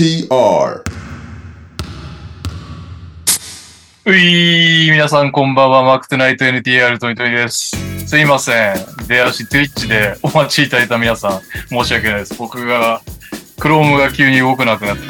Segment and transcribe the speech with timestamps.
[0.00, 0.82] TR
[4.06, 8.06] うい、皆さんこんばんは、マークトナイト NTR トニトニです。
[8.06, 8.76] すいません。
[9.08, 12.34] 出足 Twitch でお待ちいただいた皆さん、申し訳ないです。
[12.38, 13.02] 僕が、
[13.58, 15.02] Chrome が急に動かなくなって、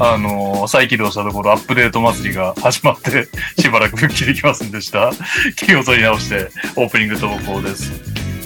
[0.00, 3.28] あのー再起動したところアップデート祭りが始まって、
[3.60, 5.10] しばらく復帰できませんでした。
[5.56, 7.92] 気を取り直して、オープニング投稿です。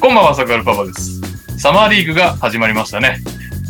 [0.00, 1.20] こんばんは、サクアルパパです。
[1.56, 3.20] サマーリーグが始まりましたね。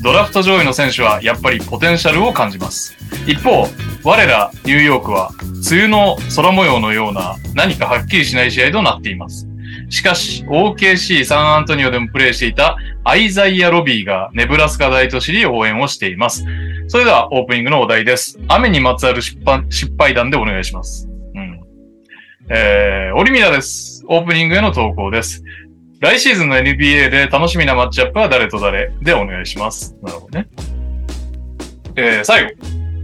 [0.03, 2.97] ドラフト上位の選手はやっぱりポテンシャルを感じます。
[3.27, 3.67] 一方、
[4.03, 5.31] 我らニューヨークは
[5.71, 9.47] 梅雨の空模様のような何かはっきりしない試合となっています。
[9.91, 16.45] しかし、OKC サンアントニオでもプレーしていたアイザイア・ロビーがネブラスカ大都市で応援をしています。
[16.89, 18.39] それではオープニングのお題です。
[18.49, 21.09] 雨にまつわる失敗失敗談でお願いします。
[21.35, 21.61] うん。
[22.49, 24.03] えー、オリミラです。
[24.09, 25.43] オープニングへの投稿です。
[26.01, 29.95] 来シーズンの NBA で楽しみなマッチアップは誰と誰でお願いします。
[30.03, 30.49] なるほどね。
[31.95, 32.51] えー、最後。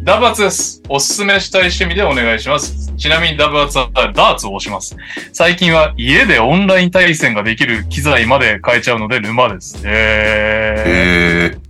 [0.03, 0.83] ダブアツです。
[0.89, 2.95] おすすめしたい趣味でお願いします。
[2.97, 4.97] ちなみにダブアツはダーツを押します。
[5.35, 9.83] 最近は家でオンライン対戦ができる機材まで買えちゃうので沼です。
[9.85, 11.67] えー、え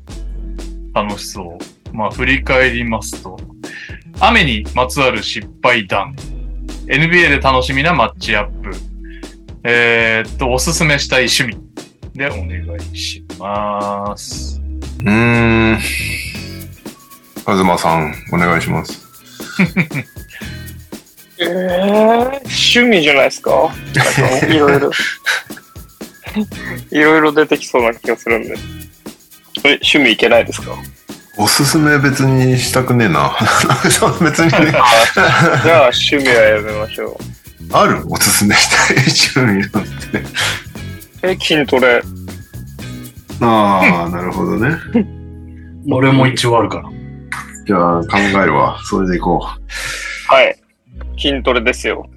[0.95, 1.59] 楽しそ
[1.93, 1.95] う。
[1.97, 3.37] まあ、振り返りますと、
[4.21, 6.15] 雨にまつわる失敗談、
[6.87, 8.71] NBA で楽しみなマッチアップ、
[9.69, 11.57] えーっと、おすすめしたい趣味
[12.15, 14.61] でお願いします。
[14.99, 15.79] ー、うーん。
[17.45, 19.05] カズマさん、お願いします。
[21.39, 23.75] えー、趣味じゃないですか
[24.49, 24.91] いろいろ。
[26.93, 28.55] いろいろ出てきそうな気がするんで。
[29.65, 30.77] え、趣味いけないですか？
[31.39, 33.37] おすすめ別にしたくねえな。
[34.23, 34.73] 別にね。
[34.75, 37.46] あじゃあ趣味はやめましょう。
[37.73, 40.23] あるおすすめしたい趣味なんて。
[41.23, 42.03] え、筋トレ。
[43.41, 44.77] ああ、なるほどね。
[45.91, 46.91] 俺も一応あるから。
[47.67, 48.79] じゃあ考えるわ。
[48.85, 50.57] それでいこはい。
[51.19, 52.09] 筋トレですよ。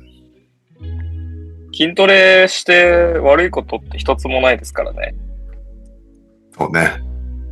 [1.73, 5.15] 筋トレして悪いことって一つもないですからね。
[6.53, 6.57] う。
[6.57, 6.91] そうね。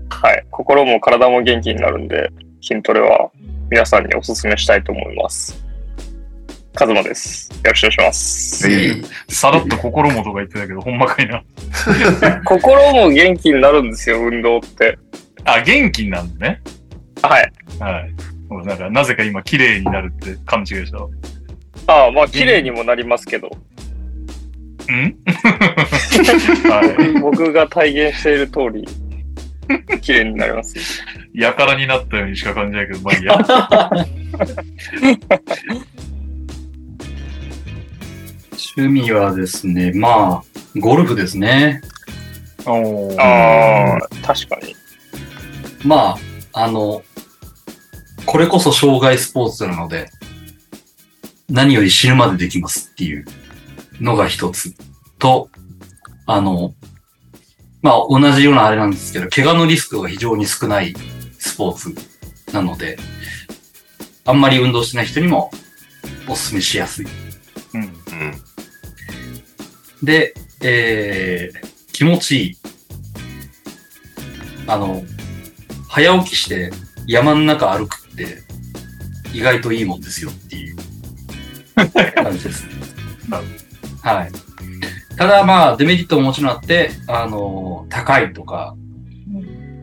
[0.10, 0.46] はい。
[0.52, 2.32] 心も体も元気になるんで、
[2.62, 3.32] 筋トレは
[3.70, 5.67] 皆さんにお勧めしたいと思います。
[6.78, 7.50] カズマです。
[7.52, 8.68] よろしくお願いします。
[8.68, 9.04] はい。
[9.30, 11.44] さらっと心もとか言ってたけど、ほんまかいな。
[12.46, 15.00] 心も元気になるんですよ、運動って。
[15.44, 16.62] あ、元気になるのね。
[17.24, 17.52] はい。
[17.80, 18.14] はい。
[18.48, 21.10] もうなんか、なぜか今、綺麗になるって勘違いしたわ。
[21.88, 23.50] ああ、まあ、綺麗にもなりますけど、ん？
[26.70, 28.88] は僕が体現している通り、
[30.02, 30.78] 綺麗になります。
[31.34, 31.42] い。
[31.42, 33.36] やからになったようにしか感じないけど、まあいいや。
[38.58, 41.82] 趣味はですね、まあ、ゴルフですね。
[42.66, 44.76] おーああ、確かに。
[45.86, 46.18] ま
[46.54, 47.04] あ、あの、
[48.26, 50.10] これこそ障害スポーツなので、
[51.50, 53.26] 何より死ぬまでできますっていう
[54.02, 54.74] のが一つ。
[55.20, 55.50] と、
[56.26, 56.74] あの、
[57.82, 60.94] まあ、同じようなあれなんですけど、怪我のリスクが非常に少ない
[61.40, 61.96] スポーツ
[62.52, 62.98] なので、
[64.26, 65.52] あんまり運動してない人にも
[66.28, 67.08] お勧めしやすい。
[67.74, 67.82] うん。
[67.82, 67.92] うん。
[70.04, 72.58] で、えー、気持ちいい。
[74.68, 75.04] あの、
[75.90, 76.72] 早起きして
[77.08, 78.44] 山の中歩くって
[79.34, 80.76] 意外といいもんですよっていう
[82.16, 82.66] 感じです
[84.04, 84.32] はい。
[85.16, 88.76] ただまあ、デメリットももちろんあって、あの、高いとか、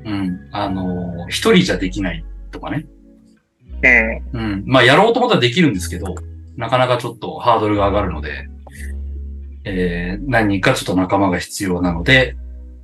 [0.04, 2.86] うん、あの、一人じゃできないとかね。
[4.32, 4.40] うん。
[4.40, 4.62] うん。
[4.66, 6.14] まあ、やろうと思ったらできるんですけど、
[6.56, 8.48] なかなかちょっとハードルが上がるので、
[9.64, 12.36] えー、何人かちょっと仲間が必要なので、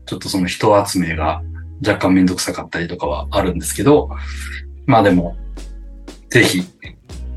[0.06, 1.42] ちょっとその人集めが
[1.86, 4.10] 若干めんどくさかったりとかはあるんですけど、
[4.86, 5.36] まあでも、
[6.28, 6.62] ぜひ、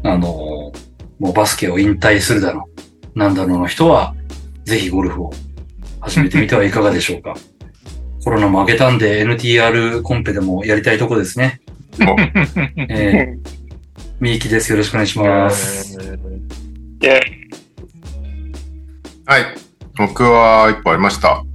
[0.04, 0.94] あのー
[1.24, 2.68] もうバスケを引退するだろ
[3.16, 4.14] う、なんだろうの人は、
[4.66, 5.32] ぜひゴルフを
[6.02, 7.34] 始めてみてはいかがでしょうか。
[8.26, 11.62] コロナも明けたんで NTR コンペでもやりたいとこですね。
[12.90, 13.50] えー、
[14.20, 14.72] みゆきです。
[14.72, 15.98] よろしくお願いします。
[19.26, 19.46] はい。
[19.96, 21.46] 僕は一個ありました。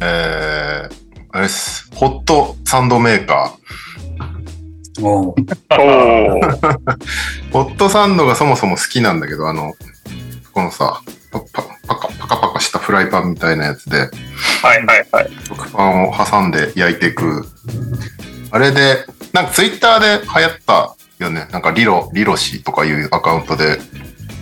[0.00, 1.90] えー、あれです。
[1.94, 5.00] ホットサンドメーカー。
[5.00, 5.02] ー。
[7.52, 9.74] ホットサンドがそもそも好きなんだけど、あの、
[10.52, 11.02] このさ、
[11.32, 11.46] パパ
[11.88, 14.08] パカパカパカしたフライパンみたいなやつで、
[14.62, 15.30] はいはいはい。
[15.48, 17.44] 食パンを挟んで焼いていく。
[18.52, 21.48] あれで、なんかツイッターで流行ったよね。
[21.50, 23.80] なんかリロ、リロシとかいうアカウントで、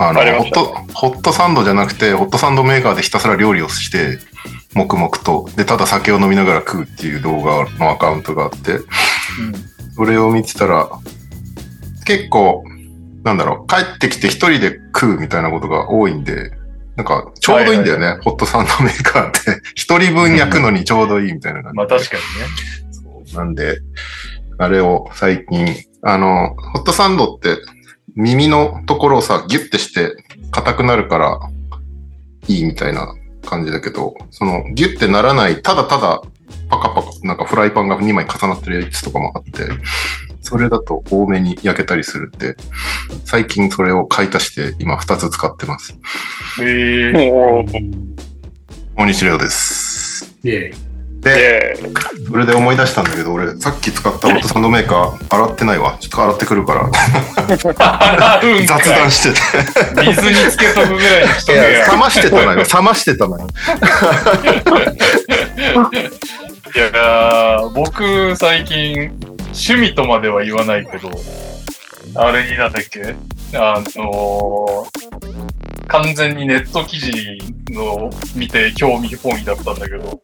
[0.03, 0.65] あの、ホット、
[0.95, 4.19] ホットサンドじゃなくて、ホットサンドメーカーでひたすら料理をして、
[4.75, 8.79] 黙々と、で、ただ酒を飲みながら食うっていう動画のアカウントがあって、
[9.95, 10.89] それを見てたら、
[12.07, 12.65] 結構、
[13.25, 16.51] なんだろう、帰ってきて一人で食うみたいなことが多いんで、
[16.97, 19.61] なんか、ちょうどいいんだよね、ホットサンドメーカーって。
[19.77, 21.77] 一人分焼くのにちょうどいいみたいな感じで。
[21.77, 22.27] まあ確かにね。
[22.91, 23.81] そうなんで、
[24.57, 27.59] あれを最近、あの、ホットサンドって
[28.21, 30.15] 耳のところをさ、ギュッてして
[30.51, 31.41] 硬くなるから
[32.49, 33.15] いいみたいな
[33.45, 36.21] 感じだけど、そのギュッてならない、ただただ
[36.69, 39.69] パカパカ、なんかフライパンが2枚重なってるやつとかもあって、
[40.43, 42.57] それだと多めに焼けたりするって、
[43.25, 45.97] 最近それを買い足して今2つ使ってます。
[46.63, 47.71] ええもう、
[48.97, 50.37] 大西レオです。
[50.45, 50.90] イェイ。
[51.21, 51.77] で、で、
[52.29, 55.97] それで思い出したんだけど、俺さっき使ったホットサンドメーカー洗ってないわ。
[56.01, 56.91] ちょっと洗ってくるから。
[57.59, 60.07] 雑談してて。
[60.07, 61.61] 水につけとくぐらいにしと冷
[61.99, 62.65] ましてたのよ。
[62.65, 63.49] 冷ましてたのよ。
[66.75, 69.11] いやー、僕最近、
[69.49, 71.11] 趣味とまでは言わないけど、
[72.15, 73.15] あれになんだっけ？
[73.57, 77.13] あのー、完全にネット記事
[77.73, 80.21] の見て興味本位だったんだけど、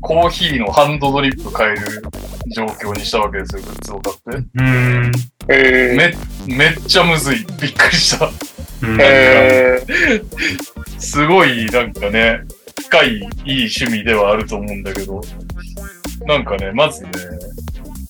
[0.00, 2.02] コーヒーのハンドドリップ買える
[2.54, 4.48] 状況にしたわけですよ、グッズを買って。
[4.54, 5.12] うん。
[5.48, 6.14] え
[6.48, 7.44] め、めっちゃむずい。
[7.60, 8.26] びっくりした。
[8.26, 9.82] うんー、え
[10.98, 12.42] すごい、なんかね、
[12.82, 13.22] 深い、いい
[13.68, 15.20] 趣味ではあると思うんだけど、
[16.26, 17.10] なんかね、まずね、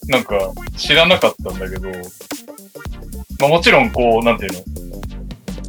[0.08, 1.90] なんか知らなかったんだけど、
[3.40, 4.58] まあもちろんこう、なんていうの、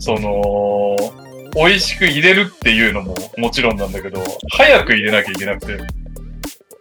[0.02, 0.96] その、
[1.56, 5.78] 美味しく入れるっていうのももちろんなんだけど、早く入れなきゃいけなくて、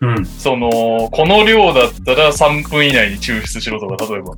[0.01, 0.25] うん。
[0.25, 4.35] その、この量だったら3分以内に抽出しろとか、例えば。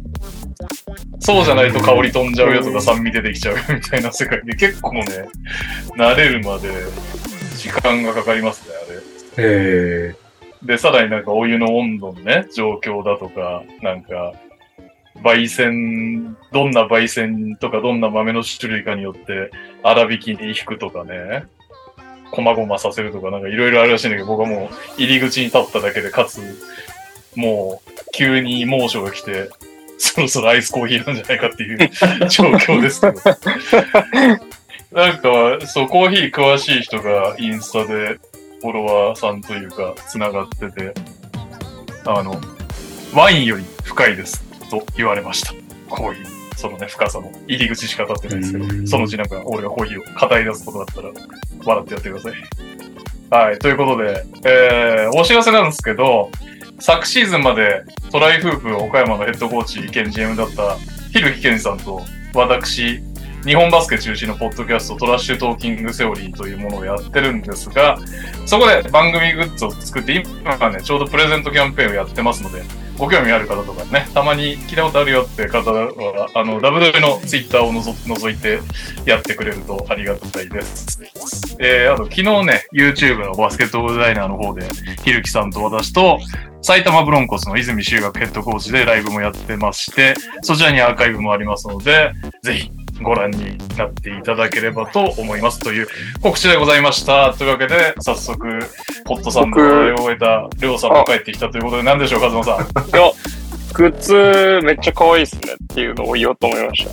[1.18, 5.04] そうじゃないと香り飛んじゃうよとか酸味出てきちゃうよみたいな世界で結構ね、
[5.96, 6.70] 慣れるまで
[7.56, 9.00] 時間がかかりますね、あれ。
[9.36, 10.14] え
[10.62, 14.34] で、さらになんかお湯の温度のね、状況だとか、なんか、
[15.22, 19.50] 焙煎、どんな焙煎とかどんな豆の種類かによって
[19.82, 21.44] 粗挽きに引くとかね、
[22.30, 26.40] こまごまさせるとかなんかいろいろあるらしいんだけど、僕はもう入り口に立っただけで、かつ、
[27.36, 29.50] もう急に猛暑が来て、
[29.98, 31.78] そろそろアイスコーヒーなんじゃないかっていう
[32.28, 33.20] 状況ですけど。
[34.92, 38.18] なんか、そう、コーヒー詳しい人がインスタで
[38.60, 40.94] フォロワーさんというか、繋がってて、
[42.06, 42.40] あの、
[43.14, 45.52] ワインより深いですと言われました。
[45.88, 46.39] コーヒー。
[46.60, 51.10] そのね、深さの入り口しか立ってないですけど、うんそのうちなんか俺がコーヒーを語り出すことだったら、
[51.64, 52.32] 笑ってやってください。
[53.30, 56.30] はい、ということで、えー、お知らせなんですけど、
[56.80, 60.76] 昨シーズンまでトライフープ岡山のヘッドコーチ兼 GM だった
[61.12, 62.02] ひるきけんさんと
[62.34, 63.02] 私、
[63.44, 67.98] 日本バスケ中心のポッドキャストトラッシュトーキングセオリーというものをやってるんですが、
[68.44, 72.62] そこで番組グッズを作って、今ね、ちょうどプレゼントキャンペーンをやってますので、
[72.98, 78.60] ご興味ある方とかね、たまに聞いたことあるよって方は、あの、ダブドリのツイッターをのぞ覗いて
[79.06, 81.00] やってくれるとありがたいです。
[81.58, 84.68] えー、あと昨日ね、YouTube のバスケットボールダイナーの方で、
[85.02, 86.20] ひるきさんと私と、
[86.62, 92.70] 埼玉ブロンコスの泉修学ヘッドコーチでライブもやってまして、そちらにアーカイブもありますので、ぜひ
[93.02, 95.88] ご覧になっていただければと思いますという
[96.22, 97.32] 告知でございました。
[97.34, 98.60] というわけで、早速、
[99.06, 102.60] ホットサンドを終えたりょうさんも帰ってきたということで、何でしょう、カズマさん。
[102.60, 103.10] いや、
[103.74, 106.90] グッズめっちゃ可愛いっすねっていうのを言おうと思いました。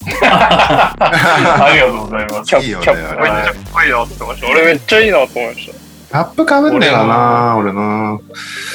[0.22, 2.56] ありがとうございますキ。
[2.56, 4.48] ャップ、いいよねキャップめっちゃかっこいいなって思いました。
[4.48, 5.72] 俺めっちゃいいなと思いました。
[5.72, 8.18] キャップかぶんねえかな俺な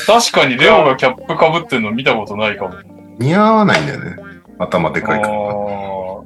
[0.07, 2.75] 確かにレオがキャップ被ってるの見たことないかも。
[3.19, 4.15] 似合わないんだよね。
[4.57, 5.33] 頭でかいから。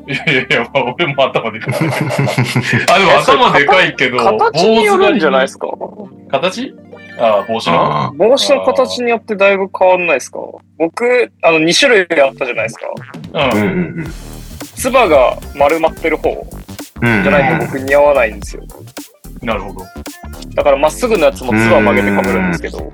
[0.08, 1.74] いやいやいや、まあ、俺も頭でかい。
[2.92, 5.68] あ、でも頭でかいけど、形によるんじゃないですか？
[5.68, 5.78] か
[6.32, 6.74] 形？
[7.20, 8.04] ああ、帽子の？
[8.06, 10.40] あ帽子の形によってだいぶ変わんないですか？
[10.78, 12.88] 僕、あの、2種類あったじゃないですか。
[13.34, 13.68] あうんうん。
[13.68, 13.72] う
[14.04, 14.14] ん
[14.76, 16.30] つばが丸まってる方
[17.02, 18.64] じゃないと僕似合わないんですよ。
[19.42, 19.82] なるほど。
[20.56, 22.90] だからまっすぐのやつもつば曲げて被るんですけど。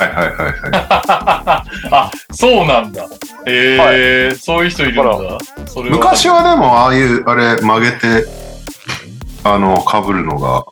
[0.00, 1.90] はいはいはいはい。
[1.92, 3.04] あ、そうなんだ。
[3.46, 5.38] ええそういう人いるんだ。
[5.66, 8.26] それは昔はでもああいう、あれ曲げて、
[9.44, 10.64] あの、被るのが、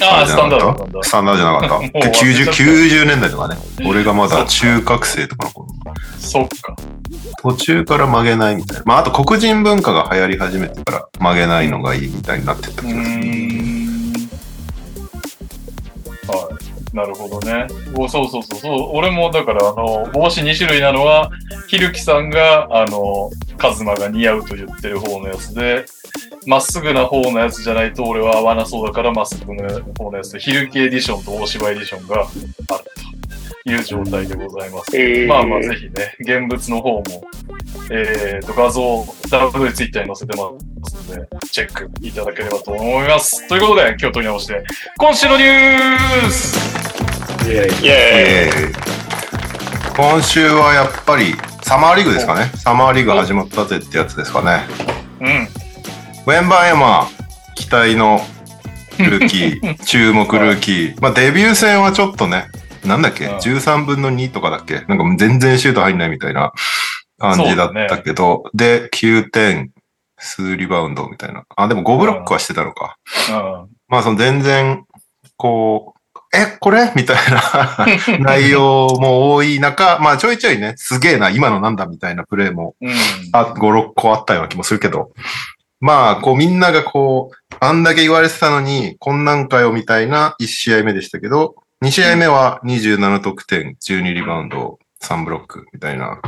[0.00, 1.02] ああ、スタンダード。
[1.02, 3.56] スタンダードじゃなかった？90、 った90年代とかね。
[3.86, 5.68] 俺がまだ中学生とかの頃。
[6.18, 6.74] そっか。
[7.40, 8.82] 途中から曲げないみたいな。
[8.84, 13.61] まあ、あと黒人文化が流行り始めてから曲げないのがいいみたいになってったう気がする。
[16.92, 17.66] なるほどね。
[17.96, 18.90] おそうそうそうそう。
[18.92, 21.30] 俺もだから、あの、帽子2種類なのは、
[21.66, 25.86] ひるきさんが、あの、カズマが似合うと言ってる方のやつで、
[26.46, 33.11] まっすぐな方のやつじゃないと俺は合わなそうだからまっすぐな方のやつで、ひるきエディションと大芝エディションがあると。
[33.64, 34.96] いう状態でございます。
[34.96, 37.02] えーまあまあ、ぜひね、現物の方も、
[37.90, 40.50] えーと、画像、ダブルツイッターに載せてま
[40.88, 43.46] すので、チェックいただければと思います。
[43.48, 44.64] ということで、今日取り直して、
[44.98, 46.56] 今週のニュース
[47.46, 47.88] イェーイイェーイ。
[47.88, 48.92] えー
[49.94, 52.50] 今週はやっぱりサマーリーグですかね。
[52.56, 54.62] サマーリーグ始まったぜってやつですかね。
[55.20, 55.48] うん。
[56.26, 57.08] ウェンバンヤマ、
[57.54, 58.22] 期待の
[58.98, 61.00] ルーキー、 注目ルーキー。
[61.02, 62.46] まあデビュー戦はちょっとね、
[62.84, 64.80] なんだっけ、うん ?13 分の2とかだっけ？
[64.88, 66.52] なんか全然シュート入んないみたいな
[67.18, 69.70] 感じだったけど、で、9点、
[70.18, 71.44] 数リバウンドみたいな。
[71.56, 72.96] あ、でも5ブロックはしてたのか。
[73.30, 73.32] う
[73.66, 73.68] ん。
[73.88, 74.84] まあその全然、
[75.36, 75.98] こう、
[76.34, 76.90] え、これ？
[76.96, 82.90] みたいな 内容も多い中、まあちょいちょいね、すげえな、今のなんだみたいなプレーもうん。
[83.32, 85.10] あ、5、6個あったような気もするけど、
[85.80, 96.22] まあ、こうみんながこう、あんだけ言われてたのに、こんなんかよみたいな1試合目でしたけど、2試合目は27得点、12リバウンド、3ブロックみたいな、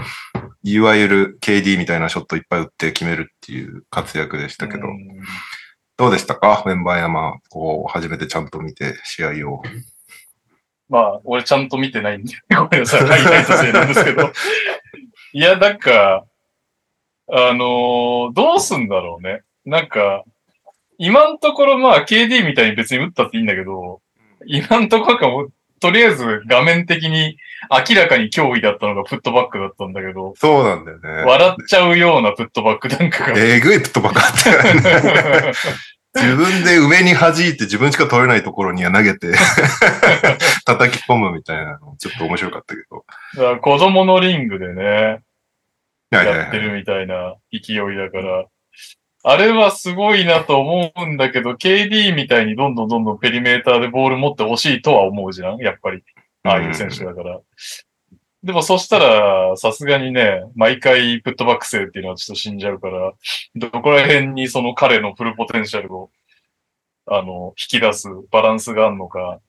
[0.64, 4.82] いわゆる KD みたいなショットいっぱい打って決めるっていう活躍でしたけど、
[5.96, 6.64] どうでしたか？
[6.66, 9.62] ウェンバーヤマ、こう、初めてちゃんと見て試合を。
[10.88, 14.32] まあ、俺ちゃんと見てないんで、ごめんなさい、ハイライトせいなんですけど。
[15.34, 16.24] いや、なんか、
[17.30, 19.42] あのーどうすんだろうね。
[19.64, 20.24] なんか、
[20.98, 24.00] 今のところまあ KD みたいに別に打ったっていいんだけど、
[24.46, 25.48] 今のところかも、
[25.80, 27.36] とりあえず画面的に
[27.70, 31.08] 明らかに脅威だったのがフットバックだったんだけど、そうなんだよね。
[31.24, 33.38] 笑っちゃうようなフットバックなんかが。
[33.38, 35.52] えぐいプットばっかあったよね。
[36.14, 39.32] 自分で上に弾いて自分しか取れないところには投げて
[40.64, 43.04] 叩き込むみたいなのちょっと面白かったけど。
[43.34, 45.18] だから子供のリングでね。
[46.10, 48.44] やってるみたいな勢いだから、
[49.26, 55.58] あれはすごいなと思うんだけど、KD みたいにどんどんどんどんペリメーターでボール持ってほしいとは思うじゃん？
[55.58, 56.02] やっぱり。
[56.42, 57.40] ああいう選手だから。
[58.42, 63.14] でもそしたら、さすがにね、毎回プットバック制っていうのはちょっと死んじゃうから、
[63.56, 66.10] どこら辺にその彼のフルポテンシャルを、
[67.06, 69.40] あの、引き出すバランスがあるのか、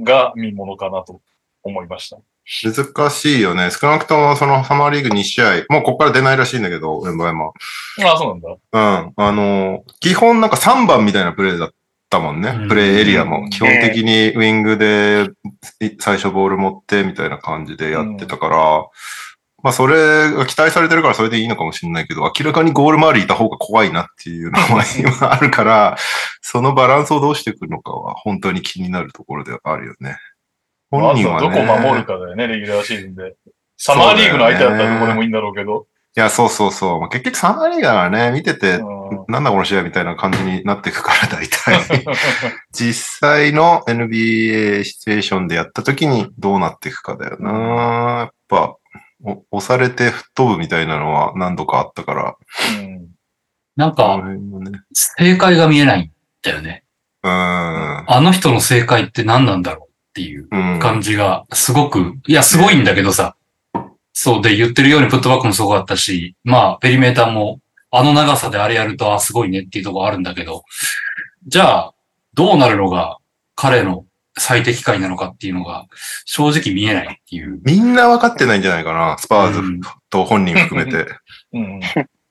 [0.00, 1.20] が見ものかなと
[1.62, 2.16] 思いました。
[2.62, 3.70] 難しいよね。
[3.70, 7.46] 少なくともそのサマーリーグ2試合、もうここから出ないらしいんだけど、ウェンバヤマ。
[7.46, 7.50] あ
[8.14, 8.48] あ、そうなんだ。
[8.50, 9.12] うん。
[9.16, 11.70] あの、基本なんか3番みたいなプレーだっ
[12.08, 12.68] たもんねうん。
[12.68, 13.48] プレーエリアも。
[13.50, 15.28] 基本的にウィングで
[15.84, 18.86] い最初ボール持ってみたいな感じでやってたから、
[19.62, 25.96] まあそれが期待されてるからそれでいいのかもしれないけど、明らかにゴール周りいた方が怖いなっていうのは今あるから、
[26.42, 30.18] そのバランスをどうしていくのかは本当に気になるところではあるよね。
[30.90, 31.50] ま本人はね。
[31.50, 33.34] ずはどこ守るかだよね、レギュラーシーズンで。
[33.76, 35.86] サマーリーグの相手だったらどこでもいいんだろうけど。
[36.16, 37.00] いや、そうそうそう。
[37.00, 38.96] まあ、結局サマーリーガーはね、見てて、うん
[39.28, 41.80] なんだこの試合みたいな感じになっていくから、大体。
[42.72, 47.50] 実際の NBA シチュエーションでやった時にどうなっていくかだよな。
[47.50, 48.76] やっぱ、
[49.22, 52.36] お押されて吹っ飛ぶみたいなのは何度かあったから。
[52.80, 53.06] うん
[53.76, 54.38] なんか、ね。
[54.94, 56.10] 正解が見えないん
[56.42, 56.84] だよね。
[57.22, 58.04] うーん。
[58.10, 59.85] あの人の正解って何なんだろう
[60.16, 60.78] っていううん。
[60.80, 63.36] 感じが、すごく、いや、すごいんだけどさ。
[64.14, 70.64] そうで、言ってるようにプットバックもすごかったし、まあ、ペリメーターも、あの長さであれやると、あ、すごいねっていうところあるんだけど、
[71.46, 71.94] じゃあ、
[72.32, 73.18] どうなるのが
[73.54, 74.06] 彼の
[74.38, 75.86] 最適解なのかっていうのが、
[76.24, 77.60] 正直見えないっていう。
[77.64, 79.18] みんな分かってないんじゃないかな。
[79.18, 81.06] スパーズうんと本人含めて。
[81.52, 81.80] うん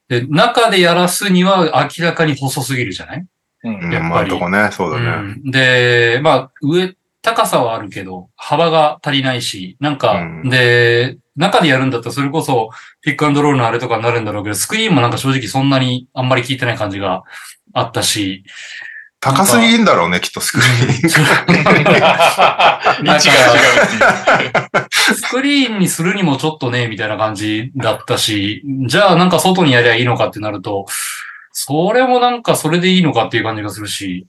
[0.08, 3.26] で、中でやらすには明らかに細すぎるじゃない？
[3.64, 5.06] うんうん、やっぱり今んとこね、そうだね。
[5.44, 6.96] うんで、まあ、上、
[7.26, 10.50] 高さはあるけど、幅が足りないし、なんか、うん。
[10.50, 12.70] で、中でやるんだったらそれこそ、
[13.02, 17.24] ピックアンドロールのあれとかになるんだろうけど、スクリーンもなんか正直そんなにあんまり効いてない感じが
[17.74, 18.44] あったし、
[19.20, 21.10] 高すぎんだろうね、きっとスクリーン。
[25.16, 30.86] スクリーンにするにもちょっとね、みたいな感じだったし、じゃあなんか外にやりゃいいのかってなると、
[31.52, 34.28] それもなんかそれでいいのかっていう感じがするし、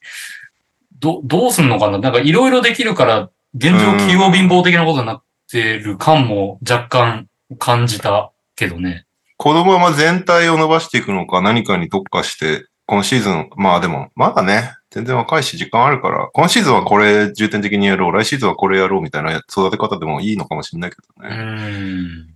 [0.99, 1.99] ど、どうすんのかな？
[1.99, 9.07] なんかいろいろできるから、現状器用貧乏的なことになってる感も若干感じたけどね。
[9.37, 21.37] このまま全体を伸ばしていくのか、何かに特化して、今シーズン、まあでも、まだね、全然若いし時間あるから、今シーズンはこれ重点的にやろう、来シーズンはこれやろうみたいな育て方でもいいのかもしれないけうどね。
[21.37, 22.35] ん。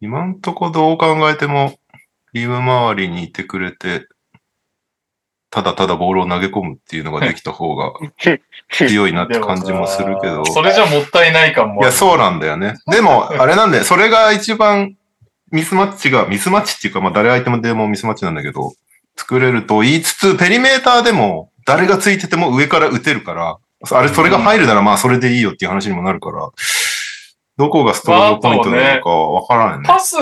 [0.00, 1.74] 今んとこどう考えても、
[2.32, 4.06] リーム周りにいてくれて、
[5.50, 7.92] ただただボールを投げ込むっていうのができた方が
[8.70, 10.44] 強いなって感じもするけど。
[10.52, 11.80] それじゃもったいない感も。
[11.80, 12.74] いや、そうなんだよね。
[12.90, 13.84] でも、あれなんだよ。
[13.84, 14.96] それが一番
[15.50, 18.72] ミスマッチが、ミスマッチっていうか、まあ誰相手もでもミスマッチなんだけど、
[19.16, 23.58] 作れると言いつつ、ペリメーターでも誰がついてても上から打てるから、
[23.90, 26.48] あれ、それが入るならまあそれでいいよっていう話にもなるから、
[27.56, 29.88] どこがストロングポイントなのかわからんね。
[29.88, 30.16] パス、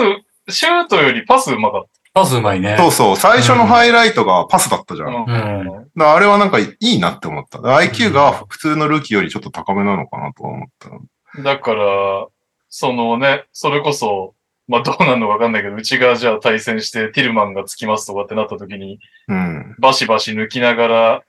[0.49, 1.85] シュートよりパスうまかっ
[2.17, 2.75] パスうまいね。
[2.77, 5.25] そうそう、最初のハイライトがパスだったじゃん。
[5.27, 7.59] うんあれはなんかいいなって思った。
[7.59, 11.41] IQ が普通のルーキーよりちょっと高めなのかなとは思った。
[11.41, 12.27] だから、
[12.69, 14.35] そのね、それこそ、
[14.67, 19.75] まあどうなるのかわかんないけど、うちがじゃあ対戦してティルマンがつきますとかってなった時に、うん。
[19.79, 21.23] バシバシ抜きながら、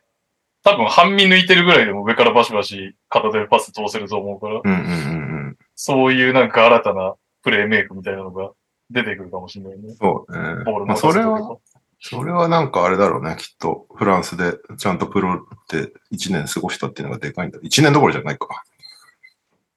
[0.64, 5.56] 多分半身抜いてるぐらいでも上からバシバシ片手でパス通せると思うから、うんうんうんうん。
[5.76, 8.50] そういうなんか新たなプレイメイクみたいなのが
[8.90, 9.94] 出てくるかもしれないね。
[10.00, 10.64] そうね。
[10.86, 11.58] まあ、それは、
[12.00, 13.36] それはなんかあれだろうね。
[13.38, 17.58] きっとフランスでちゃんとプロって1年過ごしたっていうのがでかいんだ。
[17.58, 18.64] 1年どころじゃないか。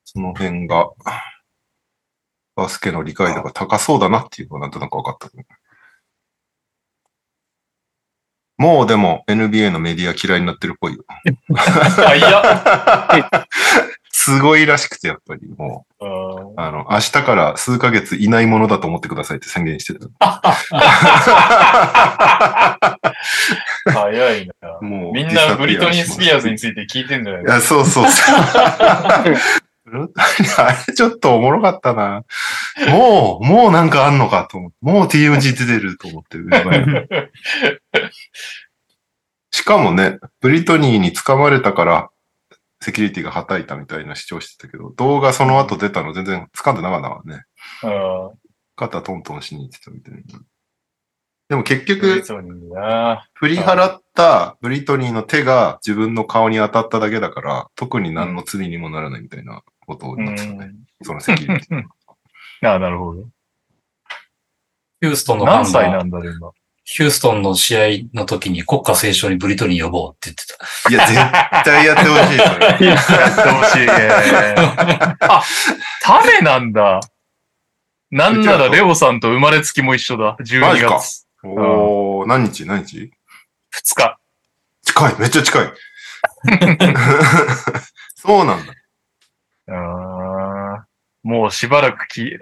[0.06, 0.90] その辺が、
[2.56, 5.30] バスケの理解度が高そうだなっていうのがなんとなく分かった。
[8.58, 11.04] もうでも NBA のメディア嫌いになってるっぽいよ。
[11.10, 13.48] あ、いや、
[14.24, 16.04] すごいらしくて、やっぱりもう
[16.56, 20.10] あの、明日から数ヶ月いないものだと思ってくださいって宣言してた。
[23.92, 24.54] 早いな。
[24.88, 28.36] もうみんなブリトニー・スピアーズについて聞いてんじゃないいや、そうそうそう。
[30.58, 32.24] あれちょっとおもろかったな。
[32.90, 34.78] もう、もうなんかあんのかと思って。
[34.82, 36.38] もう TMG 出てると思って。
[39.50, 42.11] しかもね、ブリトニーに掴まれたから、
[42.82, 47.44] セキュリティがはたいたみたいな主張してたけど、動画その後出たの全然掴んでなかったからね。
[47.84, 48.40] うん。
[48.76, 50.22] 肩トントンしに行ってたみたいな。
[51.50, 53.28] でも結ブリ局、トニーな。
[53.34, 60.66] 振り払ったブリトニーの手が自分の顔に当たっただけだから、特に何の罪にもならないみたいなことをう言ってたね。
[60.66, 60.76] ん。
[61.04, 61.84] そのセキュリティ。
[62.68, 63.24] あなるほど。
[65.02, 66.52] ヒューストンのファン何歳なが、んだろう、今。
[66.94, 70.90] ヒューストンの試合の時に国歌斉唱にブリトニー呼ぼうって言ってた。
[70.90, 72.88] いや、絶対やってほしい、それ。
[72.88, 74.10] やってほしいね。
[75.22, 75.42] あ、
[76.02, 77.00] タメなんだ？
[78.12, 80.36] なんならレオさんと生まれつきも一緒だ。
[80.36, 82.66] マ12ジか月おー、何日？
[82.66, 83.10] 何日？2
[83.96, 84.18] 日。
[84.84, 85.72] 近い、めっちゃ近い。
[88.16, 88.74] そうなんだ。
[89.68, 89.74] うー
[90.82, 90.86] ん
[91.24, 92.40] もうしばらくき、 っ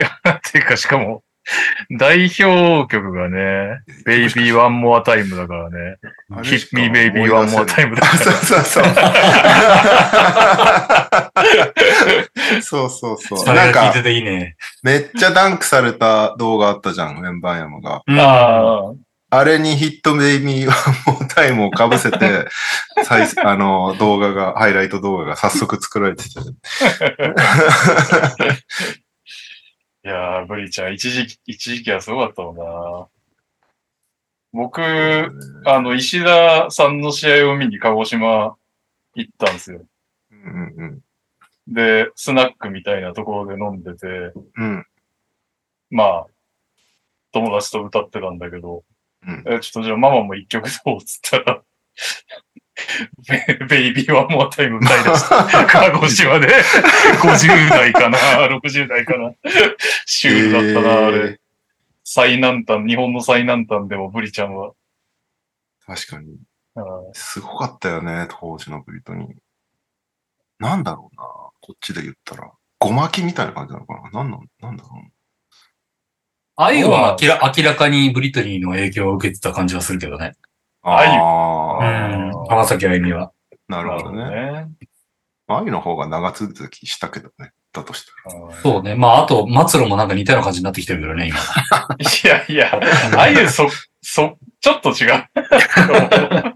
[0.52, 1.22] ていうかしかも、
[1.98, 5.98] 代表曲がね、ベイビーワンモアタイムだからね。
[6.44, 8.40] ヒッミーベイビーワンモアタイムだか そうら。
[8.40, 8.84] そうそう。
[12.62, 13.38] そうそうそう。
[13.40, 13.94] それなんか。
[14.84, 18.02] めっちゃダンクされた動画あったじゃん、ウェンバンヤマが。
[18.06, 18.92] うんあ
[19.32, 22.48] あれにヒットベイビーワンモータイムを被せて、
[23.44, 26.42] あの、動画が、ハイライト動画が早速作られてた。
[30.06, 33.08] いやー、ブリちゃん、一時期、一時期はすごかったもんな。
[34.52, 34.82] 僕、
[35.66, 38.56] あの、石田さんの試合を見に鹿児島
[39.16, 39.86] 行ったんですよ。
[40.32, 41.00] うんうん
[41.72, 44.44] で、スナックみたいなところで飲んでて、うん。
[44.56, 44.86] うん。
[45.92, 46.28] まあ、
[47.32, 48.84] 友達と歌ってたんだけど、
[49.28, 51.62] うんえちょっとじゃあママも一曲どうっつったら、
[53.28, 55.66] ベ ベイビーワンモアタイム歌い出した。
[55.66, 56.48] 鹿児島で、
[57.22, 59.34] 50代かな、60代かな。
[60.06, 61.40] シュールだったな、あれ。
[62.04, 64.74] 最南端、日本の最南端でもブリちゃんは。
[65.86, 66.38] 確かに。
[67.14, 69.30] すごかったよね、当時のブリトニー。
[70.60, 72.52] なんだろうな、こっちで言ったら。
[72.80, 75.12] ごまきみたいな感じなのかななんなんなんだろう
[76.56, 80.34] ああいうのは明ら明らかにブリトニーの影響を受けてた感じはするけどね。
[80.98, 82.46] あゆうあん。
[82.48, 83.32] 浜崎あゆみは。
[83.52, 84.30] あ、なるほどね。
[84.30, 84.68] ね。
[85.48, 87.52] あゆの方が長続きしたけどね。
[87.74, 88.56] だとしたら。
[88.62, 88.96] そうね。
[88.96, 91.38] まあ、あと、末路もなんか似たような感じになってきてるけどね、今。
[91.38, 92.80] いやいや、
[93.16, 93.68] ああいうそ、
[94.02, 95.24] そ、ちょっと違う。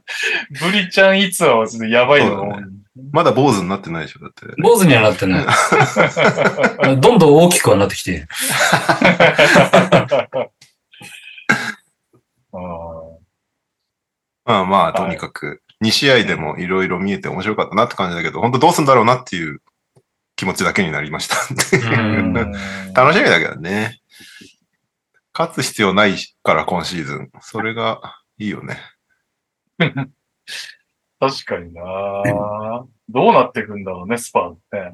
[0.60, 2.64] ブリちゃん逸話はちょっとやばいのが多い。
[3.12, 4.46] まだ坊主になってないでしょ、だって。
[4.62, 5.46] 坊主にはなってない。
[7.00, 8.28] どんどん大きくはなってきて。
[12.54, 13.14] あー
[14.46, 19.62] まあまあ、はいとにかく、2試合でもいろいろ見えて面白かったなって感じだけど、本当どうすんだろうなっていう
[20.36, 21.36] 気持ちだけになりました。
[22.18, 22.34] うん
[22.94, 24.00] 楽しみだけどね。
[25.34, 27.32] 勝つ必要ないから、今シーズン。
[27.42, 28.80] それがいいよね。
[31.20, 31.84] 確かにな
[33.10, 34.94] どうなっていくんだろうね、スパーって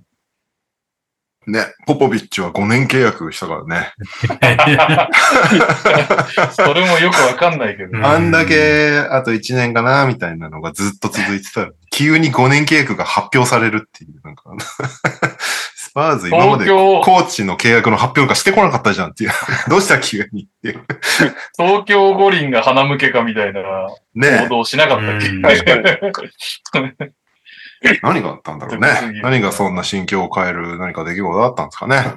[1.51, 1.59] ね。
[1.59, 3.93] ね、ポポビッチは5年契約したからね。
[6.53, 7.97] それもよくわかんないけど。
[7.97, 14.43] うんあんだけ、あと1年かな、みたいなのがずっと続いてたら、急に5年契約が発表されるっていう、なんか、
[15.89, 19.31] スパーズ今まで東京コーチの契約の発表がしてこなかったじゃんっていう。
[19.69, 20.85] どうした急にっていう。
[21.57, 23.62] 東京五輪が花向けかみたいな
[24.13, 25.75] ね報道しなかったっけ、うん確か
[26.81, 26.91] に。
[28.03, 29.21] 何があったんだろうね。
[29.21, 32.15] 何がそんな心境を変える何か出来事だったんですかね。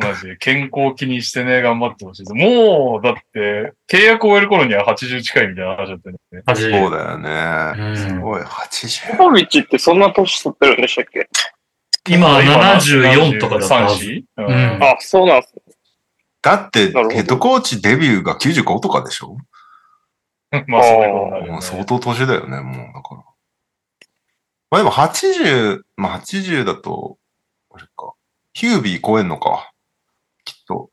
[0.00, 2.34] マジで健康を気にしてね、頑張ってほしいです。
[2.34, 6.42] もう、だって、契約を終える頃には80近いみたいな話だったよね。
[6.46, 6.62] 味。
[6.62, 7.82] そうだよね。
[7.90, 9.16] うんすごい、ポ80。
[9.16, 11.28] ポビッチってそんな年取ってるんでしたっけ？
[12.08, 14.04] 今74とかだったはず。
[14.04, 15.62] 3うんあ、そうなんですね。
[16.42, 19.36] だって、ヘッドコーチデビューが95とかでしょ？
[20.68, 23.22] まあ、そういうことになるよね相当年だよね、もう、だから。
[24.70, 27.18] まあでも80、まあ80だと、
[27.74, 28.12] あれか。
[28.52, 29.72] ヒュービー超えんのか。
[30.44, 30.90] きっと。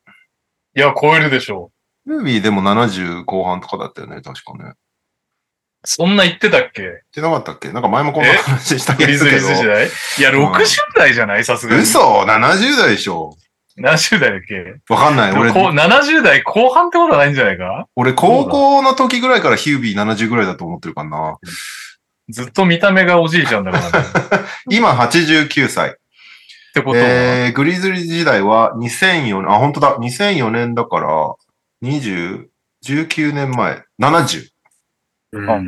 [0.75, 1.71] いや、超えるでしょ
[2.05, 4.71] ヒュービーでも70後半とかだったよね、確かね。
[4.71, 4.77] う。
[5.83, 6.81] そんな言ってたっけ？
[6.83, 7.71] 言ってなかったっけ？
[7.71, 9.07] なんか前もこんな話したけど。
[9.07, 9.87] グリズリーズ時代？
[10.17, 11.43] いや、うん60代じゃない？
[11.45, 11.81] さすがに。
[11.83, 13.35] 嘘 ?70 代でしょ
[13.81, 14.75] 70代だっけ？
[14.93, 15.31] わかんない。
[15.33, 17.87] 俺、こう70代後半ってことはないんじゃないか？
[17.95, 21.37] 俺高校の時ぐらいからヒュービー70ぐらいだと思ってるかな。
[22.29, 24.07] ずっと見た目がおじいちゃんだからね。
[24.07, 24.41] っ
[24.71, 25.95] 今89歳。
[26.73, 31.35] てことは、えー、グリズリー時代は2004年、あ、本当だ、2004年だから、
[31.83, 32.45] 20、
[32.85, 34.47] 19年前、70。
[35.33, 35.59] うんああ、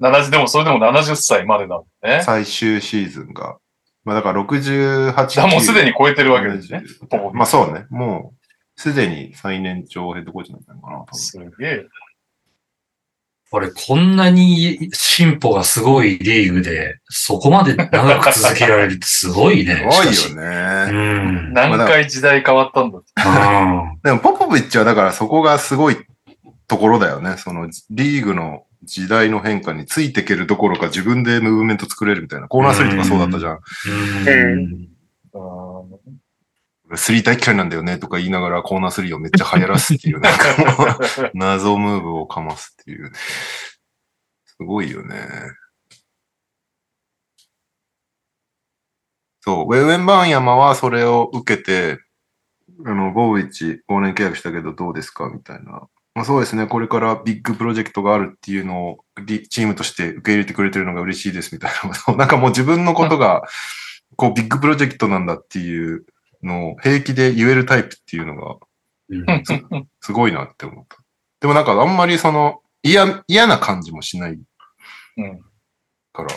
[0.00, 2.22] 70でもそれでも70歳までだもんね。
[2.22, 3.56] 最終シーズンが。
[4.04, 5.26] まあだから68。
[5.26, 6.82] じゃあもうすでに超えてるわけですね。
[7.32, 7.86] まあそうね。
[7.90, 11.86] もう、すでに最年長ヘッドコーチなんだのかな、多分すげえ。
[13.54, 19.86] 俺、こんなに進歩がすごいリーグで、そこまで長く続けられるってすごいね。
[19.92, 20.86] すごいよね。
[20.90, 21.52] うん。
[21.52, 23.08] 何回時代変わったんだって。
[23.14, 25.98] うん でも、ポポビッチはだからそこがすごい
[26.66, 27.36] ところだよね。
[27.36, 32.48] そのリーグの時代の変化についていけるどころか自分でムーブメント作れるみたいな。
[32.48, 33.60] コーナースリーとかそうだったじゃん。
[36.94, 40.84] スリー大嫌いなんだよねとか言いながらコーナースリーをめっちゃ流行らすっていう、なんかも
[41.26, 43.12] う 謎ムーブをかますっていう。
[44.44, 45.16] すごいよね。
[49.40, 51.98] そう、ウェウェンバーン山はそれを受けて、
[52.84, 55.88] あの、ポポビッチ5年契約したけどどうですかみたいな。
[56.14, 62.16] まあ、そうですね、これからビッグプロジェクトがあるっていうのをリチームとして受け入れてくれてるのが嬉しいですみたいなことを。
[62.18, 63.42] なんかもう自分のことが、
[64.16, 66.04] こうビッグプロジェクトなんだっていう
[66.42, 68.56] のを平気で言えるタイプっていうのが
[69.08, 69.44] うん
[70.00, 70.98] すごいなって思った。
[71.40, 74.38] でもなんかあんまりその嫌、嫌な感じもしない
[75.16, 75.40] うん
[76.12, 76.28] から、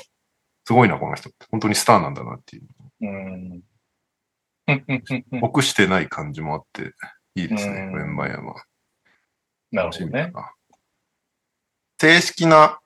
[0.65, 1.45] すごいな、この人って。
[1.51, 2.63] 本当にスターなんだなっていう。
[3.01, 3.61] うん。
[5.41, 6.93] 臆してない感じもあって、
[7.35, 8.63] いいですね、うんウェンバイアは。
[9.71, 10.31] なるほどね。
[11.99, 12.79] 正式な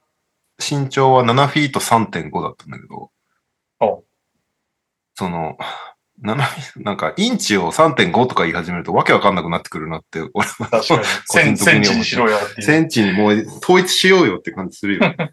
[0.60, 3.12] 身長は7フィート3.5だったんだけど
[3.80, 4.04] お、
[5.15, 5.58] その、
[6.22, 11.04] 7フィなんかインチを3.5とか言い始めるとわけわかんなくなってくるなって、俺は確かに。
[11.26, 12.62] セ ン個人的に思ってセンチにしろよっていう。
[12.62, 15.15] センチにもう統一しようよって感じするよ。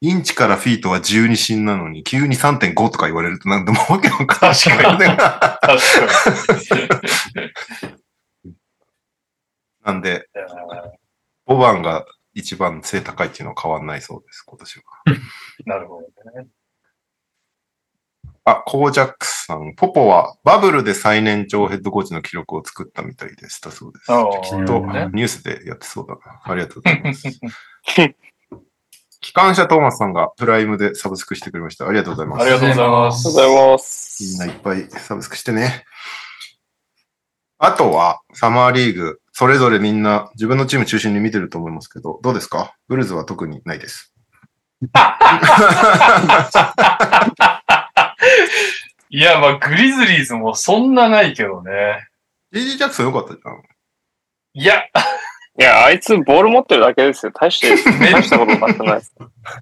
[0.00, 4.54] インチからフィートは12進なのに、急に3.5とか言われるとなんでもわけわかんない。
[4.54, 7.93] 確かにか確かに。
[9.84, 10.46] なんで、いや
[11.46, 14.82] 5番が一番背高いっていうのは変わんないそうです、今年は。
[15.66, 16.48] なるほどね。
[18.46, 19.74] あ、コージャックスさん。
[19.74, 24.06] ポポはバブルで最年長ヘッドコーチの記録を作ったみたいでしたそうです。
[24.06, 26.42] きっとねニュースでやってそうだな。
[26.44, 27.22] ありがとうございます。
[29.20, 31.88] 機関車トーマスさんがプライムでサブスクしてくれました。
[31.88, 32.42] ありがとうございます。
[32.42, 33.16] ありがとうございまありす。
[33.16, 34.22] がとうございます。
[34.22, 35.86] みんないっぱいサブスクしてね。
[37.56, 42.74] あとは、サマーリーグ、それぞれみんな自分のチーム中心に見てると思いますけど、どうですか？
[42.88, 44.14] ブルーズは特にないです。
[49.10, 52.06] いや、まあ、グリズリーズもそんなないけどね。
[52.52, 53.62] JG ジャクソンよかったじゃん。
[54.54, 54.82] いや、
[55.58, 57.32] いや、あいつボール持ってるだけですよ。
[57.32, 59.14] 大して、 大したことになってないです。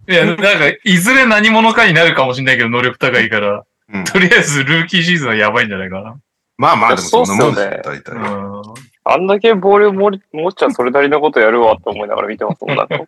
[0.09, 0.45] いや、なんか、
[0.85, 4.05] いずれ何者かになるかもしれないけど、能力高いから、うん。
[4.05, 6.17] とりあえずルーキーシーズンはやばいんじゃないかな。
[6.59, 8.13] まあまあ、でもそんなもんですよ、大体。
[8.15, 8.63] うん。
[9.05, 10.09] あんだけボール持
[10.49, 12.77] っちゃそれなりのことやるわって思いながら見てますもん。
[12.77, 12.99] なんか、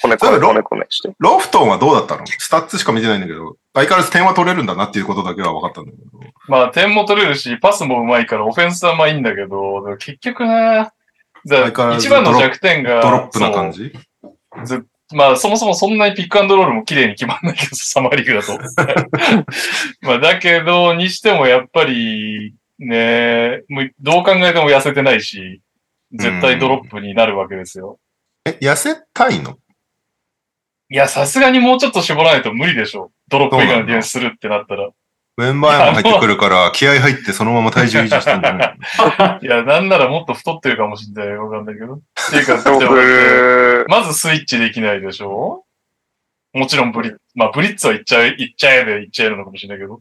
[0.00, 1.12] こねこねこねこねして。
[1.18, 2.26] ロフトンはどうだったの？
[2.26, 6.02] スタッツしか見てないんだけど、相変わらず点は取れるんだなっていうことだけは分かったんだけど。
[6.48, 10.92] まあ、点も取れるし、パスも上手いから、オフェンスはまあいいんだけど、結局な、
[11.96, 13.92] 一番の弱点が、ドロップな感じ？
[15.14, 19.46] まあ、そもそもそんなにピックアンドロールも綺麗に決まんないけど、サマーリーグだと。
[20.02, 25.60] まあ、だけど、にしてもやっぱり、ね、もうどう考えても痩せてないし、
[26.12, 27.98] 絶対ドロップになるわけですよ。
[28.44, 29.58] え、痩せたいの？
[30.90, 33.10] いや、さすがにもうちょっと絞らないと無理でしょ。
[33.28, 34.88] ドロップ以外のディフェンスするってなったら。
[35.38, 38.70] ウェンバーヤンも入ってくるから、気合入ってそのまま体重維持してんじゃな
[39.40, 41.36] いいや、なんならもっと太ってるかもしれない。
[41.36, 41.94] わかんないけど。
[41.94, 45.64] っていうか、 まずスイッチできないでしょ
[46.58, 50.00] もちろんブリッ、まあブリッツは言っちゃえ、言っちゃえで言っちゃえるのかもしれないけど、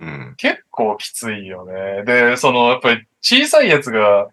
[0.00, 0.34] うん。
[0.36, 2.04] 結構きついよね。
[2.04, 4.28] で、その、やっぱり小さいやつが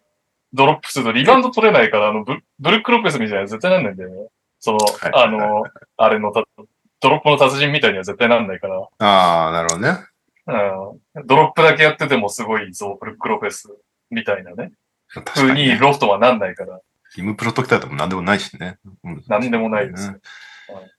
[0.53, 4.27] ドロップするとリバウンド取れないから、あのブ、ブルックロペスみたいな絶対なんないんだよね。
[4.59, 5.63] その、はいあの、
[5.97, 6.43] あれのた、
[6.99, 9.97] ドロップの達人みたいには絶対なんないから、ああ、なるほどね。
[10.45, 11.27] うん。
[11.27, 13.69] ドロップだけやっててもすごいぞ、ブルックロペス
[14.09, 14.71] みたいなね。
[15.07, 15.77] 確風に。
[15.77, 16.79] ロフトはなんないから、
[17.13, 18.77] ヒムプロトクターでも何でもないしね。
[19.03, 20.12] うんなんでもないです。
[20.12, 20.17] ね
[20.69, 20.91] はい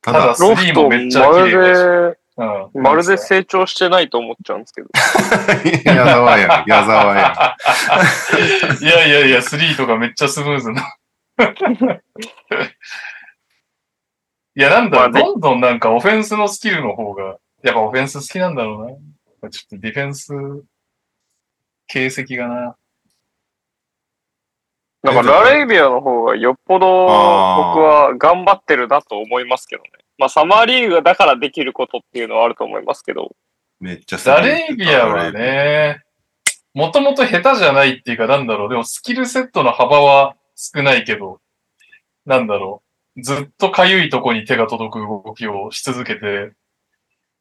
[0.00, 1.82] ただロフト、リーもめっちゃま綺麗だし。
[1.82, 4.88] るうんで、まるで成長してないと思っちゃうんですけど。
[5.92, 7.56] 矢沢やん、矢沢や
[8.80, 10.94] いやいやいや、スリーとかめっちゃスムーズな。
[14.54, 19.00] いや、なんだろう、まあねどんどんなんかオフェンスのスキルの方が、やっぱオフェンス好きなんだろ
[19.42, 19.50] うな。
[19.50, 20.32] ちょっとディフェンス、
[21.88, 22.76] 形跡がな。
[25.02, 29.90] なんかラレイビアの方がよっぽど僕は頑張ってるなと思いますけどね。
[30.18, 33.36] まあサマーリーグだからできることっていうのはあると思いますけど。
[33.80, 35.30] めっちゃダレイビアは。
[35.30, 36.02] ね、
[36.74, 41.40] もともと下手じゃないっていうか、なんだろう、でもスキルセットの幅は少ないけど、
[42.26, 42.82] なんだろ
[43.16, 46.52] う、ずっとかゆいとこに手が届く動きをし続けて、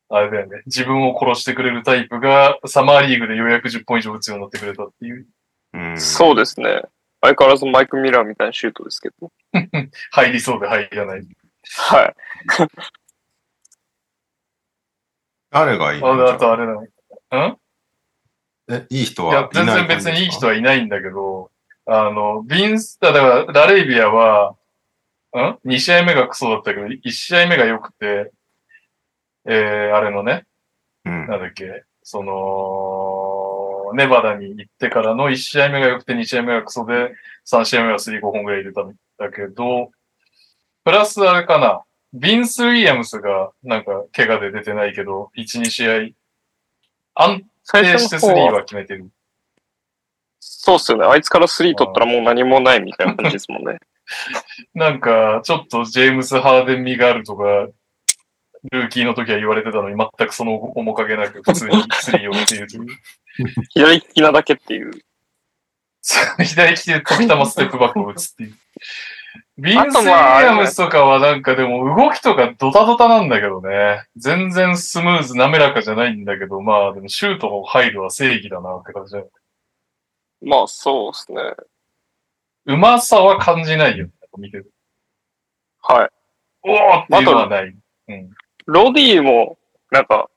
[0.10, 5.28] あれだよね、自分を殺してくれるタイプが、サマーリーグでようやく10本以上打つようになってくれたっていう、
[5.74, 6.84] うん、そうですね。
[7.22, 9.32] 相変わらずマイク・ミラーみたいなシュートですけど。
[10.12, 11.28] 入りそうで入らない。
[11.90, 12.16] はい。
[15.50, 16.88] 誰がいいあのあとあれだね。
[17.50, 17.58] ん？
[18.70, 20.52] え、いい人いやは、いない全然別にいい人は。
[20.52, 21.52] はいないんだけど、
[21.86, 24.56] あの、ビンス、だから、ラレイビアは、
[25.34, 28.32] ん ?2 試合目がクソだったけど、1試合目が良くて、
[29.46, 30.46] えー、あれのね、
[31.06, 31.28] うん。
[31.28, 32.34] なんだっけ、その、
[33.94, 37.14] ネバダに行ってからの1試合目が良くて2試合目がクソで、
[37.52, 39.92] 3試合目は3、5本ぐらい入れたんだけど、
[40.84, 46.10] プラスあれかな、ビンス・ウィリアムスがなんか怪我で出てないけど、1、2試合、
[47.16, 49.10] 安最定して3初の方は、は決めてる。
[50.40, 51.06] そうっすよね。
[51.06, 53.80] あいつから3取ったらもう何もないみたいな感じですもんね。
[54.74, 57.68] なんか、ちょっとジェームス・ハーデン味があるとか、
[58.72, 62.86] ルーキーの時は言われてたのに、全くその面影なく普通にスリーを打っているという。
[63.70, 64.92] 左利きなだけっていう。
[66.44, 68.58] 左利きで時たまステップバックを打つっていう。
[69.58, 74.06] ビンス・ウィリまあアムスとかはなんかでも動きとかドタドタなんだけどね。
[74.16, 79.30] 全然スムーズ、滑らかじゃないんだけど、まあでもシュートの入るは正義だなって感じだよ。
[80.42, 81.42] まあそうですね。
[82.68, 84.12] うまさは感じないよね。
[84.38, 84.72] 見てる。
[85.82, 86.10] はい。
[86.64, 87.76] おーっていうのはない。
[88.10, 88.30] うん。
[88.66, 89.58] ロディも、
[89.90, 90.30] なんか、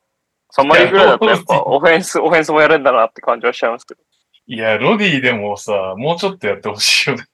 [0.50, 4.00] サマリーぐらいだとやっぱ オフェンス、オフェンスもやれんだなって感じはしちゃいますけど。
[4.46, 7.24] いや、ロディでもさ、もうちょっとやってほしいよね。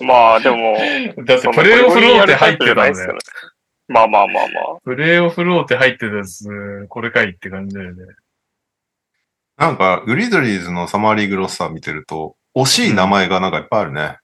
[0.00, 0.76] まあでも、
[1.24, 3.18] だってプレイオフローテ入ってたんだよ。
[3.88, 4.80] まあまあまあまあ。
[4.82, 8.04] プレイオフローテ入ってたやつ、これかいって感じだよね。
[9.58, 14.18] なんか、グリズリーズのサマーリーグロスター見てると、惜しい名前がなんかいっぱいあるね。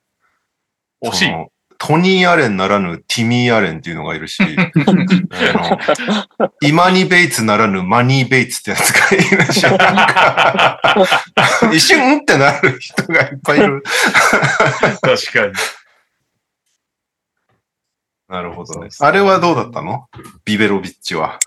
[1.05, 1.31] 惜しい
[1.79, 4.47] トニー・アレンならぬティミー・アレンっていうのがいるし、 あ
[6.41, 9.65] のイマニ・ベイツならぬマニー・ベイツってやつがいるし、
[11.73, 13.83] 一瞬んってなる人がいっぱいいる。
[15.01, 15.53] 確かに。
[18.29, 18.89] なるほどね。
[18.99, 20.09] あれはどうだったの？
[20.45, 21.39] ビベロビッチは。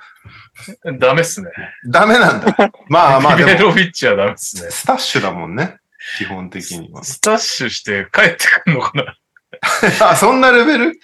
[0.99, 1.49] ダメっすね。
[1.85, 2.55] ダメなんだ。
[2.87, 4.71] まあまあビベロビッチはダメっすね。
[4.71, 5.77] スタッシュだもんね。
[6.17, 7.03] 基本的には。
[7.03, 9.15] スタッシュして帰ってくるのかな
[10.01, 10.99] あ、そんなレベル？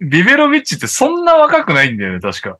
[0.00, 2.58] ビベロビッチってそんな若くないんだよね、確か。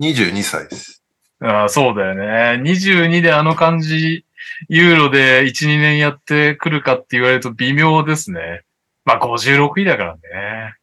[0.00, 1.02] ?22 歳です。
[1.42, 2.62] ああ、そうだよね。
[2.62, 4.24] 22であの感じ、
[4.68, 8.62] ユーロで1、2年やってくるかって言われると微妙ですね。
[9.04, 10.74] まあ56位だからね。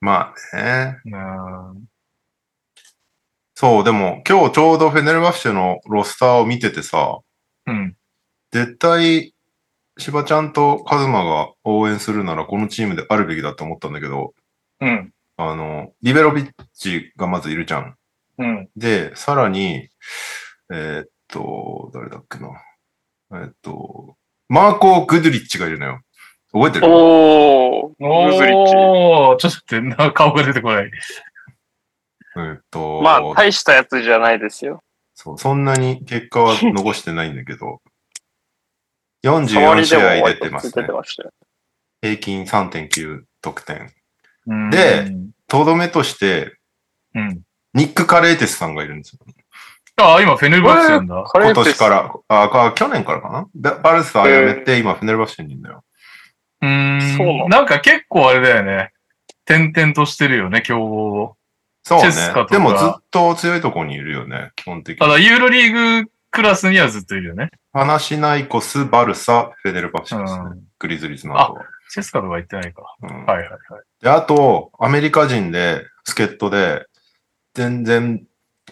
[0.00, 0.98] まあね。
[1.04, 1.88] うん
[3.58, 7.20] そう、でも今日ちょうどフェネルバッシュのロスターを見ててさ、
[7.66, 7.96] うん。
[8.52, 9.32] 絶対、
[9.98, 14.34] 芝ちゃんとカズマが応援するならこのチームであるべきだと思ったんだけど、
[14.80, 15.12] うん。
[15.38, 17.94] あの、リベロビッチがまずいるじゃん。
[18.38, 18.68] うん。
[18.76, 19.88] で、さらに、
[20.72, 22.48] えーっと、誰だっけな。
[23.32, 24.16] えーっと、
[24.48, 26.00] マーコ・グドゥリッチがいるのよ。
[26.52, 26.86] 覚えてる？
[26.88, 28.74] おー、ムズリッチ。
[28.76, 30.90] おー、ちょっと待って、な顔が出てこない。
[32.36, 34.82] えーっと、まあ、大したやつじゃないですよ。
[35.14, 37.85] そう、そんなに結果は残してないんだけど、触
[39.26, 40.86] 44りでも試合出てますね。
[42.00, 43.90] 平均3.9得点。
[44.46, 45.12] うんで、
[45.48, 46.56] とどめとして、
[47.14, 47.42] うん。
[47.74, 49.18] ニック・カレーテスさんがいるんですよ。
[49.96, 51.24] ああ、今フェネルバッチなんだ。
[51.34, 53.48] 今年から、あ、か去年からかな？
[53.54, 55.84] ババルサー辞めて、今、フェネルバッシュにいるんだよ。
[56.62, 57.16] うーん。
[57.16, 58.92] そうなんか結構あれだよね。
[59.44, 61.36] 点々としてるよね、競合。
[61.82, 62.06] そうね
[62.50, 65.06] でもずっと強いところにいるよね、基本的に。
[65.06, 67.50] ただ、ユーロリーグクラスにはずっといるよね。
[67.72, 70.40] パナシナイコス、バルサ、フェネルバフシですね。
[70.44, 71.64] うんグリズリーズの後は。
[71.90, 72.82] チェスカとか言ってないか。
[73.02, 73.58] うんはいはいはい。
[74.02, 76.84] で、あと、アメリカ人で、助っ人で、
[77.54, 78.22] 全然、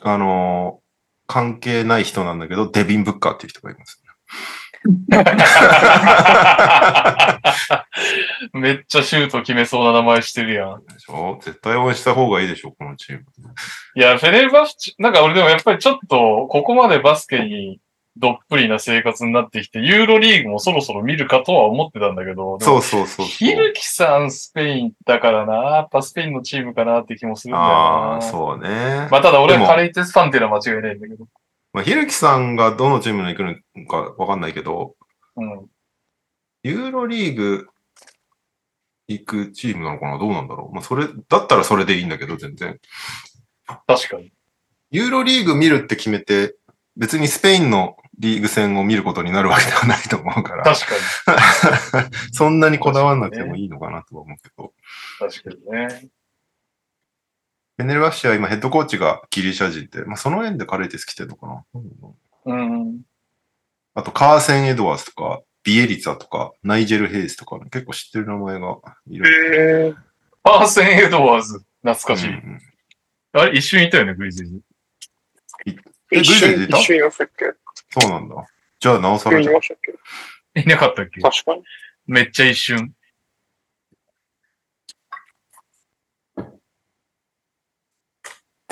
[0.03, 0.85] あのー
[1.27, 4.03] 関係ない人なんだけど、デビン・ブッカーっていう人がいます。
[8.53, 10.85] めっちゃシュート決めそうな名前してるやん。
[10.85, 11.39] でしょ？
[11.43, 13.25] 絶対応援した方がいいでしょ、このチーム。
[13.97, 17.81] いや、フェネルバフチ、なんか俺でもやっぱりちょっと、ここまでバスケに
[18.17, 23.27] どっぷりな生活になってきて、ユーロリーグもそろそろ見るかとは思ってたんだけど、そうそうそう。
[23.27, 27.73] ひるきさんスペインだからな、やっぱスペインのチームかなって気もするんだよな。
[27.73, 29.09] ああ、そうね。
[29.11, 31.25] まあただ俺はカレイテスファンっていうのは間違いないんだけど。
[31.75, 34.95] まあ、ひるきさんがどのチームに行くのかわかんないけど、
[35.37, 35.67] うん。
[36.63, 37.67] ユーロリーグ
[39.09, 40.19] 行くチームなのかな？
[40.19, 40.75] どうなんだろう？
[40.75, 42.79] まあ、それ、だったらそれでいいんだけど、全然。
[43.89, 44.33] 確かに。
[44.93, 46.55] ユーロリーグ見るって決めて、
[46.97, 52.11] 別にスペインのリーグ戦を見ることになるわけではないと思うから、確かに。
[52.33, 54.73] そんなにこだわんなくてもいいのかなとは思うけど。
[55.19, 56.09] 確かにね。
[57.77, 61.65] ベネルバッシは今ヘッドコーチがギリシャ人で、まあ、その縁でカレーテス来てるのかな、
[62.47, 63.01] うん。
[63.95, 68.77] あと、カーセン・エドワーズとか、ビエリツァとか、ナイジェル・ヘイスとか、結構知ってる名前が
[69.09, 69.87] いる。
[69.87, 69.97] へー
[70.43, 71.65] パーセン・エドワーズ。
[71.83, 72.29] 懐かしい。
[72.29, 72.61] うんうん
[73.37, 74.63] あれ、一瞬いたよね、グリズリーズ。
[75.67, 75.83] えグ
[76.13, 76.79] リ一瞬、いた？
[76.79, 77.47] 一瞬いましたっけ？
[77.99, 78.37] そうなんだ。
[78.79, 79.79] じゃあ、なおさ一らじゃいましたっ
[80.55, 80.61] け？
[80.61, 81.21] いなかったっけ？
[81.21, 81.65] 確かに。
[82.07, 82.95] めっちゃ一瞬。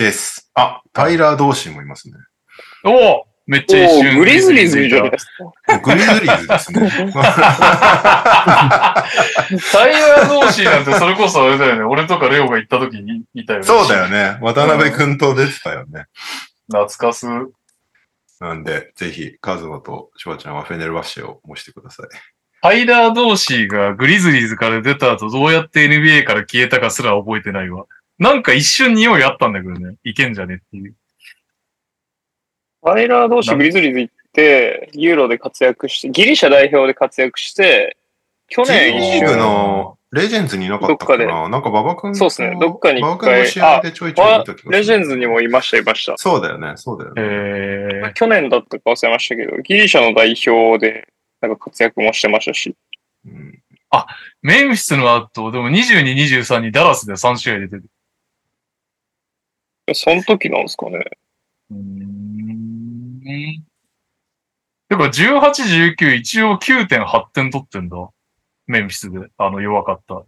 [0.03, 0.51] です。
[0.55, 2.15] あ、タイラー・ドーシーもいますね。
[2.85, 4.19] おおめっちゃ一瞬。
[4.19, 5.27] グリズリーズいるじゃないたです
[5.67, 5.79] か。
[5.79, 6.91] グリズリーズですね。
[9.73, 11.83] タイヤ同士なんてそれこそあれだよね。
[11.85, 13.65] 俺とかレオが行った時にいたよね。
[13.65, 14.39] そうだよね。
[14.41, 16.07] 渡辺くんと出てたよね。
[16.67, 17.27] 懐かす。
[18.41, 22.07] なんで、ぜひ、カズマとシュワちゃんはフェネルバッシェを模してください。
[22.61, 27.87] タイラー同士がグリズリーズから出た後どうやって NBA から消えたかすら覚えてないわ。
[28.19, 29.97] なんか一瞬匂いあったんだけどね。
[30.05, 30.95] いけんじゃねっていう。
[32.85, 37.97] タイラー同士グリズリーズ行って、ユーロで活躍して、ギリシャ代表で活躍して、
[38.49, 44.71] 去年一リーグ瞬、のレジェンズにいなかったかどっななんか馬場くんとそうっすねどっかに一回馬場くんの試合でちょいちょい見た気がする。
[44.71, 46.19] レジェンズにもいました、いました。
[46.19, 47.23] そうだよね、そうだよね。
[47.23, 51.09] えー、去年だったか忘れましたけど、ギリシャの代表で、
[51.41, 52.75] なんか活躍もしてましたし、
[53.27, 53.63] うん
[54.41, 57.85] メンフィスの後、でも22、23にダラスで3試合出てる。
[59.95, 60.99] その時なんですかね。
[61.71, 63.21] うーん。
[64.89, 67.97] てか、18、19、一応9.8点取ってんだ。
[68.67, 69.29] メンフィスで。
[69.39, 70.23] あの、弱かった。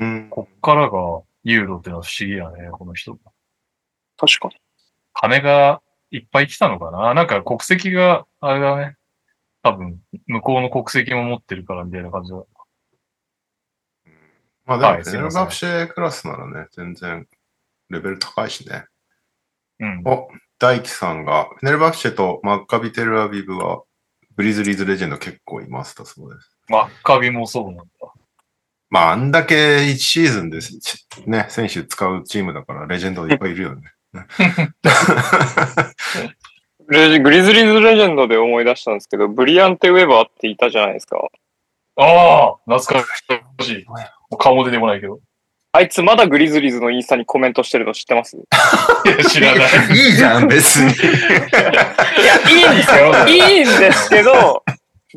[0.00, 0.28] うん。
[0.30, 3.18] こっからがユーロってのは不思議やね、この人。
[4.16, 4.56] 確かに。
[5.12, 7.14] 金がいっぱい来たのかな？
[7.14, 8.96] なんか国籍が、あれだね。
[9.62, 12.36] 多分、向こうの国籍も持ってるからみたいな感じだ。
[14.66, 17.28] まあでも、はいフェネルバフシェクラスならね、全然
[17.90, 18.84] レベル高いしね。
[19.80, 20.02] うん。
[20.04, 23.82] お、大輝さんが、フェネルバフシェとマッカビテルアビブは、
[24.36, 26.56] グリズリーズレジェンド結構いますだそうです。
[26.68, 27.84] マッカビもそうなんだ。
[28.90, 30.60] まあ、あんだけ1シーズンで
[31.26, 33.82] ね、選手使うチームだから、レジェンドいっぱいいるよね。
[36.88, 41.18] レジグリズリーズレジェンドで思い出したんですけど、ブリアンテ・ウェバーっていたじゃないですか。
[41.96, 43.06] ああ懐か
[43.62, 43.86] しい。
[44.38, 45.20] 顔も出てこないけど。
[45.72, 48.36] あいつまだグリズリーズのインスタにコメントしてるの知ってます？
[48.36, 48.40] い
[49.26, 49.66] 知らない。
[49.90, 50.86] いいじゃん、別に。
[50.86, 50.92] や、
[52.50, 53.28] いいんですよ。
[53.28, 54.64] いいんですけど、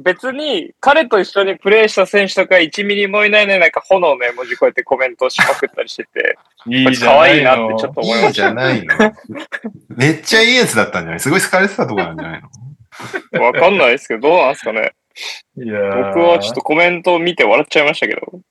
[0.04, 6.38] 別に彼と一緒にプレーした選手とか1ミリもいないのになんか炎の絵文字こうやってコメントしまくったりしてて、
[6.68, 8.96] いいじゃない可愛いなってのちょっと思いましいいじゃないの。
[9.88, 11.20] めっちゃいいやつだったんじゃない？
[11.22, 12.50] すごい好かれてたとこなんじゃないの？
[13.32, 13.42] た。
[13.42, 14.92] わかんないですけど、どうなんですかね。
[15.58, 18.42] いやー僕はちょっとコメントを見て笑っちゃいましたけど。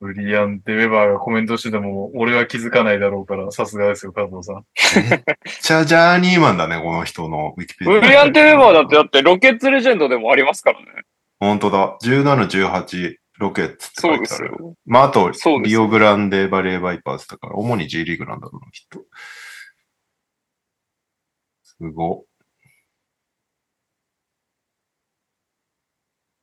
[0.00, 4.64] ブリアンテ・ウェバーがコメントしてても、俺は気づかないだろうから、さすがですよ、加藤さん。
[4.94, 5.22] めっ
[5.60, 8.00] ちゃジャーニーマンだね、この人のウィキペディア。
[8.00, 10.86] ブリアンテ・ウェバーだってだってロケッツレジェンドでもありますからね。
[11.40, 11.98] 本当だ。
[12.04, 14.50] 17、18、ロケッツって書そういてある。
[14.50, 14.74] ですよ。
[14.86, 15.32] まあ、あと、
[15.64, 19.04] リオグランデバレーバイパーズだから、主に J リーグなんだろうな、きっと。
[21.64, 22.24] すご。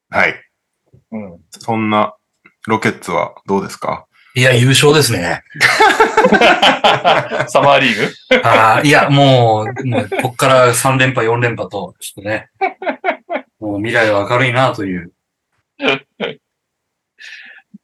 [0.10, 0.36] はい。
[1.12, 1.40] うん。
[1.50, 2.16] そんな、
[2.68, 4.06] ロケッツはどうですか？
[4.36, 5.44] いや、優勝ですね。
[7.48, 8.14] サマーリーグ？
[8.44, 12.50] ああ、いや、もう、もう、こっから3連覇、4連覇と、ちょっとね、
[13.60, 15.14] もう未来は明るいなという。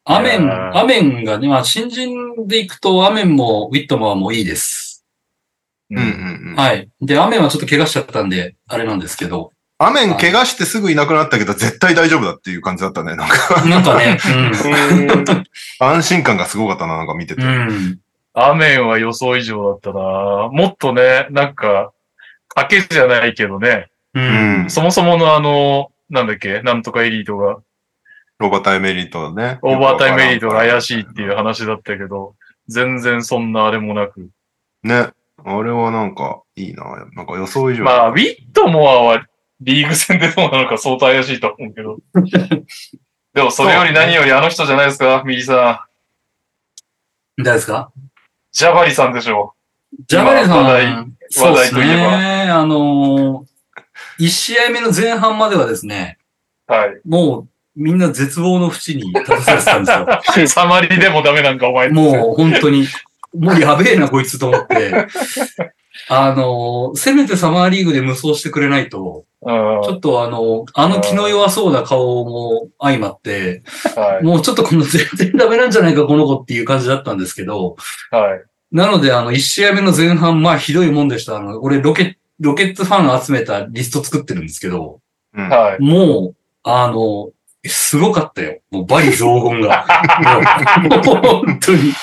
[0.04, 5.06] アメン、アメンがね、まあ、新人で行くと、アメンもウィットマンもいいです。
[5.90, 6.08] うんうんう
[6.54, 6.56] ん。
[6.56, 6.90] はい。
[7.02, 9.54] で、アメンはちょっと怪我しちゃったんで、あれなんですけど、
[9.84, 13.16] アメン怪我してすぐいなくなったけど、絶対大丈夫だっていう感じだったね。
[13.16, 15.44] なんか、なんかね、うん。
[15.80, 17.42] 安心感がすごかったな、なんか見てて。
[17.42, 17.50] うん。
[17.50, 18.00] うん。
[18.36, 21.92] アメンは予想以上だったなもっとね、なんか、
[22.56, 24.20] 賭けじゃないけどね、う。
[24.20, 24.70] うんん。
[24.70, 27.58] そもそものあの、なんだっけ、なんとかエリートが、
[28.40, 29.58] オーバータイムメリットね。
[29.64, 32.36] オーバータイムエリートが怪しいっていう話だったけど、
[32.68, 34.30] 全然そんなあれもなく。
[34.84, 35.10] ね。
[35.44, 36.84] あれはなんか、いいな。
[37.16, 37.84] なんか予想以上。
[37.84, 39.26] まあ、ウィットモアは
[39.62, 41.98] リーグ戦でどうなのか相当怪しいと思うけど。
[43.34, 45.88] でもそれより何よりあの人じゃないですか、右さ
[47.38, 47.44] ん。
[47.44, 47.92] 誰ですか？
[48.52, 49.54] ジャバリさんでしょ。
[50.08, 52.50] ジャバレさ話題ん、そうです話題といえばね。
[52.50, 56.18] あのー、一試合目の前半まではですね、
[56.68, 57.00] はい。
[57.08, 60.48] もうみんな絶望の淵に立たされてたんですよ。
[60.50, 62.88] サマリでもダメなんかお前もう本当に、
[63.34, 65.08] もうやべえなこいつと思って、
[66.08, 69.82] あのー、せめてサマーリーグで無双してくれないと、うん。
[69.84, 73.64] ちょっとあの、あの気の弱そうな顔も相まって、
[73.96, 74.24] はい。
[74.24, 77.76] もうちょっとこの全然ダメなんじゃないかこの子っていう感じだったんですけど、
[78.12, 78.44] はい。
[78.72, 81.36] なので、あの、1試合目の前半、まあ、ひどいもんでした。
[81.36, 85.02] あの、俺、ロケ、ロケットファン集めたリスト作ってるんですけど、
[85.34, 85.50] うん。
[85.50, 85.84] はい。
[85.84, 87.32] もう、あの、
[87.66, 88.60] すごかったよ。
[88.72, 89.86] もう、バリ雑言が。
[90.84, 91.94] もう、本当に。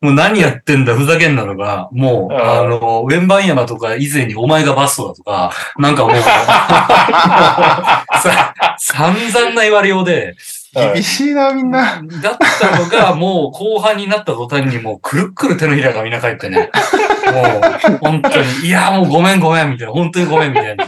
[0.00, 6.16] もう何やってんだ、ふざけんなのが、もう、あの、ウェンバンヤマとか以前にお前がバストだとか、なんかもう、
[8.22, 10.36] さ散々な言われようで、
[10.72, 12.02] 厳しいな、みんな。
[12.22, 16.70] だったのが、もう後半になった途端にもうくるっくる手のひらがみんな返ってね。
[17.32, 17.60] も
[17.96, 20.86] う、本当に、いや、もうごめんごめん、みたいな、本当にごめん、みたいな。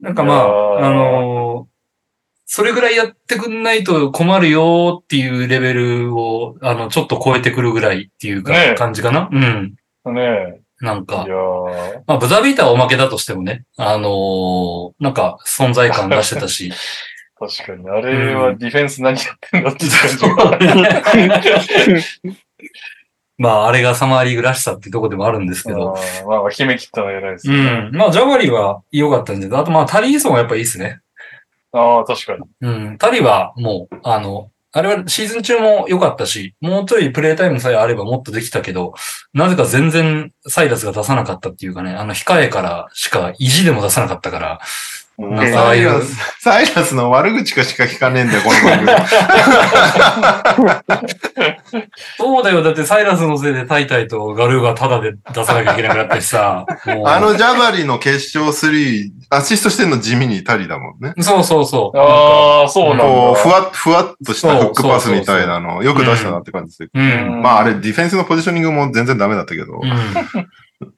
[0.00, 1.73] なんかまあ、あのー
[2.56, 9.28] それぐらいやってくんないと困るよっていうレベルを、あの、ちょっと超えてくるぐらいっていうか、ねえ感じかな？
[9.32, 9.74] うん。
[10.14, 11.26] ねなんか
[12.06, 16.70] まあ、ブザービーターはおまけだとしてもね、あのーなんか存在感出してたし、
[17.40, 17.90] 確かに。
[17.90, 22.04] あれはディフェンス何やってんだって感じが。
[23.36, 27.90] まあ、あれがサマーリーグらしさっていうところでもあるんですけど、あーまあ、決め切ったのは偉いですうね。
[27.90, 27.96] ん。
[27.96, 31.00] まあ、ジャガリは良かったんですけど、あとまあ、タリーソンはやっぱいいですね。
[31.74, 32.44] ああ、確かに。
[32.60, 32.98] うん。
[32.98, 38.94] タリはもう、あの、あれはシーズン中も良かったし、もうちょいプレイタイムさえあればもっとできたけど、
[39.32, 44.60] なぜか全然サイラスが出さなかったっていうかね、あの、控えからしか意地でも出さなかったから、
[45.16, 48.90] サイラス、サイラスの悪口かしか聞かねえんだよ、この番組。
[52.18, 52.64] そうだよ。
[52.64, 56.66] だってサイラスのせいでタイタイとガルーがタダで出さなきゃいけなくなったしさ。
[57.06, 61.14] あのジャバリの決勝3、アシストしてんの地味にタリだもんね。
[61.20, 61.98] そうそうそう。
[61.98, 63.04] ああ、そうなんだ。
[63.04, 66.90] こう、ふわっ、ふわっとしたフックパスみたいなの、よく出したなって感じでする。
[66.92, 67.40] うん。
[67.40, 69.80] まあ、あれ、ディフェンスのポジショニングも全然ダメだったけど。
[69.80, 69.90] うん。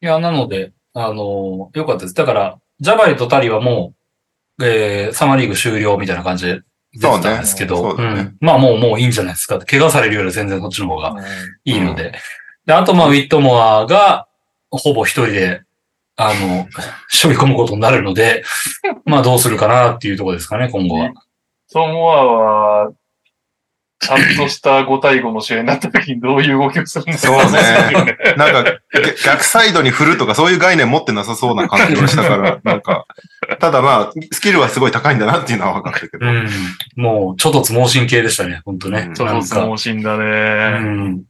[0.00, 2.14] いや、なので、あのーよかったです。
[2.14, 3.94] だから、ジャバリとタリはも
[4.58, 6.60] う、えー、サマーリーグ終了みたいな感じで
[6.92, 8.36] 出てたんですけど、ねそうん。
[8.40, 9.58] まあもう、もういいんじゃないですか。
[9.58, 11.20] 怪我されるよりは全然そっちの方がうん
[11.64, 12.12] いいので。
[12.66, 14.28] で、あとまあ、ウィットモアが、
[14.70, 15.62] ほぼ一人で、
[16.16, 16.66] あの、
[17.22, 18.44] 処理込むことになるので、
[19.06, 21.10] まあどうするかなっていうところですかね、今後は。
[21.68, 22.90] ソモアは、
[24.04, 28.16] ちゃんとした5対5の試合になった時にどういう動きをするんだそうね。
[28.36, 33.06] なんか、逆逆サイドに振るとかそういう概念持ってなさそうな感じがしたから、 なんか、
[33.60, 36.26] ただまあ、スキルはすごい高いんだなっていうのは分かったけど。
[36.26, 36.48] うん。
[36.96, 39.04] もう、ちょっとつ盲信系でしたね、本当ね。
[39.08, 40.78] うんちょっと相撲心だうね。
[40.78, 41.22] ん。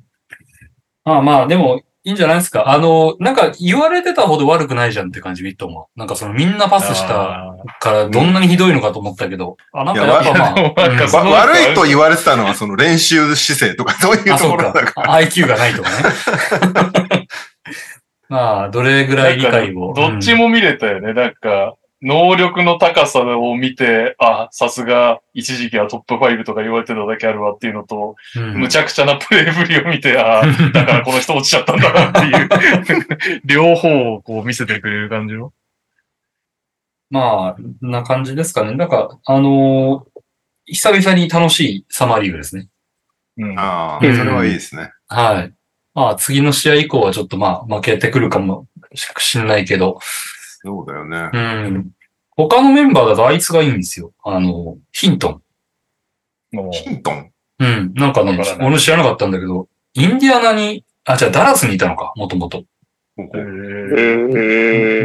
[1.05, 2.69] まあまあ、でも、いいんじゃないですか？
[2.69, 5.89] あの、なんか言われてたほど悪くないじゃんって感じ、ウィットも。
[5.97, 9.57] なんかそのみんなパスしたあからどんなにひどいのかと思ったけど。
[9.73, 10.25] あ、なんかやっ
[11.11, 11.47] ぱまあ。
[11.47, 15.01] 悪いと言われてたのは、その練習姿勢とかそういうあ、ところだか。
[15.03, 17.27] IQ がないとかね。
[18.29, 19.93] まあ、どれぐらい理解を。
[19.95, 21.13] どっちも見れたよね。
[21.13, 21.75] なんか、
[22.05, 30.43] 能力の高さを見て、あ、さすが一時期はトップ5とか言われてただけあるわっていうのと、うん、むちゃくちゃなプレイぶりを見て、あ
[30.73, 35.53] だからこの人落ちちゃったんだなっていう、 両方をこう見せてくれる感じの。
[37.11, 38.73] まあ、な感じですかね。
[38.73, 40.15] なんか、あのー
[40.67, 42.69] 久々に楽しいサマーリーグですね。
[43.37, 43.59] うん。
[43.59, 44.93] ああ、うんそれはいいですね。
[45.09, 45.53] はい。
[45.93, 49.99] まあ、次の試合以降はちょっとまあ、負けてくるかもしんないけど、
[50.67, 51.31] そうだよね。
[51.33, 51.39] う
[51.71, 51.91] ん。
[52.37, 54.13] 他のメンバーだとあいつがいいんですよ。
[54.25, 55.43] あの、ヒントン。
[56.73, 57.33] ヒントン？
[57.61, 57.95] うん。
[57.95, 62.65] なんかね俺知らなかったんだけど、インディアナに、あ、じゃあダラスにいたのか、もともと。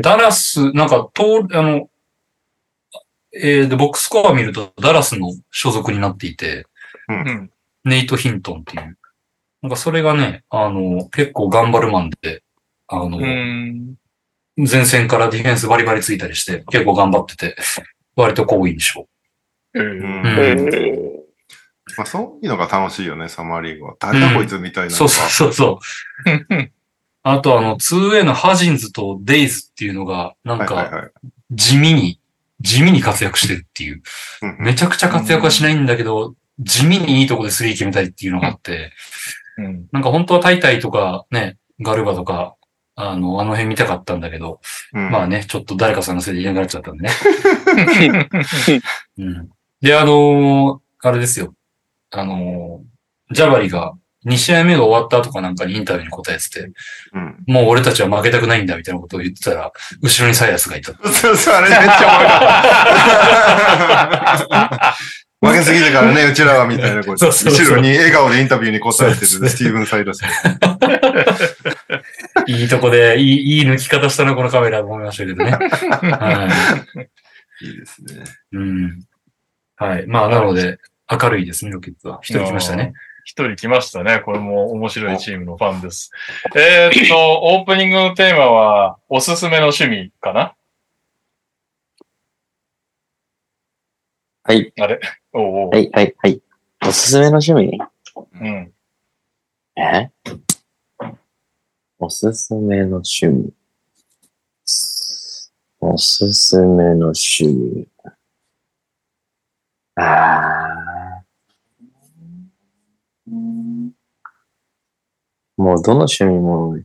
[0.02, 1.90] ダラス、なんか、と、あの、
[3.34, 6.66] えーで、ボックスコア見るとダラスの所属になっていて、
[7.08, 7.52] うん。
[7.84, 8.98] ネイト・ヒントンっていう。
[9.62, 12.44] なんかそれがね、あの、結構頑張るマンで、
[12.88, 13.96] あの、うん。
[14.68, 17.56] 前線からディフェンスバリバリついたりして、結構頑張ってて、
[18.16, 19.08] 割と好印象。
[19.76, 21.20] えうんう
[21.98, 23.96] まあ、そういうのが楽しいよね、サマーリーグは。
[24.00, 24.96] 誰だこいつみたいなのが。
[24.96, 26.72] そうそうそうそう。
[27.24, 31.10] あとあの、2A のハジンズとデイズっていうのが、なんか。
[31.52, 32.20] 地味に、
[32.62, 34.02] 地味に活躍してるっていう。
[34.42, 38.92] うんめちゃくちゃ活躍はしないんだけど、地味にいいとこでスリー決めたいっていうのがあって、
[39.58, 39.88] うん。
[39.92, 42.56] なんか本当はタイタイとかね、ガルバとか、
[43.02, 44.60] あの、あの辺見たかったんだけど、
[44.94, 47.10] うんまあね、ちょっと誰かさんのせいでいなくなっちゃったんでね。
[49.18, 49.50] うん。
[49.82, 51.54] で、あのーあれですよ。
[52.12, 53.94] あのージャバリが
[54.26, 56.72] 2試合目が終わった後かなんかにインタビューに答えてて、
[57.14, 57.38] うん。
[57.48, 59.72] もう俺たちは負けたくないんだみたいなことを言ってたら、
[60.02, 60.92] 後ろにサイアスがいた。
[61.10, 62.36] そうそう、あれめっちゃおもろか
[64.36, 64.96] った。
[65.42, 67.28] 負けすぎてからね、うちらはみたいなこと。
[67.28, 70.22] 後ろに笑顔でインタビューに答えてるスティーブン・サイドス。
[72.50, 75.52] いいとこで、いい、いい抜き方したな、このカメラと思いましたけどね。
[76.18, 76.48] は
[77.62, 78.24] いいですね。
[78.54, 78.56] い。
[78.56, 79.04] うん。
[79.76, 80.08] はい。
[80.08, 80.80] まあ、なので、
[81.12, 82.20] 明るいですね、ロケッツは。
[82.24, 82.94] 一人来ましたね。
[83.24, 84.22] 一人来ましたね。
[84.22, 86.12] これも面白いチームのファンです。
[86.56, 90.56] えーっと、オープニングのテーマは、おすすめの趣味かな？
[94.44, 94.74] はい。
[94.80, 95.00] あれ？
[95.34, 95.70] おうおう。
[95.70, 96.42] はい、はい、はい。
[96.88, 97.78] おすすめの趣味？
[98.34, 98.74] うん。
[99.78, 100.10] え？
[102.02, 103.54] おすすめの趣味。
[105.82, 107.88] おすすめの趣味。
[109.96, 111.24] ああ。
[115.58, 116.80] もうどの趣味も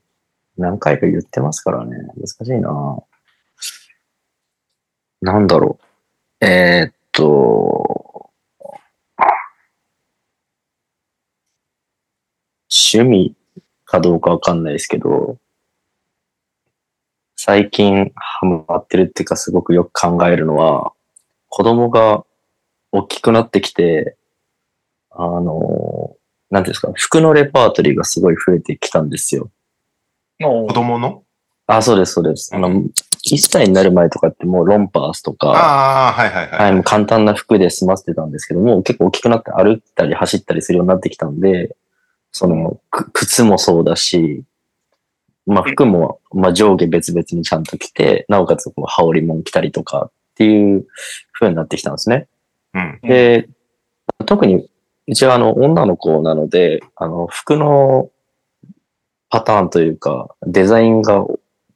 [0.59, 1.97] 何回か言ってますからね。
[2.17, 3.01] 難しいな。
[5.21, 5.79] なんだろ
[6.41, 6.45] う。
[6.45, 8.31] えーっと、
[12.69, 13.37] 趣味
[13.95, 15.39] かどうかわかんないですけど、
[17.37, 20.93] 最近ハマってるっていうかすごくよく考えるのは、
[21.49, 22.25] 子供が
[22.91, 24.17] 大きくなってきて、
[25.11, 26.17] あの、
[26.51, 29.51] なんていうんですか、服のレパートリーがすごい増えてきたんですよ。
[30.41, 31.23] 子供の？
[31.67, 32.51] あ、そうです、そうです。
[32.55, 36.59] あの、1歳になる前とかってもうロンパースとか、ああ、はいはいはい。
[36.63, 41.77] はい、もう簡単な服で済ませてたんですけども、結構大きくなって歩いたり走ったりするようになってきたんで、
[42.35, 44.43] その、く靴もそうだし、
[45.47, 50.85] まあ服も、まあ上下別々にちゃんと着て、なおかつこう羽織も着たりとかっていう
[51.33, 52.27] 風になってきたんですね。
[52.75, 52.99] うん。
[53.03, 53.49] で、
[54.27, 54.69] 特に、
[55.07, 58.11] うちはあの、女の子なので、あの、服の
[59.31, 61.25] パターンというか、デザインが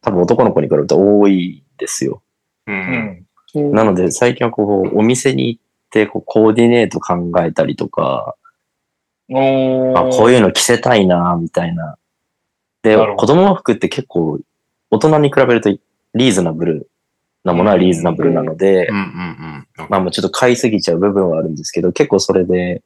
[0.01, 2.21] 多分男の子に比べて多いですよ。
[2.67, 2.73] う。
[2.73, 3.25] うん
[3.61, 3.73] ん。
[3.73, 8.38] なので、最近はこう、お店に行って、こう、コーディネート考えたりとか、お
[9.31, 11.97] あこういうの着せたいな、みたいな。
[12.83, 14.41] で子供の服って結構、
[14.91, 16.89] 大人に比べるとリーズナブル
[17.45, 18.89] なものはリーズナブルなので。
[19.89, 22.83] まあもうちょっと買いすぎちゃう部分はあるんですけど、結構それで、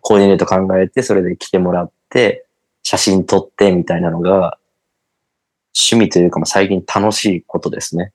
[0.00, 2.46] コーディネート考えて、それで着てもらって、
[2.82, 4.58] 写真撮ってみたいなのが、
[5.76, 8.12] 趣味というか、まあ最近楽しいことですね。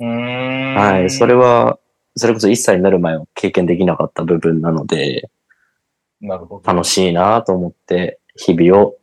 [0.00, 1.10] はい。
[1.10, 1.78] それは、
[2.16, 5.30] それこそ1歳になる前は経験できなかった部分なので、
[6.22, 6.72] なるほど。
[6.72, 8.96] 楽しいなと思って、日々を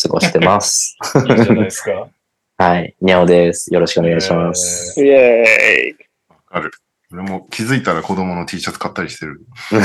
[0.00, 0.96] 過ごしてます。
[1.28, 2.08] いいじゃないですか。
[2.58, 2.96] はい。
[3.00, 3.72] にゃおです。
[3.72, 4.98] よろしくお願いします。
[5.04, 5.44] イェー
[5.90, 5.96] イ。
[6.28, 6.70] わかる。
[7.12, 9.46] 俺も気づいたら子供の T シャツ買ったりしてる。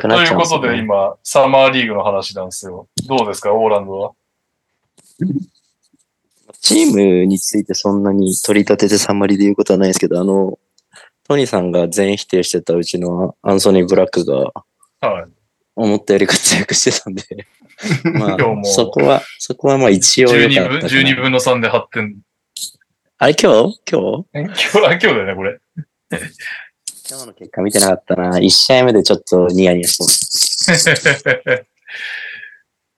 [0.00, 0.78] となっちゃうんですよ、いうことでね。
[0.80, 2.88] 今、サマーリーグの話なんですよ。
[3.06, 4.12] どうですか、オーランドは？
[6.60, 10.58] チームについてそんなに取り立ててサンマリで言うことはないですけど、あの、
[11.28, 14.52] トニーさんが全否定してたうちのアンソニー・ブラックが
[15.00, 15.24] はい。
[15.74, 17.22] 思ったより活躍してたんで、
[18.12, 21.00] ま今日もあ、そこは、そこはまあ一応良12分、かったかな。
[21.00, 22.18] 12分の3で8点。
[23.18, 23.80] あれ今日？
[23.90, 24.26] 今日？
[24.34, 25.58] 今日、あ今日だよね、これ。
[27.08, 28.38] 今日の結果見てなかったな。
[28.38, 31.64] 1試合目でちょっとニヤニヤしてます。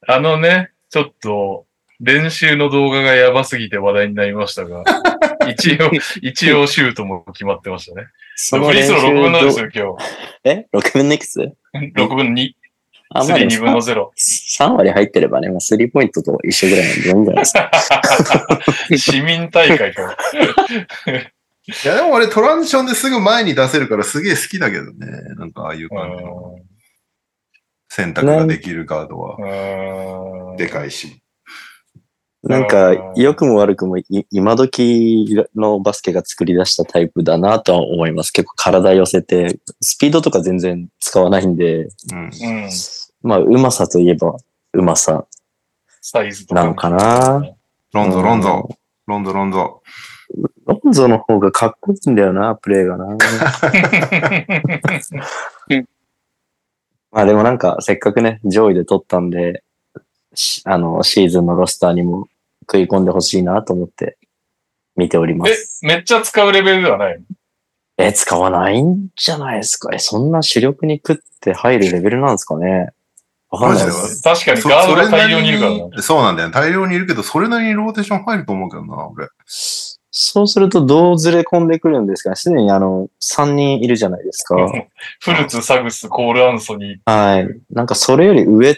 [0.07, 1.66] あのね、ちょっと、
[2.01, 4.83] 練習の動画がやばすぎて話題になりましたが、
[5.53, 5.90] 一応、
[6.22, 8.07] 一応シュートも決まってましたね。
[8.36, 9.97] そフリースロー6分のですよ、今
[10.45, 11.40] え ?6 分のいくつ？
[11.40, 11.92] 日。
[11.97, 12.51] 6分の2、
[13.11, 14.09] あ、まあでも3、2分の0。
[14.16, 17.70] 3割入ってればね、まあ、スリーポイントと一緒ぐらいなんでいいんじゃないですか。
[18.97, 20.16] 市民大会か。
[21.66, 25.07] いや、でも俺トランジションですぐ前に出せるからすげえ好きだけどね。
[25.36, 26.59] なんかああいう感じの
[27.88, 31.22] 選択ができるガードはでかいし。
[32.47, 38.32] なんか、良くも悪くもい今時のバスケが作り出したタイプだなとは思います。
[38.32, 42.16] 結構体寄せて、スピードとか全然使わないんで、うん。
[42.16, 42.68] うん。
[43.22, 44.36] まあ、うまさといえば、
[44.74, 45.26] うまさ。
[46.03, 46.45] サイズ。
[46.51, 47.55] なのかな
[47.95, 48.68] ロンゾ、うんロンゾ。
[49.07, 49.82] ロンゾ、ロンゾ。
[50.66, 53.07] ロンゾの方がかっこいいんだよな、プレーがな。
[57.11, 59.62] まあでもなんか、せっかくね、上位で取ったんで、
[60.34, 62.28] しあの、シーズンのロスターにも
[62.71, 64.19] 食い込んでほしいなと思って
[64.97, 67.21] 見ておりまえす。、めっちゃ使うレベルではない
[67.97, 69.91] え、使わないんじゃないですか？
[69.95, 72.91] え、そんな主力に食って入るレベルなんですかね？
[73.51, 73.91] わかんないで。
[73.93, 75.97] す確かにそガードが大量にいるからな。
[75.97, 76.51] りそうなんだよ。
[76.51, 79.29] 大量にいるけど、それなりにローテーション入ると思うけどな、俺。
[80.17, 82.37] そうするとどうずれ込んでくるんですかね？
[82.37, 84.57] すでにあの、3人いるじゃないですか。
[85.21, 87.11] フルツ、サグス、コール・アンソニー。
[87.11, 87.49] はい。
[87.71, 88.77] なんかそれより上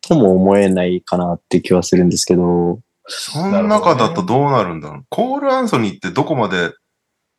[0.00, 5.04] とも思えないかなって気はするんですけど、その中だとどうなるんだろう。
[5.10, 6.72] コール・アンソニーってどこまで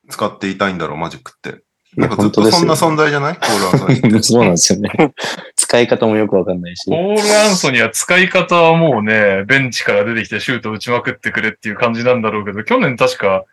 [0.10, 1.64] 使っていたいんだろう、マジックって。
[1.96, 3.36] なんかずっとそんな存在じゃない？
[3.36, 4.24] コール・アンソニーって。
[4.24, 4.90] そうなんですよね。
[5.56, 6.96] 使い方もよくわかんないしコ。
[6.96, 13.46] ール・アンソニーは使い方はもうね、ベンチから出てきてシュート打ちまくってくれっていう感じなんだろうけど、去年確か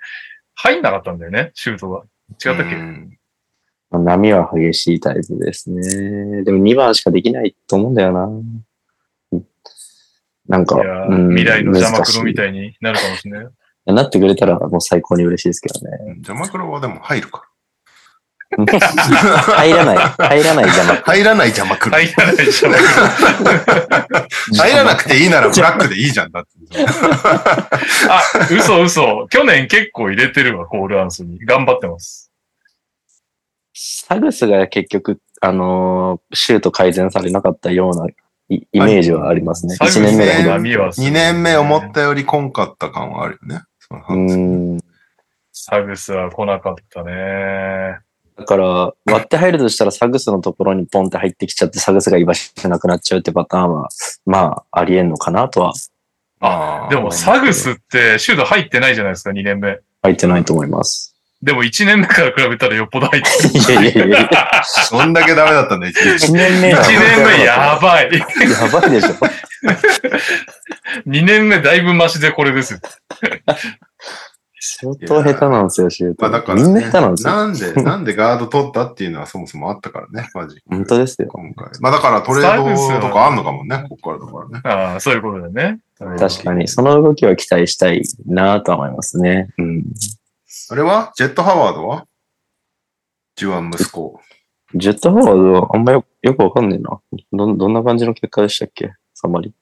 [0.54, 2.02] 入んなかったんだよね、シュートが。
[2.44, 3.18] 違ったっけ、うん
[3.94, 6.44] 波は激しいタイプですね。
[6.44, 8.26] でも2番しかできないと思うんだよな。
[10.52, 13.46] なんか、うん未来の邪魔黒みたいになるかもしれない。
[13.86, 16.16] なってくれたらもう最高に嬉しいですけどね。
[16.16, 17.48] 邪魔黒はでも入るか
[18.60, 21.00] 入らない、入らないじゃなら。
[21.00, 21.96] 入らない邪魔黒。
[21.96, 24.58] 入らない邪魔黒。
[24.58, 26.50] 入らなくていいならブラックでいいじゃんだって。
[28.10, 29.26] あ、嘘嘘。
[29.30, 31.46] 去年結構入れてるわ、コール・アンソニー。
[31.46, 32.30] 頑張ってます。
[33.72, 38.06] サグスが結局、あのーシュート改善されなかったような
[38.48, 39.76] イイメージはありますね。
[39.76, 40.44] サグス1年目がひどい。
[40.44, 43.62] の波はすごい2年目思ったより来んかった感はあるよね。
[43.90, 44.78] うーん。
[45.52, 47.98] サグスは来なかったね。
[48.36, 53.88] だから、割って入るとしたらサグスのところにポンって入ってきちゃって、サグスが居場所なくなっちゃうってパターンは、
[54.24, 55.74] まあ、ありえんのかなとは
[56.40, 59.78] あーでもサグスってシュート入ってないじゃないですか、2年目。
[60.02, 61.11] 入ってないと思います。
[61.42, 63.84] でも1年目から比べたらよっぽど入ってる。
[63.84, 64.30] いやいやいや、
[64.90, 68.12] どんだけダメだったんだ、一1年年目1は年目やばい。
[68.12, 69.08] やばいでしょ。
[71.06, 72.80] 2年目だいぶマシでこれですよ。
[74.64, 76.22] 相当下手なんですよ、シュート。
[76.22, 77.32] まあだから、みんなね、下手なんですよ。
[77.32, 80.62] なんで、なんでガード取ったっていうのはそもそもあったからね、マジ。
[80.70, 81.26] 本当ですよ。
[81.26, 81.68] 今回。
[81.80, 84.92] まあだからトレードとかあんのかもね、ここからだからね。
[84.92, 85.80] ああ、そういうことだよね。
[85.98, 86.68] 確かに。
[86.68, 89.48] その動きは期待したいなとは思いますね。
[89.58, 89.82] うん。
[90.72, 91.12] あれは？
[91.16, 92.06] ジェット・ハワードは？
[93.36, 94.18] ジュアン息子。
[94.74, 96.98] ジェットフォワードはあんまよよくわかんねえな。
[97.30, 98.94] ど、どんな感じの結果でしたっけ？
[99.12, 99.52] サマリ。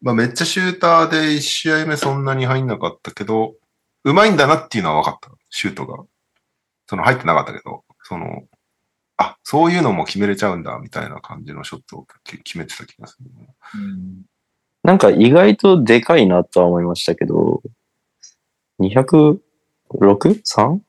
[0.00, 3.54] まあめっちゃシューターで1試合目そんなに入んなかったけど、
[4.02, 5.30] うまいんだなっていうのは分かった。
[5.48, 6.02] シュートが。
[6.88, 8.42] その入ってなかったけど、その、
[9.16, 13.30] あ、そういうのも決めれちゃうんだ、みたいな感じのショットをき決めてた気がする。
[13.76, 14.22] うん
[14.82, 17.62] なんか意外とでかいなとは思いましたけど、
[19.90, 20.80] 206?3?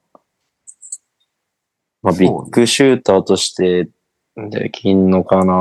[2.01, 3.89] まあ、ビッグシューターとして
[4.35, 5.53] できんのかな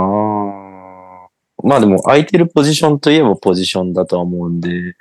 [1.65, 4.95] まあでも空いてるポジションといえばポジションだとは思うんで、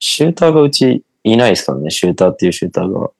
[0.00, 3.10] シューターがうちいないですからね、シューターっていうシューターが。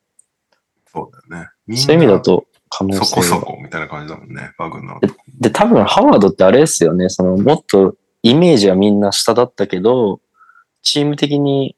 [0.87, 1.77] そうだよね。
[1.77, 3.43] そういう意味だと可能性そこそが。
[3.43, 5.01] こみたいな感じだもんね、バグの。
[5.41, 7.09] で、多分ハワードってあれですよね。
[7.09, 10.21] その、もっとイメージはみんな下だったけど、
[10.83, 11.77] チーム的に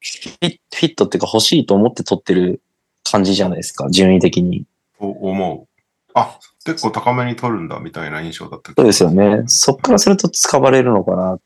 [0.00, 2.62] フィットっていうか欲しいと思って取ってる
[3.04, 3.88] 感じじゃないですか。
[3.90, 4.66] 順位的に。
[4.98, 5.82] と思う。
[6.14, 9.44] あ、結構高めに取るんだ、みたいな印象だったけどそうですよね。
[9.46, 11.38] そっからすると使われるのかな。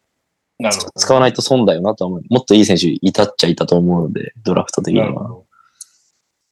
[0.59, 0.93] なるほど。
[0.97, 2.23] 使わないと損だよなとは思う。
[2.31, 5.07] もっといい選手いたっちゃいたと思うので、ドラフト的には。
[5.07, 5.47] なるほど。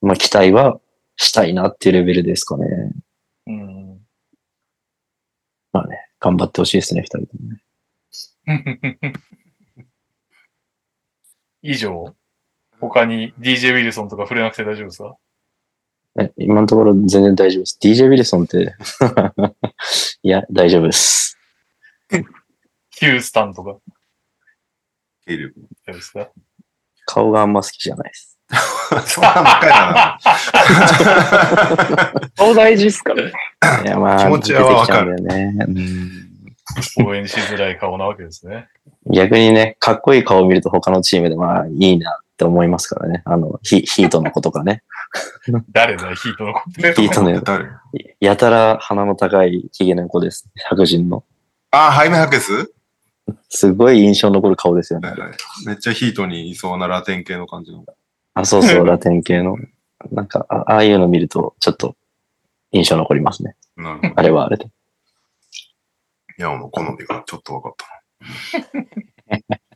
[0.02, 0.80] まあ期待は
[1.16, 2.66] したいなっていうレベルですかね。
[3.46, 4.00] うん。
[5.72, 7.62] まあね、頑張ってほしいですね、二人ともね。
[11.62, 12.14] 以上？
[12.80, 15.16] 他に DJ ウィルソンとか触れなくて大丈夫ですか？
[16.20, 17.78] え今のところ全然大丈夫です。
[17.80, 18.74] DJ ウィルソンって、
[20.22, 21.38] いや、大丈夫です。
[22.90, 23.76] ヒュースタンとか？
[25.26, 25.54] 経力。
[25.86, 26.28] 大丈夫ですか？
[27.06, 28.38] 顔があんま好きじゃないです。
[29.06, 30.18] そんなばっかりだな。
[32.36, 33.32] 顔大事っすからね。
[33.84, 36.31] いや、まあ、気持ちはわかる出てきちゃうんだよね。
[37.04, 38.68] 応援しづらい顔なわけですね。
[39.06, 43.22] うん逆にね、かっこいい顔を見ると他のチームでまあいいなって思いますからね。
[43.24, 44.84] あの、ヒヒートの子とかね。
[45.72, 46.94] 誰だよ、ヒートの子って。
[46.94, 47.68] ヒートの誰？
[48.20, 50.48] やたら鼻の高いヒゲの子です。
[50.68, 51.24] 白人の。
[51.72, 52.72] あ、ハイメハケス？
[53.48, 55.12] すごい印象に残る顔ですよね
[55.66, 57.84] めっちゃヒートにいそうなラテン系の感じの。
[58.34, 59.56] あ、そうそう、ラテン系の。
[60.10, 61.96] なんか、あああいうの見ると、ちょっと
[62.72, 63.56] 印象残りますね。
[64.16, 64.68] あれはあれで。
[66.38, 69.60] ヤオの好みがちょっと分かった。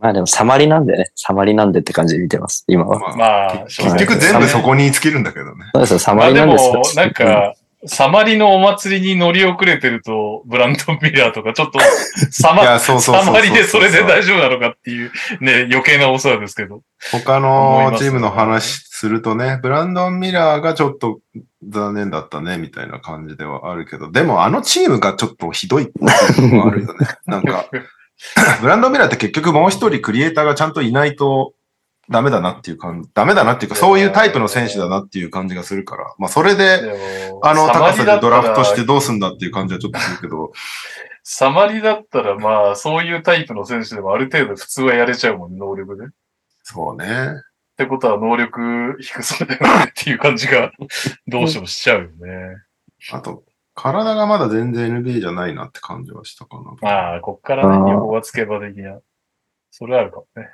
[0.00, 1.10] まあでも、サマリなんでね。
[1.16, 2.98] サマリなんでって感じで見てます、今は。
[3.00, 5.64] まあ、まあ、結局全部そこに尽きるんだけどね。
[5.74, 7.54] そうですよ、サマまあでリなんですよも。、なんか、
[7.86, 11.78] サマリのお祭りに乗り遅れてると、ブランドンミラーとか、ちょっと、
[12.32, 16.82] サマサマリでそれで大丈夫なのかっていう、ね、余計なお世話ですけど。
[17.12, 21.20] 他のチームの話するとね、ブランドン・ミラーがちょっと
[21.68, 27.06] 残念だったね、みたいな感じではあるけど、でもあのチームがちょっとひどいっていうのもあるよね。
[27.26, 27.66] なんか、
[28.60, 31.54] ブランドン・ミラーって結局もう一人クリエイターがちゃんといないと
[32.10, 36.80] ダメだなっていう感じ、ダメだなっていうか、そういうタイプの選手だなっていう感じがするから、まあそれで、
[37.42, 40.52] あの高さでドラフトしてどうすんだっていう感じはちょっとするけど、
[41.30, 46.06] サマリだったら、まあ、そういうタイプの選手でもある程度普通はやれちゃうもんね、能力で。
[46.06, 46.08] っ
[46.62, 47.34] そうね。
[47.76, 50.72] てことは能力低そうだよねっていう感じが、
[51.28, 52.56] どうしてもしちゃうよね。
[53.12, 53.44] あと、
[53.74, 56.74] 体がまだ全然 NBA じゃないなって感じはしたかな。
[56.80, 58.98] まあ、こっからね、横がつけば的な。
[59.70, 60.48] それあるかもね。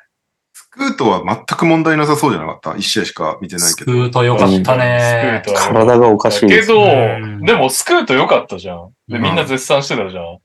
[0.74, 2.76] スクートは全く問題なさそうじゃなかった？
[2.76, 3.92] 一試合しか見てないスけど。
[3.92, 5.46] クートよかったねス。
[5.46, 6.48] クートは体がおかしい。
[6.48, 8.88] けど、うんでもスクート良かったじゃん。
[9.06, 10.38] で、うんみんな絶賛してたじゃん。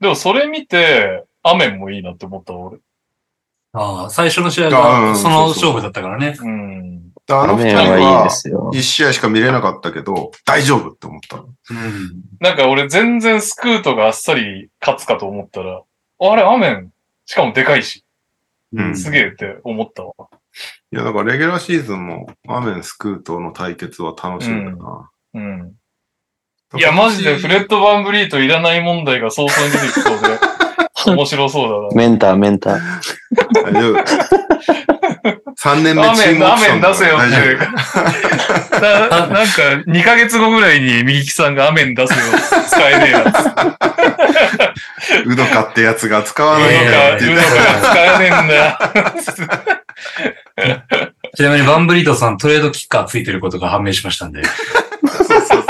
[0.00, 2.78] でもそれ見て、アメンもいいなって思ったわ俺。
[3.72, 6.36] ああ、最初の試合あがうんその勝負だったからね。
[6.40, 7.02] うん。
[7.28, 8.70] あの二人雨はいいはですよ。
[8.72, 11.38] 一試合しか見れなかったけど、大丈夫って思った。
[11.38, 11.46] うん。
[12.38, 15.82] なんか俺全然スクートがあっさり勝つかと思ったら、
[16.20, 16.92] あれ、アメン、
[17.24, 18.04] しかもでかいし、
[18.76, 20.12] うんすげえって思ったわ。
[20.92, 25.10] いや、だからレギュラーシーズンも、アメン、スクートの対決は楽しみだな。
[25.34, 25.74] うん。
[26.76, 30.38] いや、マジでフレッド・バンブリートいらない問題が早々に出てきそうで、
[31.14, 32.08] 面白そうだな。
[32.08, 32.80] メンター、メンター。
[33.64, 34.04] 大丈夫。
[35.58, 37.56] 3年目チームオアメンプションだ出せよっ大丈て。
[38.80, 42.20] な なんか、2ヶ月後ぐらいに右木さんがアメン出せよ、
[42.68, 43.36] 使えねえやつ。
[45.24, 45.30] 夫。
[45.30, 47.50] ウドカってやつが使わウないんだよって言ってか
[47.90, 48.78] 使えねえんだよ。
[51.36, 54.42] ちなみにバンブリートさんトレードキッカーついてることが判明しましたんで。
[55.40, 55.62] そう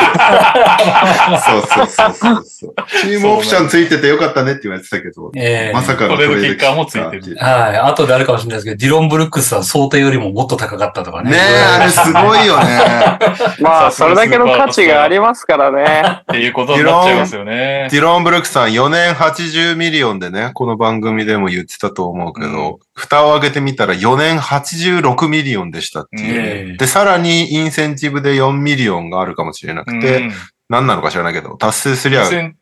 [1.67, 2.75] そうそうそうそう。
[3.03, 7.37] チームオプションついててよかったねって言われてたけど、ええまさかのトレードキッカーもついてるる。
[7.37, 7.77] はい。
[7.77, 11.31] 後であるかもしれないですけど、ディロン・ブルックスは想定よりももっと高かったとかね。
[11.31, 11.41] ねえ、
[11.81, 13.19] あれすごいよね。
[13.61, 16.21] まあ、それだけの価値がありますからね。
[16.23, 17.89] っていうことになっちゃいますよね。
[17.91, 26.41] ディロン・ブルックさん4年80ミリオンでね、この番組でも言ってたと思うけど、蓋を開けてみたら4年86ミリオンでしたっていう。
[26.41, 30.33] ええで、さらにインセンティブで4ミリオンがあるかもしれなくて、うん
[30.69, 32.57] 何なのか知らないけど、達成すりゃイン、セン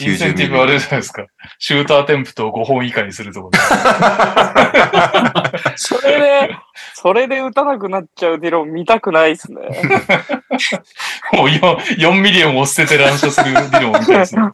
[0.00, 1.26] インセンティブあれじゃないですか。
[1.58, 3.58] シュートアテンプト5本以下にするところ。
[5.76, 6.56] それで、
[6.94, 9.60] それで打たなくなっちゃうディロン見たくないですね。
[11.34, 14.50] もう 4, 4ミリオンを捨てて乱射する理論みたいですね。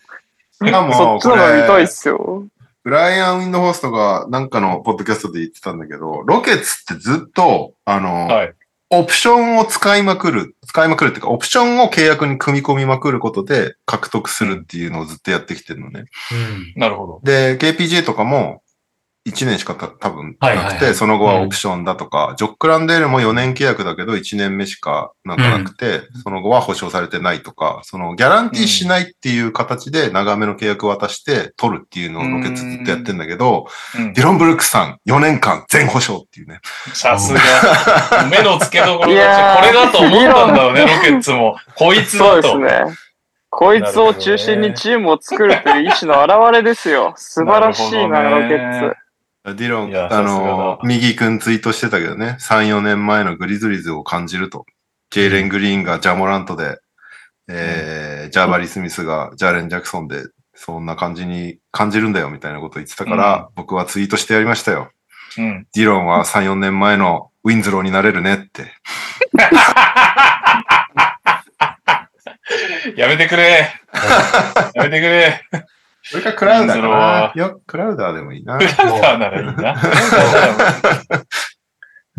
[0.60, 2.46] しかもそっちの方が見たいっすよ。
[2.88, 8.54] ブライアン・ウィンドホーストがなんかのポッドキャストで言ってたんだけど、ロケッツってずっと、あの、はい。
[8.88, 16.06] オプションを使いまくる、使いまくるっていうか、オプションを契約に組み込みまくることで獲得するっていうのをずっとやってきてるのね。
[16.32, 16.80] うん。
[16.80, 17.20] なるほど。
[17.22, 18.62] で、KPJ とかも
[19.30, 33.66] 1年しかた多分なくて、はいはいはいその後はオプションだとか、ジョック・ランデールも4年契約だけど1年目しかなんかなくて、その後は保証されてないとか、そのギャランティーしないっていう形で長めの契約を渡して取るっていうのをロケッツずっとやってんだけど、
[33.96, 36.60] うんディロン・ブルックさん4年間全保証っていうね。
[36.94, 37.40] さすが。
[38.30, 41.56] 目の付けどころいやが、ーこれだと思ったんだろうね、ロケッツも。
[41.74, 42.58] こいつそうだと。
[42.60, 43.08] ですね。
[43.50, 47.14] こいつを中心にチームを作るという意志の表れですよ。
[47.16, 48.96] 素晴らしいな、ロケッツ。
[49.54, 54.66] ディロン、あの、だ右くんツイートしてたけどね、3、4年前のグリズリーズを感じると。
[55.10, 56.78] ジェイレン・グリーンがジャモラントで、
[57.48, 60.24] えー、ジャーバリー・スミスがジャーレン・ジャクソンで、
[60.54, 64.90] そんな感じに感じるんだよみたいなこと言ってたから、僕はツイートしてやりましたよ。
[65.38, 65.66] うん。
[65.72, 68.72] ディロンは3、4年前のウィンズローになれるねって。
[72.96, 73.72] やめてくれ。
[74.74, 75.44] やめてくれ。
[76.10, 77.32] それかクラウダーかな。
[77.34, 78.56] よ、クラウダーでもいいな。
[78.56, 79.76] ならいいな。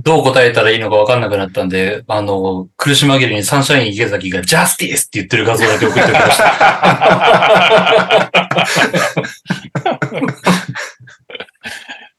[0.02, 8.30] どう答えたらいいのか分かんなくなったんで、あの、苦し紛れにサンシャイン池崎がジャスティスって言ってる画像だけ送っておきました。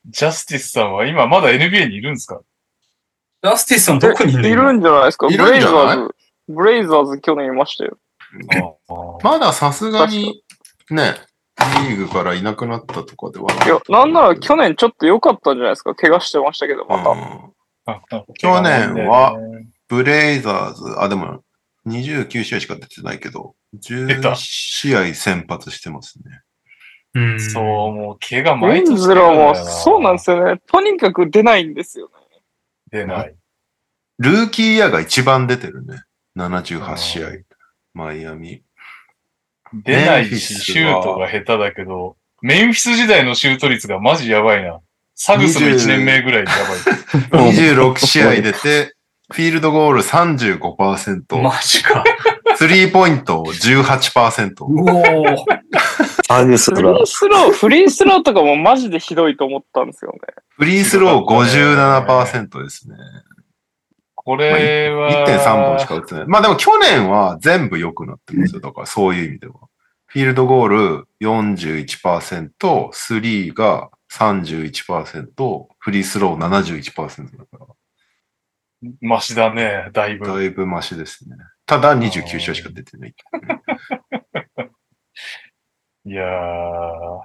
[0.07, 2.41] ジャスティスさんは今まだ NBA にいるんですか？
[3.43, 4.49] ジャスティスさんどこにいるの？
[4.49, 5.27] いるんじゃないですか？
[5.31, 6.15] いブレイザーズ、
[6.49, 7.97] ブレイザーズ去年いましたよ。
[9.23, 10.43] まださすがに、
[10.91, 11.15] ね、
[11.89, 15.95] リーグからいなくなったとかではいや、なんなら去年ちょっと良かったんじゃないですか。
[15.95, 17.11] 怪我してましたけど、また。
[17.11, 17.53] うん
[18.39, 19.37] 去年は
[19.89, 21.43] ブレイザーズ、あ、でも、
[21.89, 26.41] 29試合しか出てないけど、10出た試合先発してますね。
[27.15, 30.61] うんそう、もう怪我ウィンズローも、そうなんですよね。
[30.67, 32.13] とにかく出ないんですよね。
[32.93, 33.35] 出ない。
[34.19, 36.03] ルーキーイヤーが一番出てるね。
[36.37, 37.29] 78試合。
[37.95, 38.63] マイアミ。
[39.73, 44.81] 出ないし、シュートが下手だけど、メンフィス時代のシュート率がマジやばいな。
[45.15, 46.57] サグスの1年目ぐらいでや
[47.31, 47.53] ばい。
[47.53, 48.95] 26試合出て、
[49.33, 52.03] フィールドゴール35%、マジか。
[52.57, 54.65] スリーポイント18%。
[54.65, 55.37] うおー
[56.29, 60.19] アグスラフリースロー、フリースローとかもマジでひどいと思ったんですよね。
[60.57, 62.97] フリースロー57%ですね。
[64.23, 66.27] これは、1.3本しか打ってない。
[66.27, 68.61] まあでも去年は全部良くなってますよ。
[68.61, 69.55] だからそういう意味では。
[70.05, 77.67] フィールドゴール41%、スリーが31%、フリースロー71%だから。
[79.01, 80.27] マシだね、だいぶ。
[80.27, 81.37] だいぶマシですね。
[81.65, 83.15] ただ29試合しか出てない。
[86.05, 87.23] いやー。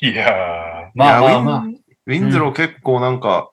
[0.00, 1.58] いやまあまあまあ。
[1.58, 1.76] ウィン
[2.06, 3.52] ウィンズロー結構なんか、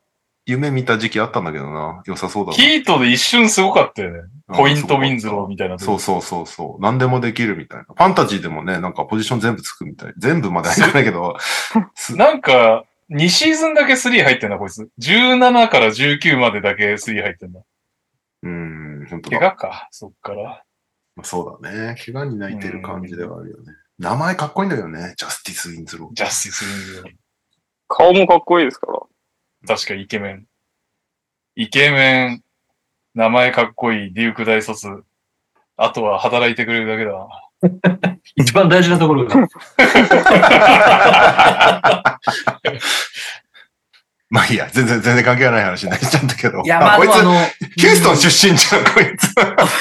[0.50, 2.02] 夢見た時期あったんだけどな。
[2.06, 2.58] 良さそうだー。
[2.58, 2.64] な。
[2.64, 4.20] ヒートで一瞬すごかったよね。
[4.20, 5.78] うんポイントウィンズローみたいな。
[5.78, 6.82] そうそうそうそう。
[6.82, 7.84] 何でもできるみたいな。
[7.84, 10.14] ファンタジーでもね、なんかポジション全部つくみたい。
[10.18, 11.38] 全部まではいかないけど、
[11.94, 14.90] す なんか、2シーズンだけ3入ってんだ、こいつ。
[15.00, 17.62] 17から19までだけ3入ってんだ。
[18.42, 20.64] うん、本当怪我だか、そっから。
[21.16, 21.96] まあそうだね。
[22.04, 23.74] 怪我に泣いてる感じではあるよね。
[24.00, 25.14] 名前かっこいいんだよね。
[25.18, 26.14] ジャスティス・ウィンズロー。
[26.14, 27.14] ジャスティスウィンズロー。
[27.88, 29.00] 顔もかっこいいですから。
[29.68, 30.46] 確かイケメン。
[31.56, 32.44] イケメン、
[33.16, 35.04] 名前かっこいい、デューク大卒。
[35.78, 37.28] あとは働いてくれるだけだな。
[38.36, 39.36] 一番大事なところが。
[44.30, 46.62] まあいいや、全然、全然関係ない話になっちゃったけど。
[46.62, 47.14] いや、まあこいつ
[47.82, 49.34] ヒューストン出身じゃん、こいつ。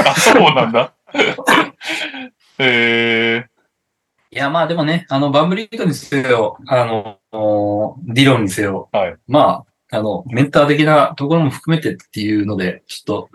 [0.06, 0.94] あ、そうなんだ。
[2.58, 3.44] え
[4.30, 7.18] いや、まあでもね、あの、バンブリートにせよ、あの、
[8.06, 13.30] ディロンにせよ、はいまあ、あの、メンター的なところも含めてっていうので、ちょっと、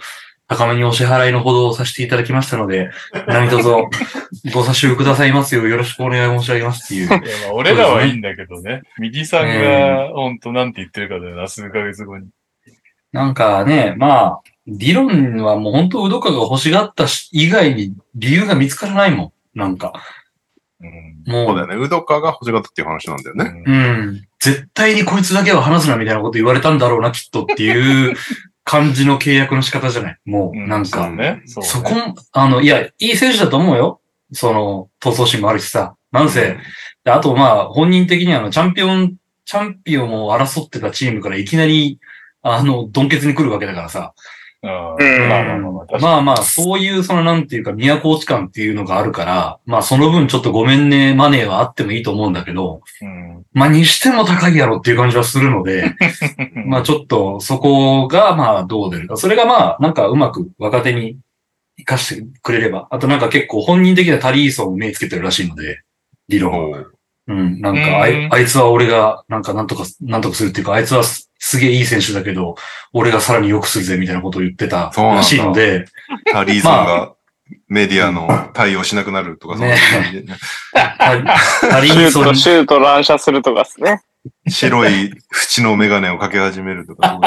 [0.48, 2.92] 高めにお支払いのほどをさせていただきましたので、
[3.28, 3.70] 何卒
[4.54, 7.10] ご差しくださいますようよろしくお願い申し上げますっていう。
[7.10, 8.82] ー、いやまあ俺らはいいんだけどね。
[9.00, 12.28] 右さんが、ほんとなんて言ってるかだよな、数ヶ月後に。
[13.12, 19.60] なんかね、まあ、ディロンはもう本当、ウドカが欲しがったし以外に理由が見つからないもん。
[19.60, 19.94] なんか。
[20.84, 21.34] うん。
[21.34, 21.76] もう、そうだよね。
[21.86, 23.64] ウドカが欲しがったっていう話なんだよね。
[23.66, 24.22] うん。
[24.40, 28.16] 絶対にこいつだけは話すなみたいなこと言われたんだろうな、きっとっていう
[28.66, 30.18] 感じの契約の仕方じゃない？
[30.26, 31.42] もう、なんか、そうね。
[31.46, 34.02] そうねそこも、あの、いや、いい選手だと思うよ。
[34.34, 35.96] その、闘争心もあるしさ。
[36.12, 36.58] なんせ、
[37.04, 39.16] であとまあ、本人的にはあの、チャンピオン、
[39.46, 42.00] チャンピオンを争ってたチームからいきなり、
[42.42, 44.14] あの、ドンケツに来るわけだからさ。
[46.00, 53.46] まあまあそういう、その、なんていうか、宮古地感っていうのがあるから、まあ、その分ちょっとごめんね、マネーはあってもいいと思うんだけど、うん。
[53.52, 55.94] まあ、にしても高いやろっていう感じはするので、
[56.66, 59.18] まあちょっとそこがまあどう出るか。
[59.18, 61.18] それがまあなんかうまく若手に
[61.78, 62.88] 活かしてくれれば。
[62.90, 65.82] あとなんか結構本人的なタリーソンを目つけてるらしいので、
[66.30, 66.86] 理論は。
[67.28, 67.62] おううん。
[67.62, 72.56] なんかあうんいあいつは俺がなんかなんとか、なんとかするっていうか、あいつはすすげえいい選手だけど、
[72.94, 75.86] 俺がさらに良くするぜみたいなことを言ってたそうなんだらしいので、
[76.32, 77.14] タリーソンが
[77.68, 80.38] メディアの対応しなくなるとか、そんな感じでね
[80.74, 80.96] タ
[81.70, 84.02] タリーソンシュート、シュート乱射するとかですね。
[84.48, 85.12] 白い
[85.58, 87.20] 縁のメガネをかけ始めるとか、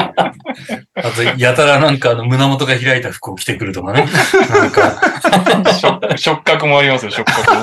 [0.95, 4.07] あとやたらなんかあの胸元が開いた服を着てくるとかね。
[4.49, 7.61] なんか、触触覚もありますよ、触覚も。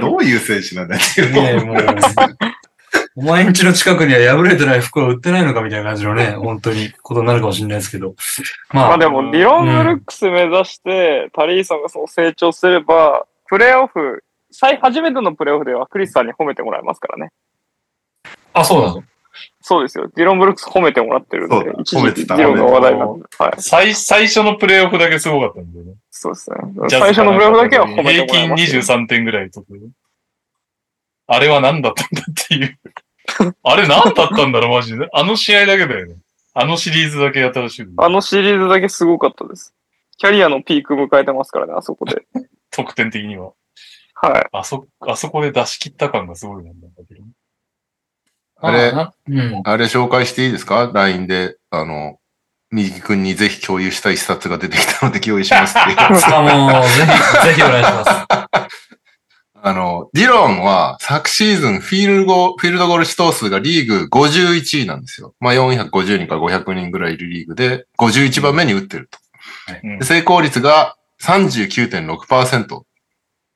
[0.00, 2.56] どういう選手なんだっていう。
[3.18, 6.92] お前んちの近くには破れてない服は売ってないのかみたいな感じのね、本当に。
[7.02, 8.14] ことになるかもしれないですけど。
[8.70, 14.22] まあ、まあでも、ディロン・ブルックス目指して、タリーソンがそう成長すれば、プレーオフ、
[14.58, 17.32] 最、初めてのプレーオフではクリスさんに褒めてもらえますからね。
[18.54, 19.04] あ、そうなの？
[19.60, 20.10] そうですよ。
[20.14, 23.22] ディロン・ブルックス褒めてもらってるんで一時褒めてた期ディロンが話題になって。
[23.38, 23.52] はい。
[23.58, 25.92] 最、最初のプレイオフだけすごかったんだよね。
[26.10, 26.56] そうですね。
[26.88, 28.80] 最初のプレーオフだけは褒めてもら平均いますよ。
[28.80, 29.66] 23点ぐらいとか。
[31.26, 32.78] あれは何だったんだっていう。
[33.62, 35.06] あれ何だったんだろう、マジで。
[35.12, 36.16] あの試合だけだよね。
[36.54, 37.86] あのシリーズだけ新しい。
[37.98, 39.74] あのシリーズだけすごかったです。
[40.16, 42.22] キャリアのピーク迎えてますからね、あそこで。
[42.70, 43.52] 得点的には。
[44.16, 44.46] はい。
[44.52, 47.22] あそ、あそこで出し切った感がすごいなんだけど。
[48.58, 49.62] あれなうん。
[49.64, 52.18] あれ紹介していいですか ?LINE で、あの、
[52.70, 55.96] 右木君にぜひ共有したい一冊が出てきたので共有しますっていう。
[56.00, 56.88] あ、もう、ぜ
[57.42, 58.10] ひ、ぜひお願いします。
[59.62, 65.34] あの、ディロンは昨シーズンフィールド、フィールドゴール指導数がリーグ51位なんですよ。
[65.40, 69.18] まあ450人から500人ぐらいいるリーグで51番目に打ってると。
[69.82, 72.85] うんで成功率が39.6%。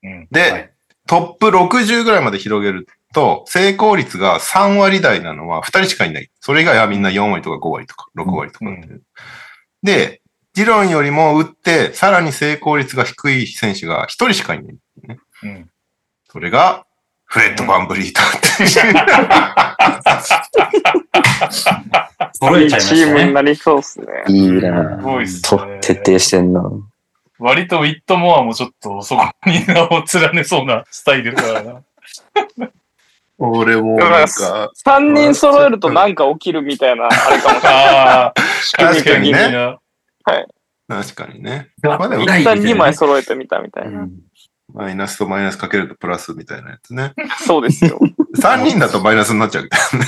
[0.03, 0.71] うんで、はい
[1.07, 6.31] トップ60ぐらいまで広げると、成功率が3割台なのは2人しかいない。
[6.39, 8.89] それ以外はみんな4割とか5割とか6割とかって、
[9.83, 10.23] で、
[10.55, 14.77] ディロンよりも打って、さらに成功率が低い選手が1人しかいない。
[15.43, 15.69] うん
[16.33, 16.87] それが、
[17.25, 18.25] フレッド・バンブリートっ
[18.57, 18.69] ていう。
[22.35, 23.05] 揃えちゃいまチしたね。
[23.05, 24.07] ームになりそうっすね。
[24.29, 24.97] いいな
[25.67, 25.81] ね。
[25.81, 26.71] 徹底してんな。
[27.41, 31.83] 割とウィットモアもちょっとそこに名を連ねそうなスタイルだからな。
[33.39, 37.79] 俺もなんか、3人揃えるとなんか起きるみたいな、あれかもしれない。
[37.97, 38.35] ああ、
[38.77, 39.79] 確かにねな。
[40.89, 41.71] 確かにね。
[41.83, 44.07] ままあでも一旦2枚揃えてみたみたいな。
[44.75, 47.15] マイナスとマイナスかけるとプラスみたいなやつね。
[47.45, 47.99] そうですよ。
[48.39, 50.07] 3人だとマイナスになっちゃうけどね。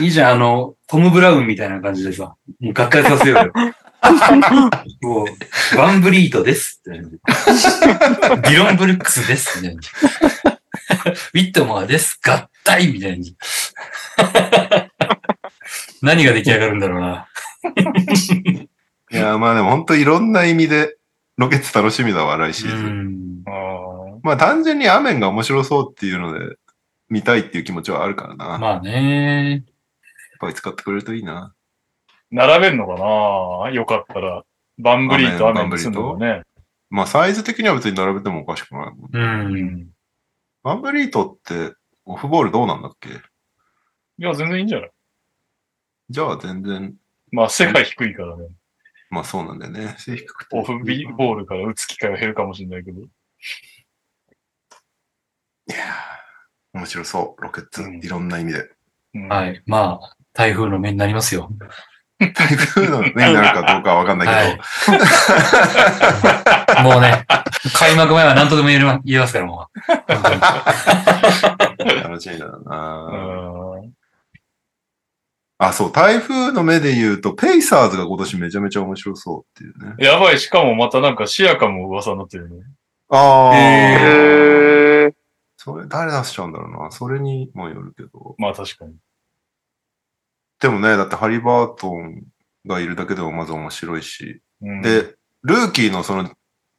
[0.00, 3.52] いいじゃん、あの、トム・ブラウンみたいな感じでさ、もう学会させようよ。
[5.02, 5.26] もう、
[5.76, 7.00] バンブリートですって。
[7.00, 9.82] ディロン・ブルックスですみたいな。
[11.34, 13.36] ウィットモアです合体みたいに。
[16.02, 17.28] 何が出来上がるんだろうな。
[19.10, 20.96] いや、まあでも本当いろんな意味で、
[21.36, 23.42] ロケッツ楽しみだわ、来シうーズン。
[24.22, 26.56] まあ単純にアメンが面白そうっていうので、
[27.08, 28.58] 見たいっていう気持ちはあるからな。
[28.58, 29.64] まあね。
[30.44, 31.54] ぱり使ってくれるといいな。
[32.34, 33.70] 並べるのかな？
[33.70, 34.42] よかったら。
[34.76, 36.42] バンブリーとアメンにするのかね。
[36.90, 39.10] まあサイズ的には別に並べてもおかしくないもん。
[39.10, 39.10] う。
[39.12, 39.88] うんん。
[40.64, 41.74] バンブリートって、
[42.04, 43.08] オフボールどうなんだっけ？
[43.08, 43.12] い
[44.18, 44.90] や、全然いいんじゃない？
[46.10, 46.94] じゃあ全然、
[47.30, 48.48] まあ、背が低いからね。
[49.10, 49.94] まあそうなんだよね。
[49.98, 50.58] 背低くて。
[50.58, 53.00] オフビボールから打つ機会が減るかもしれないけど。
[53.00, 53.04] い
[55.68, 57.82] やー面白そう、ロケッツ。
[57.82, 58.70] うんいろんな意味で。
[59.14, 59.62] うんはい。
[59.66, 61.48] まあ、台風の目になりますよ。
[62.32, 64.34] 台風の目になるかどうかはわかんないけ
[66.78, 67.26] ど、もうね、
[67.74, 69.78] 開幕前は何とでも言えますから、もう。
[72.02, 72.56] 楽しみだな、
[73.12, 73.94] うん
[75.58, 80.04] あ、そう、台風の目で言うと、ペイサーズが今年めちゃめちゃ面白そうっていうね。
[80.04, 82.56] やばい、しかもまたなんかシアカも噂になってるね。
[83.08, 85.14] ああ、へー。
[85.56, 86.90] それ誰出しちゃうんだろうな。
[86.90, 88.34] それにもよるけど。
[88.36, 88.94] まあ確かに。
[90.64, 92.22] でもね、だってハリバートン
[92.66, 94.40] がいるだけでもまず面白いし。
[94.62, 96.30] うん、で、ルーキーのその、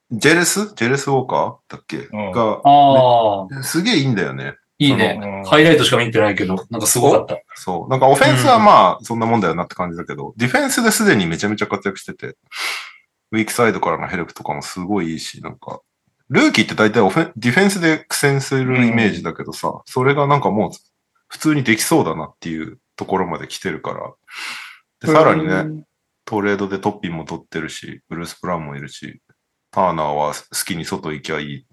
[0.09, 0.73] ジェレス？
[0.73, 4.55] ジェレスウォーカーだっけ、んが、ああ、すげえいいんだよね。
[4.79, 5.43] いいね。
[5.45, 7.37] ハイライトしか見てないけど、なんかすごかった。
[7.53, 7.89] そう？
[7.91, 12.37] なんかオフェンスはまあ、そんなもんだよなって感じだけど、ディフェンスですでにめちゃめちゃ活躍してて、
[13.31, 15.81] ウィークサイドからのヘルプとかもすごいいいし、なんか、
[16.29, 20.71] ルーキーって大体オフェンディフェンスで苦戦するイメージだけどさ、それがなんかもう
[21.27, 24.13] 普通にできそうだなっていうところまで来てるから、
[25.01, 25.85] でさらにね、
[26.25, 29.21] トレードでトッピンも取ってるし、ブルース・プランもいるし、
[29.71, 31.65] ターナーは好きに外行きゃいいっ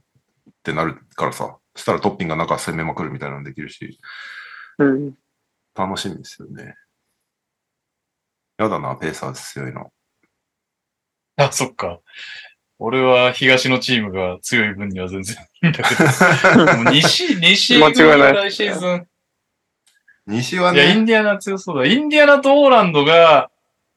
[0.62, 3.98] てなるからさ、そしたらトッピンが中攻めまくるみたいなのできるし、
[4.78, 5.14] うん。
[5.74, 6.74] 楽しみですよね。
[8.58, 9.90] やだな、ペーサーズ強いの。
[11.36, 12.00] あ、そっか。
[12.78, 16.74] 俺は東のチームが強い分には全然いいんだけど。
[16.82, 19.06] もう西、西間違いない来シーズン。
[20.26, 21.86] 西はいや、インね、ディアナ強そうだ。
[21.86, 23.50] インディアナとオーランドが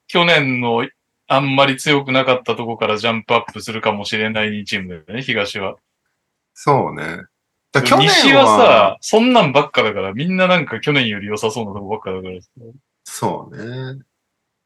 [0.08, 0.88] 去年の
[1.28, 5.76] あんまり強くなかったとこからジャンプアップするかもしれないチームだよね、東は。
[6.54, 7.24] そうね。
[7.72, 12.40] だ去年西はさ、そんなんばっかだから、みんななんか去年より良さそうなとこばっかだから、
[13.04, 14.02] そうね。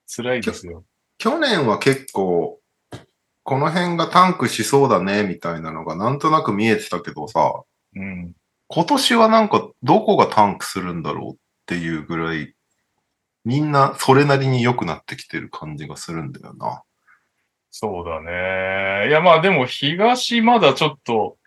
[0.07, 0.83] 辛いですよ。
[1.17, 2.59] 去年は結構、
[3.43, 7.63] この辺がタンクしそうだね、みたいなのがなんとなく見えてたけどさ、
[7.95, 8.33] うん。
[8.67, 11.35] 今年はなんかどこがタンクするんだろうっ
[11.69, 12.55] ていうぐらい、
[13.45, 16.81] みんなそれなりに良くなってきてる感じがするんだよな。
[17.69, 19.09] そうだね。
[19.09, 21.37] いや、まあでも東まだちょっと、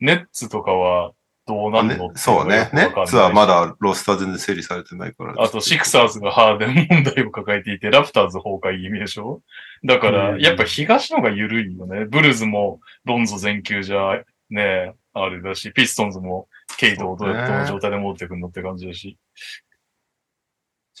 [0.00, 1.12] ネッツとかは
[1.46, 2.68] どうなねるのっていそうね。
[2.72, 5.42] ネッツはまだロスター全然整理されてないから。
[5.42, 9.42] あと、シクサーズがハーデン問題を抱えていて、ラプターズ崩壊気味でしょ？
[9.84, 12.04] だから、うんやっぱ東の方が緩いよね。
[12.04, 19.16] ブルズもロンゾ全休じゃ、ね、あれだし、ピストンズもケイトをどうやって状態で持ってくんのって感じだし。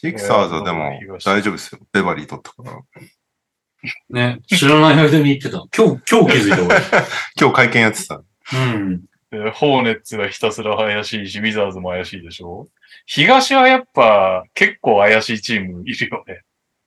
[0.00, 1.80] シクサーズはでも東大丈夫ですよ。
[1.92, 2.80] ベバリー取ったから。
[4.10, 5.64] ね、知らない間に言ってた。
[5.76, 6.76] 今日、今日気づいた俺。
[7.40, 8.22] 今日会見やってた。
[8.54, 9.00] うん。
[9.32, 12.68] でホーネッツがひたすら怪しいし、ウィザーズも怪しいでしょ
[13.06, 16.42] 東はやっぱ結構怪しいチームいるよね。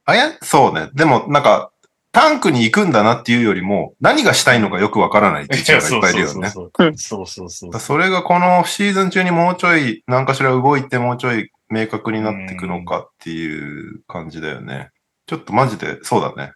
[0.05, 0.87] あや、そうね。
[0.93, 1.71] でも、なんか、
[2.13, 6.49] タンクに行くんだなっていうよりも、何がしたいのかよくわからないチームがいっぱいいるよね。
[6.49, 14.89] そうそうそうそうそうそれがこのシーズン中にもうちょい、何かしら動いてもうちょい明確になっていくのかっていう感じだよね。
[15.25, 16.53] ちょっとマジで、そうだね。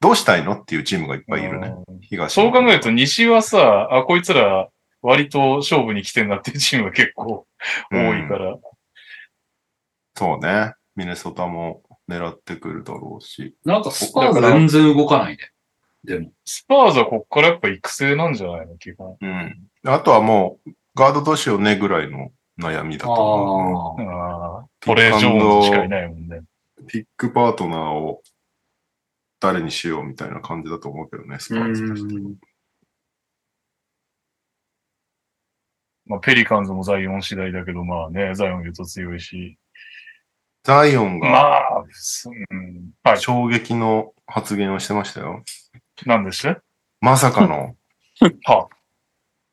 [0.00, 1.74] どうしたいのっていうチームがいっぱいいるね。
[1.88, 4.68] うん東そう考えると西はさ、あ、こいつら
[5.02, 7.46] 割と勝負に来てんなっていうチームが結構
[7.90, 8.56] 多いから。
[10.14, 10.74] そうね。
[10.94, 13.56] ミネソタも狙ってくるだろうし。
[13.64, 15.50] なんかスパーズ全然動かないね。
[16.04, 16.30] でも。
[16.44, 18.76] スパーズはこっからやっぱ育成なんじゃないの？
[18.78, 19.16] 基本。
[19.20, 19.58] うん。
[19.84, 24.02] あとはもう、ガードどうしようねぐらいの悩みだと思う。
[24.02, 24.56] ああ。
[24.56, 26.42] ああ、トレー・ジョーンズしかいないもんね。
[26.88, 28.22] ピックパートナーを
[29.40, 32.30] 誰にしようみたいな感じだと思うけどね、スパーズとしては。
[36.06, 39.58] まあ、ペリカンズもザイオン次第だけど、まあね、ザイオン言うと強いし。
[40.62, 43.20] ザイオンまがあ、すうん、はい。
[43.20, 45.42] 衝撃の発言をしてましたよ。
[46.04, 46.58] なんでして？
[47.00, 47.76] まさかの
[48.44, 48.68] は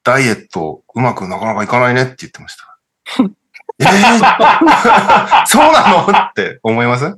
[0.04, 2.73] ダイエットうまくなかなかいかないねって言ってました。
[3.80, 6.12] えー、そうなの？
[6.30, 7.06] って思います？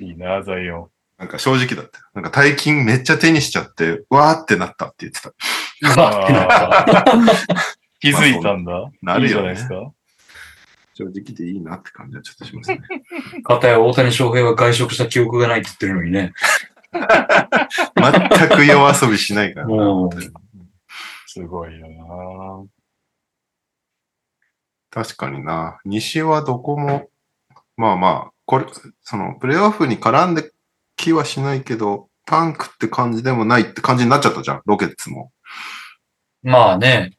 [0.00, 0.88] いいな、ザイオン。
[1.18, 2.00] なんか正直だった。
[2.14, 5.32] なんか大金めっちゃ手にしちゃって、わーってなったって言ってた。
[8.00, 8.90] 気づいたんだ。
[9.02, 9.74] なるよねいいじゃないですか？
[10.94, 12.80] 正直でいいなって感じはちょっとしますね。
[13.44, 16.32] かたや大谷翔平は外食した記憶がないって言ってるのにね。
[17.96, 19.66] 全く夜遊びしないから
[21.26, 22.66] すごいよな。
[24.90, 25.80] 確かにな。
[25.86, 27.08] 西はどこも、
[27.78, 28.66] まあまあ、これ、
[29.00, 30.52] その、プレイオフに絡んで
[30.96, 35.32] 気はしないけど、タンクって感じでもないって感じになっちゃったじゃん、ロケッツも。
[36.42, 37.12] まあね。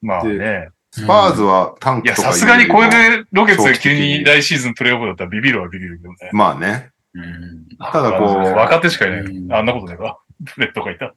[0.00, 0.70] まあね。
[0.90, 3.18] スパーズはタンいや、クとかさすがにこれで。
[3.18, 6.16] でロケッツが急に来シーズンプレイオフだったらビビるはビビるけどね。
[6.32, 6.90] まあね。
[7.14, 9.20] うんただこう若手しかいない。
[9.20, 10.18] うんあんなことねえか。
[10.54, 11.12] プレットがいた。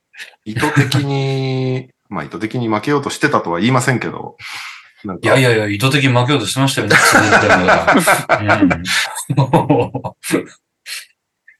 [0.46, 4.36] 意図的に、 まあ意図的に負けようとしてたとは言いませんけど、
[5.22, 6.96] いやいやいや、意図的に負けようとしてましたよね。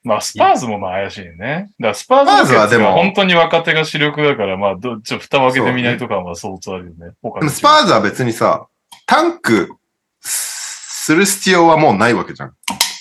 [0.04, 1.70] まあ、スパーズもまあ怪しいね。
[1.80, 7.12] だからスパーズスパーズはでもは本当に若手が主力だから、まあ、どちょっと蓋を開けてみないとかは相当あるよね。
[7.22, 8.66] 他でものスパーズは別にさ、
[9.06, 9.76] タンク
[10.22, 12.56] する必要はもうないわけじゃん。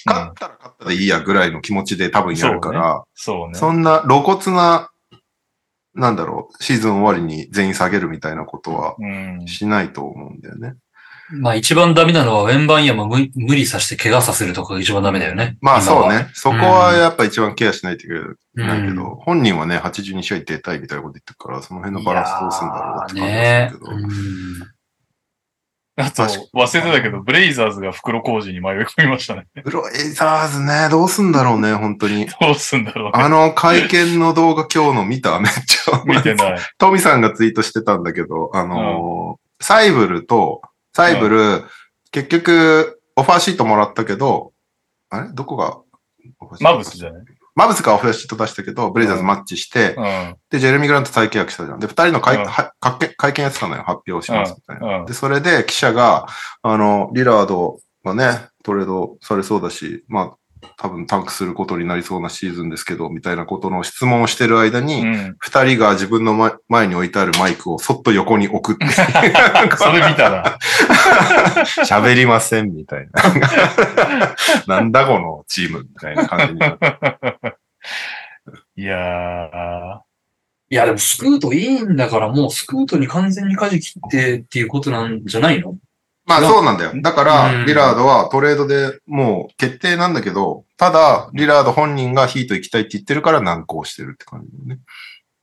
[0.05, 3.55] 勝ったら勝ったでいいやぐらいの気持ちで多分やるから、そうね。
[3.55, 4.91] そんな露骨な、
[5.95, 9.07] なんだろう、シーズン終わりに全員下げるみたいなことはう
[9.43, 9.47] ん。
[9.47, 10.75] しないと思うんだよね。
[11.33, 15.59] まあ一番ダメなのは、ウェンバンヤマ無無理させて怪我させるとかが一番ダメだよね。
[15.61, 15.83] まあ。
[15.83, 16.29] そうね。
[16.35, 24.71] そこはやっぱ一番ケアしないといけないけど、うん本人はね、82試合出たいみたいなこと言ってるから、その辺のバランスどうするんだろうって感じねですけど。
[26.01, 29.47] うんあと、忘れてたけど、ブレイザーズが袋工事に迷い込みましたね。
[29.65, 32.27] ブロエイザーズね、どうすんだろうね、本当に。
[32.41, 33.11] どうすんだろうね。
[33.15, 36.03] あの会見の動画今日の見ためっちゃ。
[36.05, 36.59] 見てない。
[36.79, 40.63] トミさんがツイートしてたんだけど、あのーサイブルと、
[40.95, 41.65] サイブル、
[42.13, 44.53] 結局、オファーシートもらったけど、
[45.11, 45.29] あれ？
[45.35, 45.81] どこが
[46.61, 47.25] マブスじゃない？
[47.55, 50.37] マブスがオファーシート出したけど、ブレイザーズマッチして、うん。
[50.51, 51.81] で、ジェレミー・グラント再契約したじゃん。
[51.81, 53.83] で、二人の会,、うんは会見会見やってたのよ。
[53.83, 55.05] 発表しますみたいな。
[55.05, 56.27] で、それで記者が、
[56.63, 60.37] あの、リラードがね、トレードされそうだし、まあ、
[60.77, 65.37] 多分タンクすることになりそうなシーズンですけど、みたいなことの質問をしてる間に、うん。
[65.39, 68.93] 二人が自分の前前に置いてあるマイクをそっと横に置くっていう。
[69.77, 70.59] それ見たな。
[71.85, 74.35] 喋りません、みたいな。
[74.67, 77.57] なんだこのチーム、みたいな感じになって。
[78.77, 80.01] いやー。
[80.73, 85.77] いや、でもスクートいいんだから、もうスクートに完全に舵切ってっていうことなんじゃないの？
[86.31, 86.93] まあそうなんだよ。
[87.03, 87.67] だかうら、ん。
[87.67, 94.79] リラードはトレードでもう決定なんだけど、ただ、リラード本人がヒート行きたいって言ってるから難航してるって感じだよね。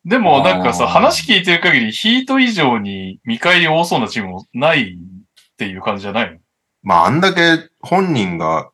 [0.06, 6.40] でもなんかさ、話聞いてる限りヒート以上に見返り多そうなチームもないっていう感じじゃないの？
[6.84, 8.70] まああんだけ本人が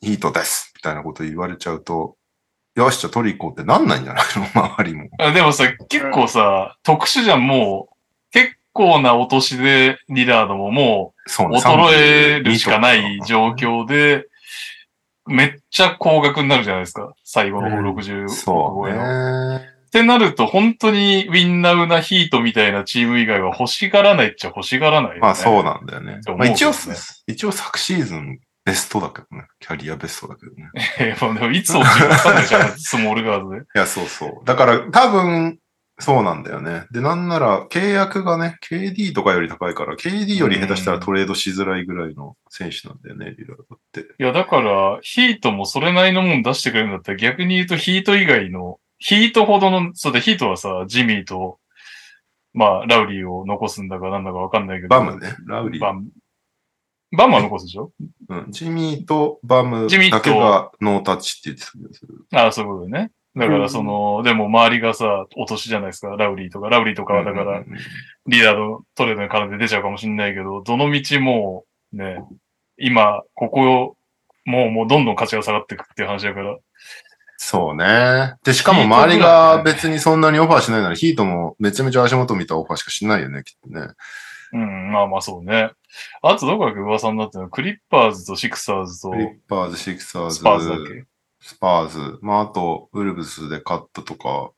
[0.00, 2.16] ヒートですみたいなこと言われちゃうと、
[2.74, 4.46] よし、じゃあ取り行こうってなんないんじゃないの？
[4.76, 5.08] 周りも。
[5.18, 7.89] あでもさ、結構さ、特殊じゃん、もう、結
[8.72, 11.30] 構なお年でリラードももう。
[11.30, 14.26] 衰えるしかない32と状況で、
[15.26, 17.12] めっちゃ高額になるじゃないですか。
[17.24, 19.58] 最後のうん60そう超えの。
[19.58, 19.64] ね。
[19.86, 25.20] ってなると、本当にウィンナウなヒートみたいなチーム以外は欲しがらないっちゃ欲しがらないよね。
[25.20, 26.18] まあそうなんだよね。
[26.22, 26.70] そうまあ一応
[27.26, 29.46] 一応昨シーズンベストだけどね。
[29.58, 30.70] キャリアベストだけどね。
[31.00, 31.26] えー。
[31.26, 33.58] もうでもいつ落ちるかわかんないじゃん、スモールガードで。
[33.58, 34.44] いや、そうそう。
[34.44, 35.58] だから多分、
[36.00, 36.86] そうなんだよね。
[36.90, 44.00] で、なんなら、契約がね、KD とかより高いから、KD より下手したらトレードしづらいぐらいの選手なんだよね、リラードって。
[44.00, 51.58] いや、だから、ヒートもそれなりのもん出してくれるんだったら逆に言うとヒート以外の、ヒートほどの、そうだ、ヒートはさ、ジミーと、
[52.52, 54.88] まあ、ラウリーを残すんだかなんだかわかんないけど。
[54.88, 55.80] バムね、ラウリー。
[55.80, 56.08] バム。
[57.12, 57.90] バムは残すでしょ？
[58.28, 62.14] うん、ジミーとバムジミーとだけがノータッチって言ってた気がする。
[62.32, 63.10] ああ、そういうことだよね。
[63.36, 66.68] だから、その、でも周りがさ、落としじゃないですか、ラウリーとか。
[66.68, 67.78] ラウリーとかは、だからうん、うんうん
[68.26, 72.22] リーダーのトレードに絡んで出ちゃうかもしれないけど、どの道もう、ね、
[72.78, 73.96] 今、ここ、
[74.44, 76.56] もう、もうどんどん価値が下がっていくっていう話だから。
[77.36, 78.34] そうね。
[78.44, 83.88] で、しかも周りが別にそんなにオファーしないなら、ヒートもめちゃめちゃ足元見たオファーしかしないよね、きっとね。
[84.52, 85.70] うん、まあまあそうね。
[86.22, 86.80] あとどこだっけ？
[86.80, 91.04] 噂になってるのクリッパーズとシクサーズとクリッパーズ、シクサーズ、スパーズだっけ？
[91.40, 92.18] スパーズ。
[92.22, 94.52] まあ、あと、ウルブスで KATとか、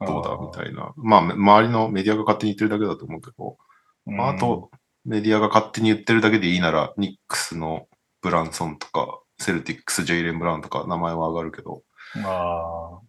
[0.00, 0.36] どうだ？
[0.36, 0.92] みたいな。
[0.96, 3.58] まあ、め周りのメディアが勝手に言ってるだけだと思うけど、
[4.06, 4.70] いまあ、あ、と、
[5.04, 7.88] メディアが勝手に言ってるだけでいいなら、ニックスの
[8.22, 11.82] ブランソンとか、セルティックス、ジェイレン・ブラウンとか名前は上がるけど、
[12.16, 13.00] うんあ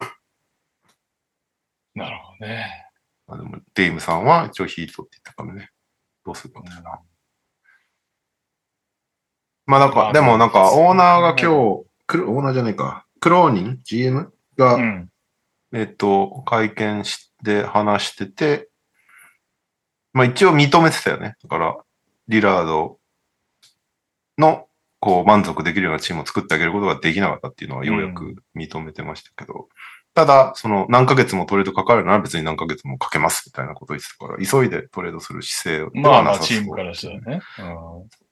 [0.00, 0.06] あ。
[1.94, 2.86] なるほどね。
[3.26, 5.70] まあ、でも、デイムさんは一応ヒートって言ったからね。
[6.24, 7.00] どうするかな。
[9.68, 14.32] まあなんか、まあでもなんか、オーナーが今日、クロオーナーじゃないか、クローニン ?GM?
[14.56, 15.10] が、うん。
[15.74, 18.70] えっと、会見して話してて、
[20.14, 21.36] まあ一応認めてたよね。
[21.42, 21.76] だから、
[22.28, 22.98] リラード
[24.38, 24.66] の、
[25.00, 29.68] こう、満足できるようなチームを作ってあげることができなかったっていうのはようやく認めてましたけど、
[30.14, 37.42] ただ、その何ヶ月もトレードかかるなら別に何ヶ月もかけますみたいなことを言ってたから、急いでトレードする姿勢でまあまあ、チームからしたらね。
[37.58, 37.62] う
[38.06, 38.27] ん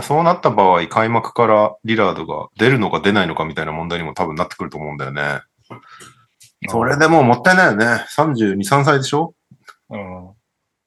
[0.00, 5.40] だそうなった場合、開幕からリラードが出るのか出ないのかみたいな問題にも多分なってくると思うんだよね。
[6.68, 7.86] それでもうもったいないよね。
[8.16, 9.34] 32、3歳でしょ？
[9.88, 10.30] うん。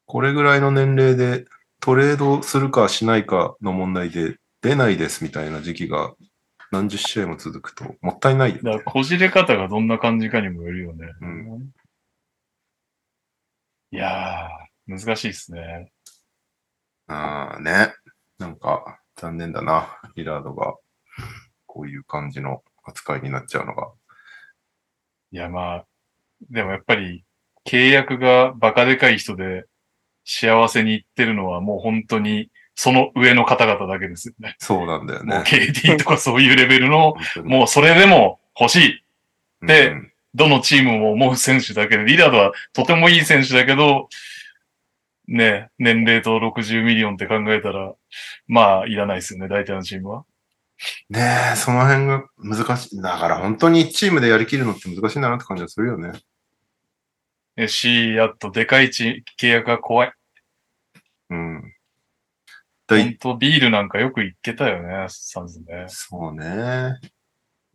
[0.06, 1.46] これぐらいの年齢で
[1.80, 6.14] トレードするかしないかの問題で出ないですみたいな時期が
[6.72, 8.62] 何十試合も続くともったいないよね。
[8.64, 11.08] だから、こじれ方がどんな感じかにもよるよね。
[11.22, 11.72] うん
[13.92, 15.92] いやー、難しいですね。
[17.08, 17.94] ああね。
[18.40, 19.88] なんか残念だな。
[20.16, 20.76] リラードが
[21.66, 23.90] こういう感じの扱いになっちゃうのが。
[25.32, 25.86] いや、まあ、
[26.50, 27.24] でもやっぱり、
[27.66, 29.64] 契約がバカでかい人で
[30.26, 34.58] 幸せにいってるのはもう本当にその上の方々だけですよね。
[34.60, 35.44] そうなんだよもうね。
[35.48, 38.76] KD とかそういうレベルの、もうそれでも欲し
[39.62, 39.66] い。
[39.66, 44.10] でうんどのチームも思う選手だけど、リラードはとてもいい選手だけど、
[45.28, 47.94] ね、年齢と60ミリオンって考えたら、
[48.48, 50.26] まあ、いらないですよね、大体のチームは。
[51.10, 53.02] ねえ、その辺が難しい。
[53.02, 56.12] だから本当にチームでやりきるのって難しいんだなって感じがするよね。
[57.56, 60.14] えし、あと、でかいチ契約が怖い。
[61.30, 61.74] うん。
[62.88, 65.86] 本当ビールなんかよく行けたよね、サンズね。
[65.88, 67.00] そうね。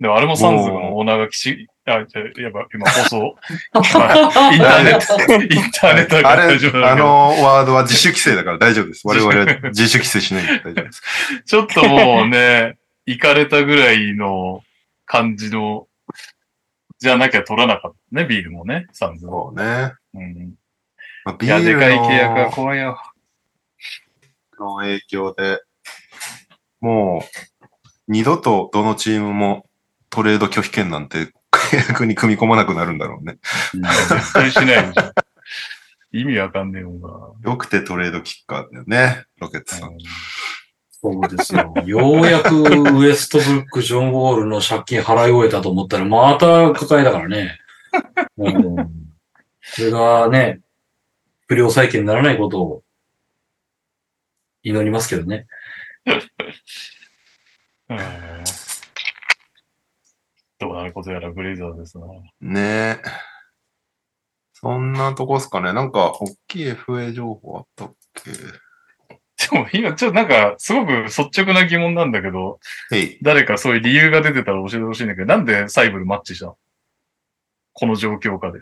[0.01, 3.37] でもあれもサンズのオーナーがきち、あ、じゃやば、今放送。
[3.75, 9.03] インターネット、インターネットだ大丈夫だあのワードは自主規制だから大丈夫です。
[9.05, 11.03] 我々は自主規制しないんで大丈夫です。
[11.45, 12.77] ちょっともうね、
[13.07, 14.63] 行かれたぐらいの
[15.05, 15.89] 感じの、
[17.01, 19.53] じゃなきゃ取らなかったね、ビールもね、サンズも。
[19.57, 19.95] そうね。
[20.15, 20.55] うん。
[21.25, 22.97] まあ、ビいや、でールかい契約はの怖いよ。
[24.61, 25.61] の影響で、
[26.81, 27.63] もう、
[28.07, 29.68] 二度とどのチームも
[30.11, 33.39] トレード拒否権なんて 契約に組み込まなくなるんだろうね。
[33.73, 35.13] 絶対しないでしょ。
[36.13, 39.89] 意味わかんねえもんよくてトレードキッカーだよね、ロケッツさな。
[39.89, 39.99] ん。
[41.01, 41.75] そうですよ。
[41.85, 47.59] ようやくウエストブルック、ジョン・ウォールの借金払い終えたと思ったら、また抱えたからね。
[48.39, 48.77] うん、
[49.63, 50.61] それがね、
[51.47, 52.83] 不良債権にならないことを
[54.63, 55.47] 祈りますけどね。
[57.91, 57.99] う ん。
[60.59, 62.07] どうなることやらブレイザーズですな。
[62.41, 63.03] ねえ。
[64.55, 65.73] そんなとこっすかね。
[65.73, 68.33] なんか、大きい FA 情報あったっけ？
[69.51, 72.59] でも今、ちょっとなんか、すごく率直な疑問なんだけど。
[73.23, 76.47] 誰かそういう理由が出てたら教えてほしいんだけど、なんでサイブルマッチした？
[76.47, 76.59] の
[77.73, 78.61] この状況下で。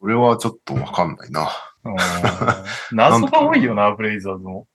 [0.00, 1.50] それはちょっとわかんないな。
[1.84, 1.96] うん
[2.96, 4.66] 謎が多いよな、 ブレイザーズも。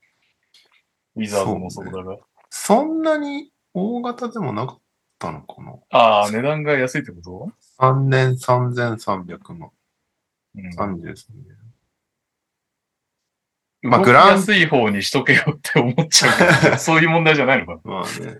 [1.15, 2.17] ウィザーズもそうだが。
[2.51, 4.79] そんなに大型でもなかっ
[5.19, 5.73] たのかな？
[5.89, 9.69] ああ、値段が安いってこと ?3 年3300万。
[10.55, 10.69] うん。
[10.69, 11.55] 30ですね。
[13.81, 17.81] まあグラン安い方にしとけよって思っちゃう そういう問題じゃないのかな。
[17.83, 18.39] まあね。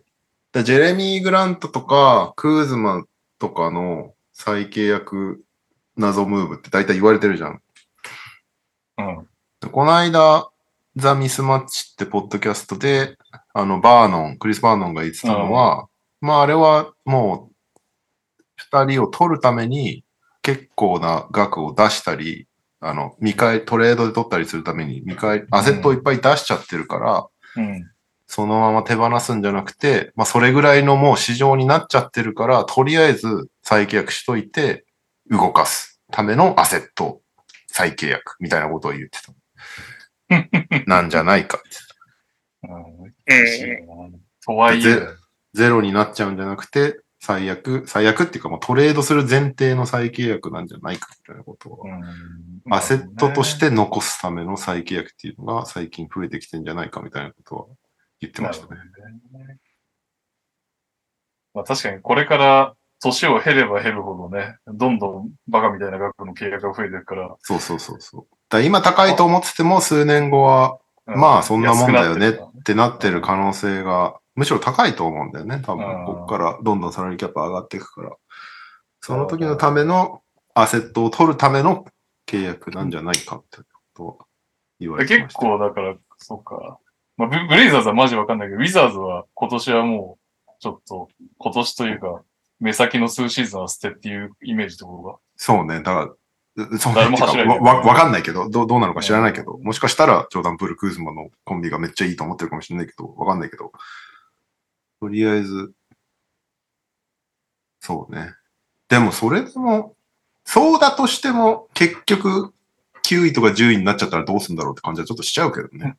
[0.54, 3.08] でジェレミー・グラントとか、クーズマン
[3.40, 5.44] とかの再契約
[5.98, 7.62] 謎ムーブって大体言われてるじゃん。
[8.98, 9.28] うん。
[9.72, 10.50] この間、
[10.96, 13.18] ザ・ミスマッチってポッドキャストで、
[13.54, 15.88] あの、バーノン、クリス・バーノンが言ってたのは、
[16.22, 17.56] まああれはもう、
[18.56, 20.04] 二人を取るために
[20.42, 22.48] 結構な額を出したり、
[22.80, 27.28] あの、見返り、トレードで取ったりするために見返り、アセットをいっぱい出しちゃってるから、
[27.58, 27.92] うん。
[28.28, 34.86] そのまま手放すんじゃなくて、まあそれぐらいのもう市場になっちゃってるから、とりあえず再契約しといて、
[35.30, 37.22] 動かすためのアセット
[37.68, 39.34] 再契約みたいなことを言ってた。
[40.86, 41.68] なんじゃないかって。
[42.68, 44.22] うん。
[44.46, 45.08] とはいえ
[45.56, 52.02] ゼ、ゼロになっちゃうんじゃなくて、最悪、最悪っていうかトレードする前提の再契約なんじゃないかみたいなことを、うん
[52.68, 57.66] アセットとして残すための再契約っていうのが最近増えてきてんじゃないかみたいなことは
[58.20, 58.82] 言ってましたね。
[61.54, 62.74] まあ確かにこれから
[63.04, 67.36] 年を減れば減るほどね、どんどんバカみたいな額の契約が増えてるから。
[67.40, 68.28] そうそうそうそう。
[68.50, 75.62] だ今高いと思ってても数年後はうんまあそんなもんだよねってなってる可能性が、むしろ高いと思うんだよね。
[75.64, 78.12] 多分、うんここからどんどんサラリーキャップ上がっていくから。
[79.02, 80.22] その時のための
[80.54, 81.86] アセットを取るための
[82.28, 83.64] 契約なんじゃないかってこ
[83.94, 84.20] とを
[84.80, 85.42] 言われてま結した。
[85.42, 86.80] 構だから、そうか。
[87.18, 90.18] まあブ、ブレイザーズはマジわかんないけど、ウィザーズは今年はも
[90.48, 91.08] う、ちょっと、
[91.38, 92.22] 今年というか、
[92.60, 95.78] 目先の数シーズンは捨てっていうイメージところそうね。
[95.78, 96.06] だから、
[96.66, 97.02] うそうね。
[97.02, 103.72] 誰も走らないわ、わわかんないけど、どう、どうなのか知らないけど、もしかしたら、ジョーダン・プール・クーズマのコンビがめっちゃいいと思ってるかもしれないけど、わかんないけど、
[105.00, 105.74] とりあえず、
[107.80, 108.34] そうね。
[108.90, 109.96] でも、それでも、
[110.44, 112.54] そうだとしても、結局、
[113.06, 115.96] 9位とか10位になっちゃったらどうするんだろうって感じはちょっとしちゃうけどね。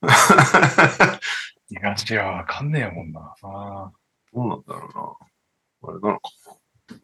[0.00, 1.94] が。
[1.94, 3.34] 東はわかんねえもんな。
[3.42, 3.92] あ
[4.32, 5.18] どうなんだろ
[5.82, 5.90] うな。
[5.90, 6.30] あれなのか
[6.90, 6.98] な。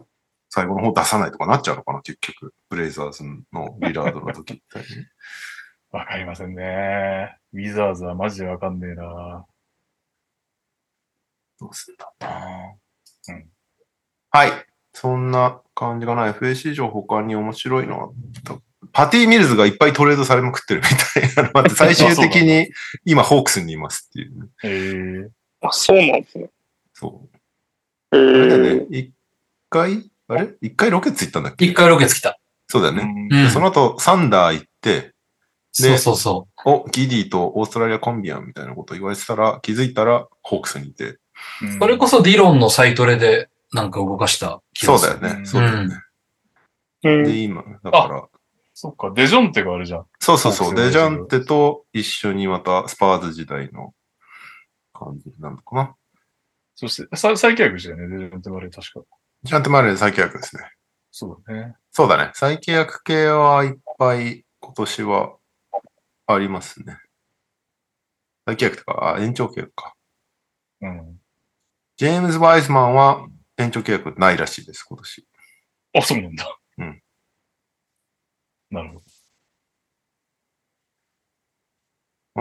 [0.49, 2.55] 最後の方出さないとかなっちゃうのかな、結局。
[2.71, 3.23] ブレイザーズ
[3.53, 4.89] のリラードの時みたいに。
[4.89, 5.05] ー
[5.97, 7.37] わかりませんね。
[7.53, 9.47] ウィザーズはマジでわかんねえな。
[11.61, 12.75] どうすんだな。
[13.29, 13.47] うん
[14.33, 14.53] はい。
[14.93, 16.33] そんな感じかな。
[16.33, 18.11] FA 上他に面白いのは
[18.93, 20.87] パティ・ミルズがいっぱいトレードされまくってるみ
[21.25, 22.71] たいなのがあって、 最終的に
[23.05, 24.49] 今ホークスにいますっていう、ね。
[24.65, 25.31] ええ
[25.63, 26.51] あ、そうなんですね。
[26.95, 27.29] そ
[28.13, 28.17] う。
[28.17, 28.87] へあれだね。
[28.91, 29.13] 一
[29.69, 30.49] 回、あれ？
[30.61, 31.67] 一回ロケッツ行ったんだっけ？
[31.67, 32.39] 一回ロケツ来た。
[32.69, 33.03] そうだよね。
[33.03, 33.29] うんうん。
[33.29, 35.13] でその後、サンダー行って、
[35.73, 41.19] そうそうそお、ギディとオーストラリアコンビアンみたいなこと言われてたら、気づいたらホークスにいて。
[41.63, 41.79] う。
[41.79, 45.13] それこそディロンのサイトレでなんか動かした気がする。
[45.13, 45.41] そうだよね。
[45.41, 45.95] うんそうだよね。
[45.95, 48.29] うんで、今、だから、
[48.75, 50.07] そっか、デジョンテがあれじゃん。
[50.19, 50.75] そうそうそう。
[50.75, 53.95] デジャンテと一緒にまたスパーズ時代の
[54.93, 55.97] 感じなのかな。
[56.75, 59.07] そして、さ再契約したよね、デジョンテはあれ確か。
[59.43, 60.63] ジャンテマレー再契約ですね。
[61.11, 61.75] そうだね。
[61.91, 62.31] そうだね。
[62.35, 65.37] 再契約系はいっぱい今年は
[66.27, 66.99] ありますね。
[68.47, 69.95] 再契約とか、あ、延長契約か。
[70.83, 71.21] うん。
[72.01, 73.29] ジェームズ・ワイズマンは
[73.59, 75.27] 延長契約ないらしいです、今年。
[75.93, 76.59] あ、そうなんだ。
[76.79, 77.03] うん。
[78.71, 79.03] なるほど。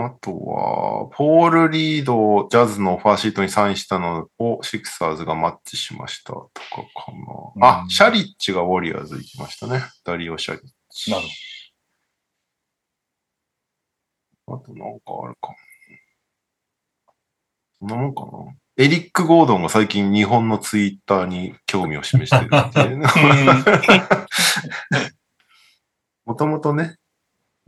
[0.02, 6.60] あとは、ポール・リードをジャズのオファーシートにサインしたのをシクサーズがマッチしましたとか
[6.94, 7.12] か
[7.60, 7.68] な。
[7.68, 9.82] あう、んシャリッチがウォリアーズ行きましたね。
[10.04, 11.10] ダリオ・シャリッチ。
[11.10, 11.24] なる
[14.46, 15.54] あとなんかあるか。
[17.78, 18.59] そんなもんかな。
[18.76, 23.06] エリック・ゴードンが最近日本のツイッターに興味を示してるっていうね。
[26.24, 26.96] もともとね、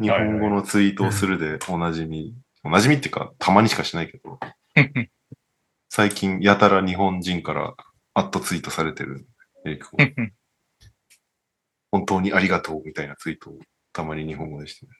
[0.00, 2.34] 日本語のツイートをするでおなじみ、
[2.64, 4.38] おなじみっていうか、たまにしかしないけど、
[5.88, 7.74] 最近やたら日本人から
[8.14, 9.26] アットツイートされてる
[9.66, 10.32] エリック・ゴードン。
[11.90, 13.58] 本当にありがとうみたいなツイートを
[13.92, 14.92] たまに日本語でしてる。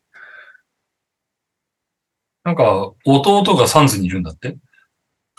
[2.45, 4.59] なんか、弟がサンズにいるんだって？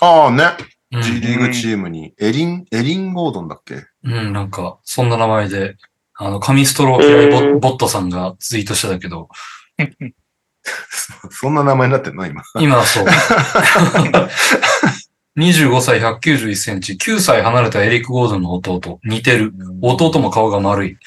[0.03, 0.43] ああね、
[0.91, 3.83] うん G リーグチームに、エリン、エリン・ゴードンだっけ？
[4.03, 5.75] うん、なんか、そんな名前で、
[6.15, 9.29] あの、紙ストロー嫌いボ,、うんボットさんがツイートしてたけど、
[10.89, 12.25] そ そんな名前になってんの？
[12.27, 12.43] 今。
[12.59, 13.05] 今はそう。
[15.37, 18.99] 25歳191センチ、9歳離れたエリック・ゴードンの弟。
[19.03, 19.51] 似てる。
[19.81, 20.97] 弟も顔が丸い。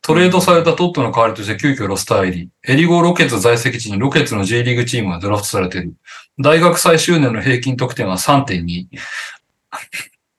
[0.00, 2.48] トレードされたトットの代わりとして急遽ロスター入り。
[2.68, 5.94] エリゴーロケッツ在籍地にロケッツの J リーグチームがドラフトされている。
[6.38, 8.86] 大学最終年の平均得点は3.2。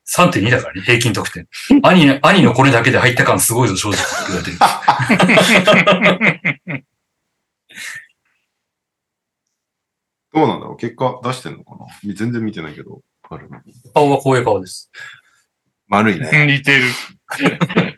[0.07, 1.47] 3.2だからね、平均得点。
[1.83, 3.97] 兄の、兄のこれだけで入った感すごいぞ、正直
[4.27, 4.57] 言われてる。
[10.33, 10.77] どうなんだろう？
[10.77, 11.85] 結果出してんのかな？
[12.13, 13.01] 全然見てないけど。
[13.93, 14.91] 顔はこういう顔です。
[15.87, 16.45] 丸いね。
[16.45, 16.83] 似てる。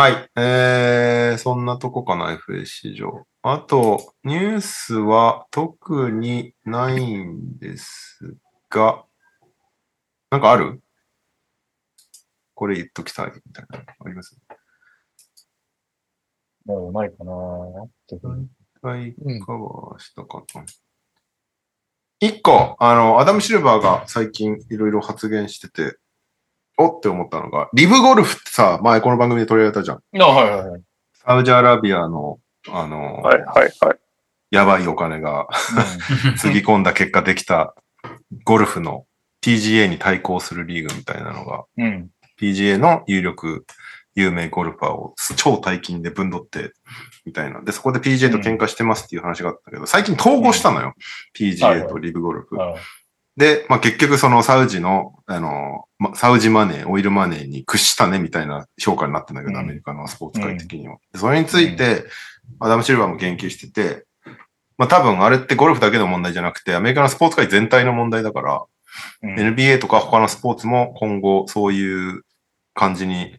[0.00, 0.30] はい。
[0.34, 3.26] えー、そんなとこかな、FA 市場。
[3.42, 8.34] あと、ニュースは特にないんです
[8.70, 9.04] が、
[10.30, 10.80] なんかある？
[12.54, 14.38] これ言っときたいみたいなのあります？
[16.64, 17.86] もうないかなは
[18.96, 19.14] い、
[19.44, 20.64] カバーしたかな。
[22.20, 25.98] 一個、あの、アダム・シルバーが最近いろいろ発言してて、
[26.80, 30.00] おって思ったのが、リブゴルフってさ、前この番組で取り上げたじゃん。
[30.18, 30.82] あ、はいはいはい。
[31.12, 32.38] サウジアラビアの、
[32.68, 33.98] あの、はいはいはい。
[34.50, 35.46] やばいお金が
[36.38, 37.74] つぎ込んだ結果できた
[38.44, 39.04] ゴルフの
[39.42, 41.84] PGA に対抗するリーグみたいなのが、うん。
[41.84, 42.10] うん。
[42.40, 43.66] PGA の有力、
[44.14, 46.72] 有名ゴルファーを超大金で分取って、
[47.26, 47.60] みたいな。
[47.60, 50.86] で、そこで PGA と喧嘩してますっていう話があったけど、最近統合したのよ。
[50.86, 50.94] はい
[51.38, 52.56] PGA とリブゴルフ。
[53.40, 60.98] あで、まあ、結局そのサウジの、あの、まサウジマネー、オイルマネーに屈したねみたいな評価になってんだけど、うんアメリカのスポーツ界的には。
[61.12, 62.04] でそれについて、
[62.58, 64.06] アダム・シルバーも言及してて、
[64.78, 68.64] まあ多分あれってゴルフだけの問題じゃなくて、アメリカのスポーツ界全体の問題だから、
[69.22, 69.34] うん。
[69.34, 72.22] NBA とか他のスポーツも今後そういう
[72.74, 73.38] 感じに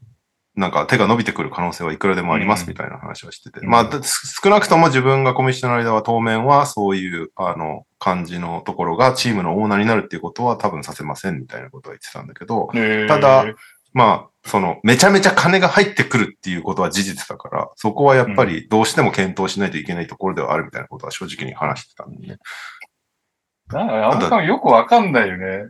[0.56, 3.62] なんか手が伸びてくる可能性はいくらでもありますみたいな話をしてて。
[3.62, 12.70] うんまあ、だ少なくとも自分がコミッショナーの間は当面はそういうあの感じのところがチームのオーナーになるっていうことは多分させませんみたいなことは言ってたんだけど、
[13.08, 13.46] ただ、
[13.94, 22.38] まあ、その、めちゃめちゃ金が入ってくるっていうことは事実だから、そこはやっぱりどうしても検討しないといけないところではあるみたいなことは正直に話してたんでね。
[23.68, 25.66] なんか、あんまよくわかんないよね。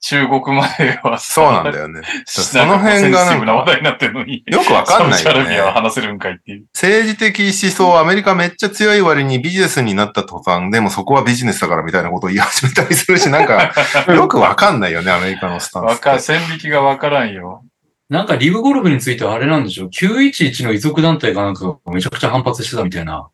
[0.00, 2.00] 中国まではさそうなんだよね。
[2.24, 4.42] そその辺がなんかな話題になってるのに。
[4.46, 5.80] よくわかんないよサウジアラビアはね。
[5.80, 6.64] 話せるんかいっていう。
[6.74, 13.72] 政治的思想、アメリカめっちゃ強い割にビジネスになった途端、でもそこはビジネスだからみたいなことを言い始めたりするし、なんか、
[14.08, 15.86] よくわかんないよね、アメリカのスタンス。
[15.86, 17.62] わかん、線引きがわからんよ。
[18.08, 23.28] なんかリブゴルフについてはあれなんでしょう ?911 の遺族団体がなんかめちゃくちゃ反発してたみたいな。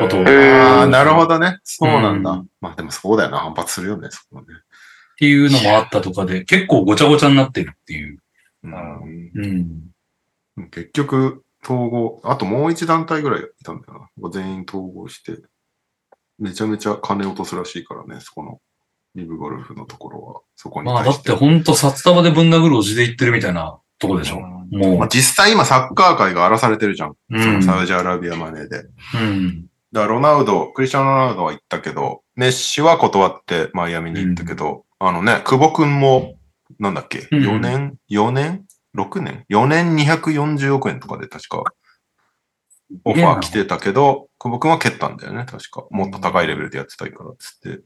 [0.00, 1.58] ことをえへーああ、なるほどね。
[1.62, 2.30] そうなんだ。
[2.30, 4.48] うんまあでもそうだよな、反発するよね、そこはね。
[5.14, 8.18] っていうのもあったとかで、結構ごちゃごちゃになってるっていう。
[8.64, 9.30] うん
[10.56, 10.70] うん。
[10.70, 14.30] 結局、統合、あともう一団体ぐらいいたんだよな。
[14.30, 15.40] 全員統合して、
[16.38, 18.60] めちゃめちゃ金落とすらしいからね、そこの
[19.14, 21.24] リブゴルフのところは、そこにまあだって。
[21.24, 24.40] てほんと札束でぶん殴るおじで言ってるみたいなとこでしょ。
[24.40, 27.10] もまあ、実際今サッカー界が荒らされてるじゃん。
[27.10, 27.16] う。
[27.30, 27.62] そのうん。
[27.62, 28.84] サウジアラビアマネーで。
[29.14, 29.66] うん。
[29.92, 36.36] だからロナウド、クリスチャン・ロナウドは行ったけど、メッシは断ってマイアミに行ったけど、あのね、久保くんも、
[36.78, 38.64] なんだっけ、うん ?4 年 ?4 年
[38.96, 41.64] ?6 年 ?4 年240億円とかで確か、
[43.04, 45.86] オファー来てたけど、久保くんは蹴ったんだよね、確か。
[45.90, 47.82] もっと高いレベルでやってたいからっつって。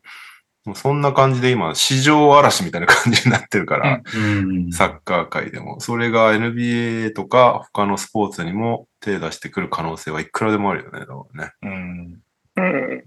[0.64, 4.70] もうそんな感じで今、市場嵐みたいな感じになってるから、うん。
[4.70, 5.80] サッカー界でも。
[5.80, 11.00] それが NBA とか他のスポーツにも手出してくる可能性はいくらでもあるよね。
[11.00, 11.52] だからね。
[11.62, 12.20] うん。
[12.56, 13.04] うん。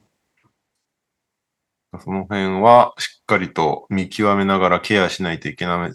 [2.00, 5.94] その辺はしっかりと見極めながらケアしないといけない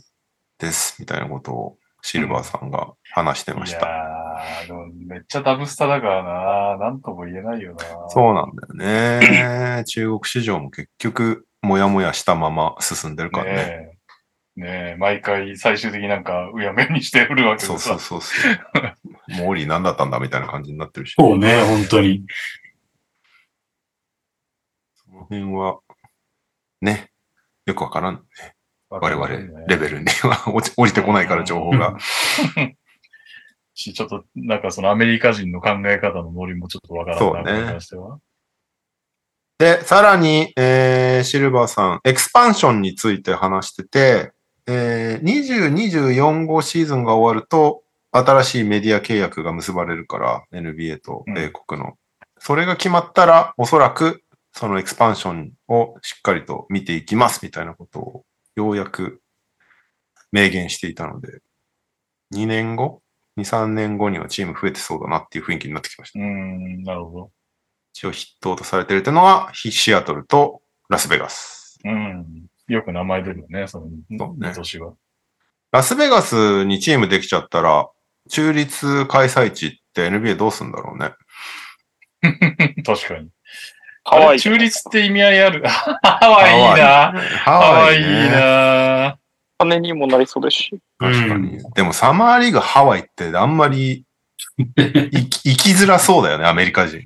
[0.58, 3.86] です、みたいなことをシルバーさんが話してまいやした。
[4.64, 6.76] ー、でもめっちゃダブスタだからな。
[6.78, 7.84] なんとも言えないよな。
[8.10, 9.84] そうなんだよね。
[9.88, 13.98] 中国市場も結局、もやもやしたまま進んでるからね。
[14.56, 14.96] ねえ。
[14.98, 17.98] 毎回最終的になんかうやむやにして売るわけそうそう。
[17.98, 18.52] そうそう。
[19.38, 21.14] モーリー何だったんだみたいな感じになってるし。
[21.18, 22.24] そうね、本当に。
[24.94, 25.80] その辺は、
[26.86, 27.10] ね、
[27.66, 28.24] よくわからん。
[28.88, 29.28] 我々
[29.66, 31.96] レベルには 落ち降りてこないから情報が。
[33.74, 38.18] し、ちょっと、なんかそのアメリカ人の考え方のノリもちょっとわからんな、そうね関しては。
[39.58, 44.32] で、さらに、えー、シルバーさん、エクスパンションについて話してて、
[44.66, 47.82] えー、20、24号シーズンが終わると、
[48.12, 51.94] 新しいメディア契約が結ばれるから、NBA と米国の。
[52.38, 54.22] それが決まったら、おそらく、
[54.58, 58.24] そのエクスパンションをしっかりと見ていきますみたいなことを、
[58.56, 59.20] ようやく
[60.32, 61.40] 明言していたので、
[62.34, 63.02] 2年後
[63.36, 66.18] ?2、3年後にはチーム増えてそうだなっていう雰囲気になってきました。
[66.18, 67.30] うーん、なるほど。
[67.92, 71.78] 一応筆頭とされているというのは、ヒシアトルとラスベガス。
[71.84, 72.46] うん。
[72.66, 74.94] よく名前出るよね、その、そうね今年は。
[75.70, 77.90] ラスベガスにチームできちゃったら、
[78.30, 81.12] 中立開催地って NBA どうすんだろうね。
[82.82, 83.28] 確かに。
[84.08, 84.40] ハワイ。
[84.40, 85.62] 中立って意味合いある。
[85.66, 87.12] ハワイいいな。
[87.38, 88.30] ハハワイいいね。
[88.30, 89.18] な。
[89.58, 90.78] 金にもなりそうですし。
[90.98, 91.58] 確かに。
[91.74, 94.04] でもサマーリーグハワイってあんまり
[94.58, 97.00] 行 きづらそうだよね、アメリカ人。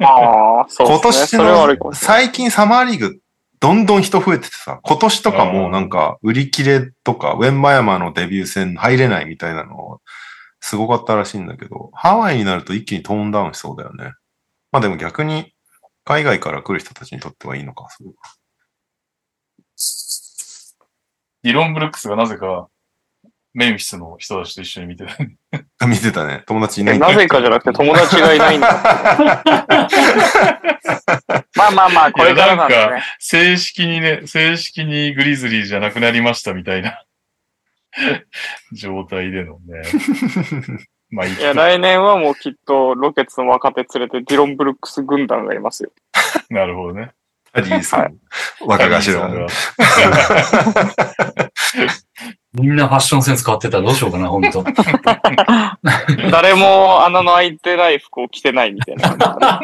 [0.00, 1.22] ああ、そう今ですね。
[1.22, 1.94] 年それはあるかの。
[1.94, 3.18] 最近サマーリーグ
[3.60, 10.00] どんどん人増えててさ、今年とかもなんか売り切れとか、ウェンバヤマのデビュー戦入れないみたいなのを
[10.60, 14.12] すごかったらしいんだけど、ハワイになると一気にトーンダウンしそうだよね。
[14.72, 15.51] まあでも逆に、
[16.04, 18.14] 海外から来る人たちにとってはいいのか、それは
[21.42, 22.68] ディロン・ブルックスがなぜか、
[23.54, 25.16] メンフィスの人たちと一緒に見てた。
[25.86, 26.42] 見てたね。
[26.46, 28.72] 友達いないんだなぜかじゃなくて友達がいないんだ。
[31.54, 33.04] まあまあまあ、これからなんでいやなんね。
[33.18, 37.04] 正式にね、正式にグリズリーじゃなくなりましたみたいな
[38.72, 39.82] 状態でのね。
[41.12, 45.90] まあいいいや、来年はもうきっとロケッツの若手連れてディロン・ブルックス軍団がいますよ。
[46.48, 47.12] なるほどね。
[47.52, 48.16] タリーさん。
[48.60, 49.20] 若頭。
[49.20, 49.46] が
[52.54, 54.64] みんなファッションセンス変わってたらどうしようかな、本当
[56.30, 59.60] 誰も穴の開いてない服を着てないみたいな。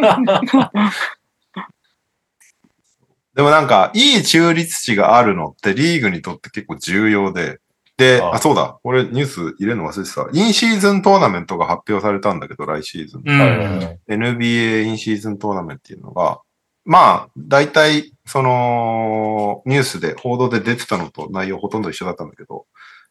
[3.34, 7.58] でもなんか、いい中立地があるのってリーグにとって結構重要で、
[7.98, 8.78] で、あそうだ。
[8.84, 10.28] 俺ニュース入れるの忘れてた。
[10.32, 13.22] インシーズントーナメントが発表されたんだけど、来シーズン。
[13.26, 13.98] うん。
[14.08, 16.40] NBA インシーズントーナメントっていうのが、
[16.84, 22.66] まあ、大体、その、ニュースで、報道で出てたのと内容ほとんど一緒だったんだけど、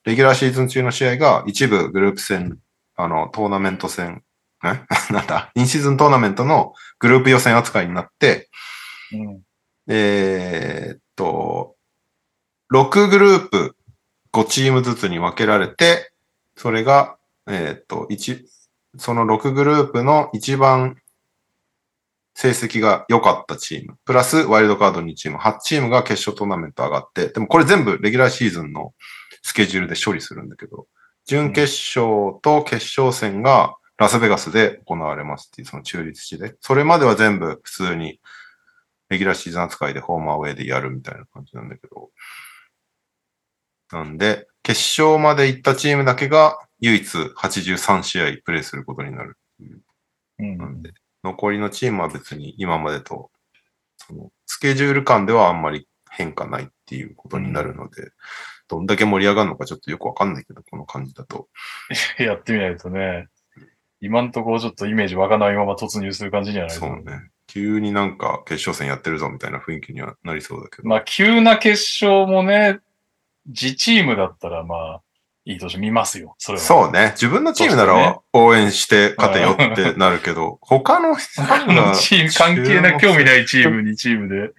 [0.05, 2.57] レギュラーシーズン中の試合が一部グループ戦、
[2.95, 4.23] あの、トーナメント戦、
[4.63, 4.81] え？
[5.13, 8.49] なんだ、インシーズントーナメントのグループ予選扱いになって、
[9.11, 9.41] うん
[9.87, 11.75] えーっと、
[12.73, 13.76] 6グループ
[14.33, 16.11] 5チームずつに分けられて、
[16.55, 17.17] それが、
[17.47, 18.47] えーっと、一
[18.97, 20.97] その6グループの一番
[22.33, 28.93] 成績が良かったチーム、プラスワイルドカード2チーム、8チームが決勝トーナメント上がって、でもこれ全部レギュラーシーズンの
[29.41, 30.87] スケジュールで処理するんだけど、
[31.25, 38.19] 準決勝と決勝戦がラスベガスで行われますっていうその中立地で、それまでは全部普通に
[39.09, 42.09] レギュラーシーズン扱いでホームアウェイでやるみたいな感じなんだけど。
[43.91, 49.37] なんで、決勝まで行ったチームだけが唯一83試合プレイすることになる
[50.39, 50.93] なんで、
[51.23, 53.31] 残りのチームは別に今までと、
[53.97, 58.11] その、スケジュール感ではあんまり変化ないっていうことになるので、
[58.67, 61.47] どんだけ盛り上がるのかちょっとよくわかんないけど、この感じだと。
[62.19, 63.27] やってみないとね、
[63.99, 67.29] 今んところちょっとイメージわかんないまま突入する感じにはないそうね。
[67.47, 70.87] 急になんか決勝戦やってるぞみたいな雰囲気にはなりそうだけど。
[70.87, 72.79] まあ、急な決勝もね、
[73.47, 75.01] 自チームだったらまあ、
[75.45, 76.35] いい年見ますよ。
[76.37, 76.63] それは。
[76.63, 77.11] そうね。
[77.11, 84.51] 自分のチームなら応援して勝てよってなるけど、 他の人他のチーム、関係な、興味ないチームにチームで。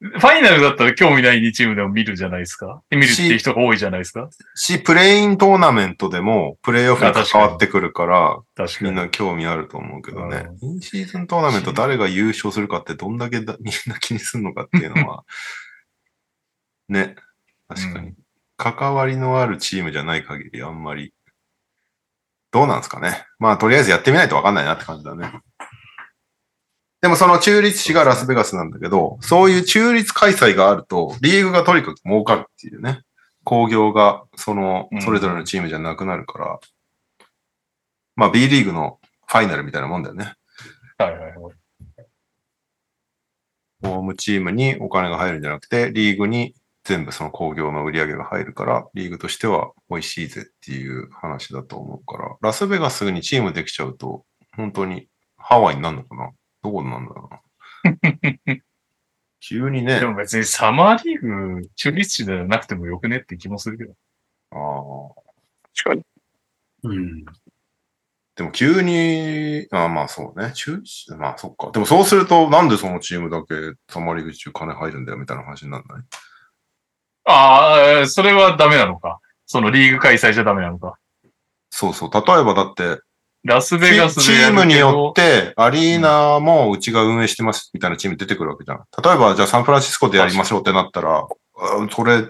[0.00, 2.82] ファイナルだったら興味ない2チームでも見るじゃないですか。
[2.90, 4.28] 見るっていう人が多いじゃないですか。
[4.54, 8.90] し、プレイントーナメントでもプレイオフに関わってくるから、確かに。
[8.90, 10.48] みんな興味あると思うけどね。
[10.62, 15.24] うインシーズントーナメント誰が優勝するかってどんだけだみんな気にするのかっていうのは、
[16.90, 17.16] ね。
[17.68, 18.14] 確かに。
[18.56, 21.12] 関わりのあるチームじゃない限りあんまり、
[22.52, 23.26] どうなんですかね。
[23.38, 25.32] まあ、とりあえずやってみないとわかんないなって感じだね。
[27.04, 33.02] でもその中立地がラスベガスなんだけど、そういう中立開催があると、リーグがとにかく儲かるっていうね。
[33.44, 36.60] 工業が、そのう、んそれぞれのチームじゃなくなるから、
[38.16, 40.32] まあ B リーグのファイナルみたいなもんだよね。
[40.96, 41.54] はいはいはい。
[43.82, 46.54] ホームチームにお金が入るんじゃなくて、リーグに
[46.84, 54.24] 全部その工業の売り上げが入るから、リーグとしては美味しいぜっていう話だと思うから、ラスベガスにチームできちゃうと、
[54.56, 56.30] 本当にハワイになるのかな？
[56.62, 57.30] どこなんだろ
[57.84, 58.56] うな？
[59.40, 63.92] 急にねで、も別にサマーリーグ中立地ではなくてもよくねって気もするけど。
[64.52, 65.22] ああ。
[65.76, 66.02] 確かに。
[66.84, 67.24] うん。
[68.36, 70.52] でも急に、あまあそうね。
[70.54, 71.70] 中止、まあそっか。
[71.72, 73.54] でもそうすると、なんでそのチームだけ
[73.88, 76.04] サマーリーグ中金入るんだよみたいな話にならない？
[77.24, 79.20] ああ、それはダメなのか。
[79.46, 80.98] そのリーグ開催じゃダメなのか。
[81.70, 82.10] そうそう。
[82.12, 83.00] 例えばだって、
[83.44, 88.84] ラスチベガスチームによって、アリーナもうちが運営してますみたいなチーム出てくるわけじゃん。
[89.02, 92.22] 例えば、じゃあサンフランシスコでやりましょうってなったら、あそれ、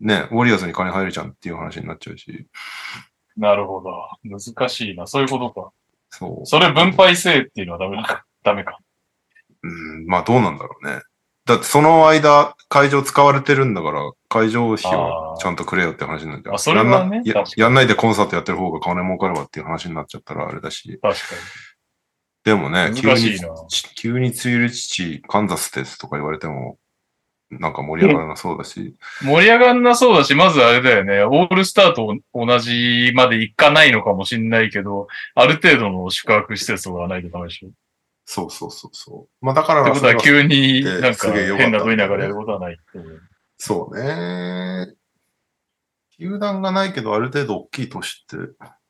[0.00, 2.46] ね、ウォリアーズに金入るじゃんっていう話になっちゃうし。
[3.36, 3.90] なるほど。
[4.24, 5.06] 難しいな。
[5.06, 5.72] そういうことか。
[6.10, 6.46] そう。
[6.46, 8.24] それ分配せえっていうのはダメか。
[8.42, 8.78] ダメか。
[9.62, 11.00] うん、まあどうなんだろうね。
[11.46, 16.54] だってその間、会場使われてるんだから、会場費をちゃんとくれよって話になっちゃう。
[16.54, 20.98] あそれはねやんなやんないでコンサートやってる方が金儲かるわっていう話になっちゃったらあれだし。
[21.02, 21.20] 確か
[22.44, 23.38] でもね、急に
[23.94, 26.78] 急に梅雨父、カンザスですとか言われても、
[27.50, 28.80] なんか盛り上がらなそうだし。
[28.80, 28.94] に。
[29.22, 31.24] 盛り上がんなそうだし、まずあれだよね。
[31.24, 37.68] オールスターと同じまで行かないのかもしんないけど、ある程度の宿泊施設がないとダメでしょ。
[38.26, 39.44] そうそうそうそう。
[39.44, 43.22] まあだからってことは急になんか変などいながらやることはないっていう。
[43.58, 44.94] そうね。
[46.18, 48.36] 球団がないけど、ある程度大きい都市って、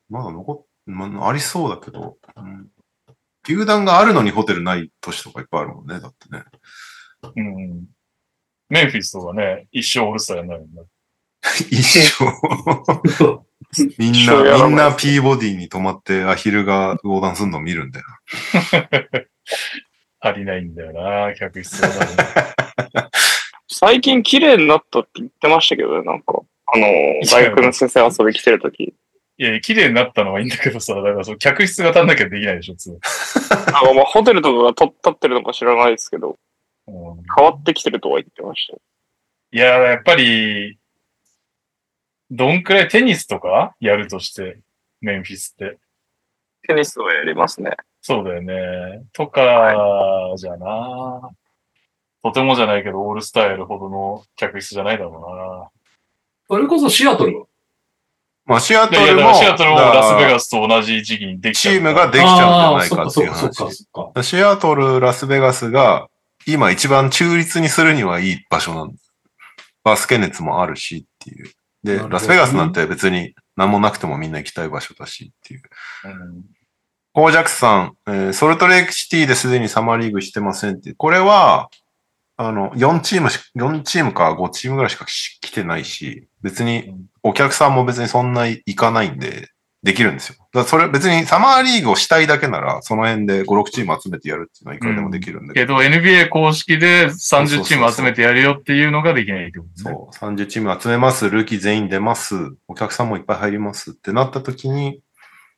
[0.08, 2.68] まだ残っ、まあ、ありそうだけど、うん、
[3.46, 6.44] 球団があるのにホテルない都市とかいっぱいあるもんね、だってね。
[7.34, 7.84] うん。
[8.68, 10.82] メンフィスとかね、一生オールスターやんないもんね。
[11.70, 12.24] 一生。
[13.98, 18.06] みんな、みんなピーボディに泊まってアヒルが横断するのを見るんだよ。
[20.20, 21.88] 足りないんだよな、客室が。
[23.68, 26.40] 最近綺麗になったって言ってましたけどね、なんか。
[26.66, 26.86] あの、
[27.30, 28.94] 大学の先生遊び来てるとき。
[29.36, 32.90] いや、綺麗になったのはいいんだけどさ、だからその客室が足んなきゃできないでしょ、普通。
[33.50, 36.38] なんかまあホテルとかが取っ立ってるのか知らないですけど、
[36.86, 38.78] うん変わってきてるとは言ってましたよ。
[39.52, 40.78] いや、やっぱり、
[42.30, 44.58] どんくらいテニスとかやるとして、
[45.00, 45.78] メンフィスって？
[46.66, 47.72] テニスをやりますね。
[48.00, 49.04] そうだよね。
[49.12, 51.30] とか、じゃな。
[52.22, 55.70] とてもじゃないけど、オールスターやるほどの客室じゃないだろ
[56.48, 57.44] それこそシアトル
[58.46, 64.12] まあ、シアトルも、シアトルもラスベガスと同じ時期にできちチゃうームができちゃうんじゃないかっていうそっかそっか話。
[64.14, 64.22] か。
[64.22, 66.08] シアトル、ラスベガスが、
[66.46, 69.14] 今一番中立にするにはいい場所なんです。
[69.82, 71.50] バスケ熱もあるしっていう。
[71.84, 75.62] で、ラスベガスなんて別に何もなくてもみんな行きたい場所だしっていう。
[76.04, 76.44] うん
[77.16, 80.94] コージャックさん、えーソルトレイクシティですでにサマーリーグしてませんって。
[80.94, 81.70] これは、
[82.36, 86.92] あの、4チームし、4チームか5チームぐらいしかし来てないし、別に
[87.22, 89.48] お客さんも別にそんな行かないんで、
[89.84, 90.43] できるんですよ。
[90.54, 95.76] だそれ別にサマーリーグをしたいだけなら、その辺で5、6チーム集めてやるっていうのはいくらでもできるんだけど。
[95.78, 99.92] けど、NBA 公式で30チーム集めてやるよっていうのができないってことですね。
[99.92, 105.00] そう、30チーム集めます、ルーキー全員出ます、お客さんもいっぱい入りますってなった時に、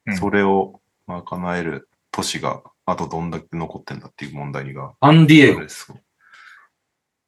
[0.06, 4.94] うんそれを賄える都市が、あとどんだけ残ってんだっていう問題が。
[5.00, 5.60] アンディエゴ。
[5.60, 5.92] です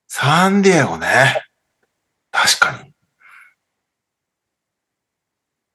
[0.06, 1.42] サンディエゴね。
[2.30, 2.92] 確かに。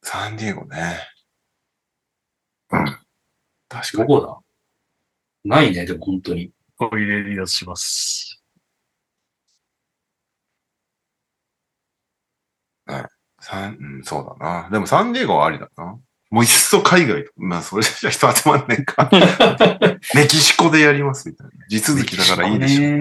[0.02, 0.98] サンディエゴね。
[2.74, 2.86] うん。
[3.70, 4.00] 確かに。
[4.00, 4.22] どこ
[5.46, 5.58] だ？
[5.58, 6.52] ないね、でも本当に。
[6.78, 8.42] こう入れ離脱します。
[13.52, 13.56] う
[14.00, 14.70] ん、そうだな。
[14.72, 16.00] でもサンディエゴはありだな。
[16.30, 17.32] もういっそ海外と。
[17.36, 19.10] まあ、それじゃ人集まんねえか。
[20.16, 21.54] メキシコでやりますみたいな。
[21.68, 22.94] 地続きだからいいでしょう。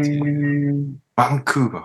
[1.15, 1.85] バンクーバー。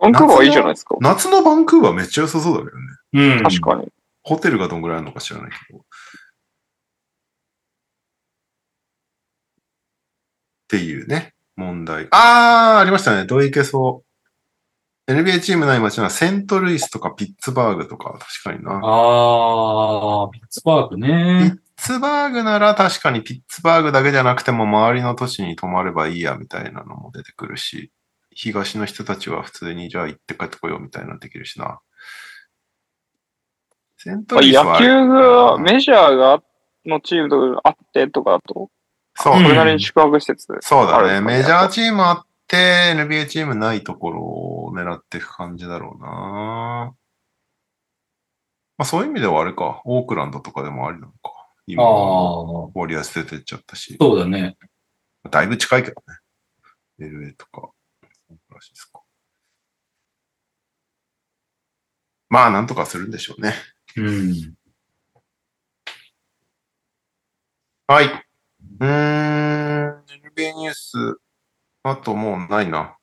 [0.00, 0.96] バンクーバーいいじゃないですか。
[1.00, 2.84] 夏のバンクーバーめっちゃ良さそうだけどね。
[3.36, 3.42] うん。
[3.42, 3.88] 確かに。
[4.24, 5.78] ホテルがどんぐらいあるのか知らないけど。
[5.78, 5.82] っ
[10.66, 12.08] ていうね、問題。
[12.10, 13.26] あー、ありましたね。
[13.26, 14.02] どういけそ
[15.06, 15.12] う。
[15.12, 18.80] NBA チームない街はセントルイスとかピッツバーグとか、確かにな。
[18.82, 21.58] あー、ピッツバーグピッね。
[21.76, 27.92] ツバーグなら確かにピッツバーグだけじゃなくても周りの都市に泊まればいいやみたいなのも出てくるし、
[28.30, 31.80] 東の人たちは普通にじゃあ行って帰ってこようみたいなのできるしな。
[34.04, 36.42] セントまあルイスは野球が、メジャーが、
[36.84, 38.70] のチームとかあってとかだと、
[39.16, 40.46] そう、んそれなりに宿泊施設。
[40.60, 41.20] そうだね。
[41.20, 46.94] メジャーチームあって、NBA チームないところを狙っていく感じだろうな。
[48.76, 51.16] まあそういう意味ではあれか、オークランドとかでもありなのか。
[51.24, 53.96] あ今、ー、ウォリアス出てっちゃったし。
[53.98, 54.58] そうだね。
[55.30, 57.08] だいぶ近いけどね。
[57.08, 57.70] LA とか。
[58.54, 59.00] らしいですか
[62.28, 63.54] まあ、なんとかするんでしょうね。
[63.96, 64.54] うん。
[67.86, 68.06] はい。
[68.06, 70.04] うーん、
[70.36, 71.18] NBA ニュース、
[71.84, 72.96] あともうないな。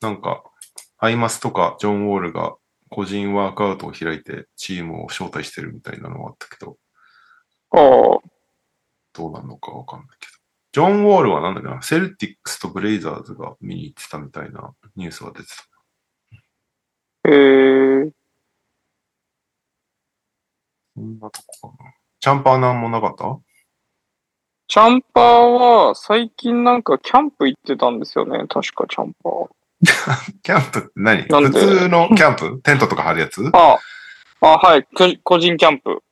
[0.00, 0.44] なんか、
[0.98, 2.56] アイマスとかジョン・ウォールが
[2.90, 6.78] 個人ワークアウトを開いてチームを招待してるみたいなのがあったけど、
[7.70, 7.80] ああ、
[9.12, 10.32] どうなるのかわかんないけど。
[10.72, 17.30] ジョン・ウォールはなんだっけな、セルティックスとブレイザーズが見に行ってたみたいなニュースが出てた。
[17.30, 18.23] へえ。
[20.94, 21.90] そんなとこかな。
[22.20, 23.38] チャンパーなんもなかった？
[24.66, 28.38] チャンパーは最近なんかキャンプ行ってたんですよね。
[28.48, 29.48] 確かチャンパー。
[30.42, 31.26] キャンプって何？
[31.28, 31.60] なんで？
[31.60, 32.60] 普通のキャンプ？
[32.62, 33.44] テントとか張るやつ？
[33.52, 33.78] あ
[34.40, 34.84] あ、あはい。
[34.84, 34.88] こ
[35.22, 36.02] 個人キャンプ。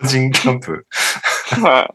[0.00, 0.86] 個人キャンプ？
[1.62, 1.94] はい。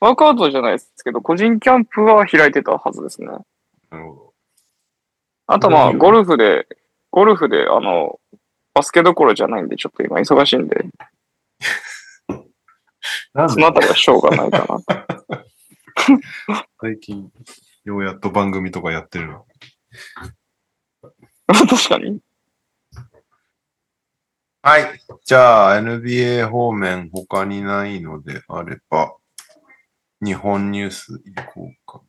[0.00, 3.28] ワークアウトじゃないですけど、個人キャンプは開いてたはずですね。
[3.90, 4.32] なるほど。
[5.46, 6.66] あとまあ、うんゴルフで、
[7.10, 8.18] ゴルフで、あの、
[8.74, 10.84] バスケどころじゃないんで、ちょっと今忙しいんで、
[13.34, 14.80] なんそのあたりはしょうがないかな。
[16.80, 17.30] 最近、
[17.84, 19.46] ようやっと番組とかやってるの。
[21.46, 22.20] 確かに。
[24.62, 25.00] はい。
[25.24, 29.16] じゃあ、NBA 方面他にないのであれば、
[30.22, 32.02] 日本ニュースいこうか。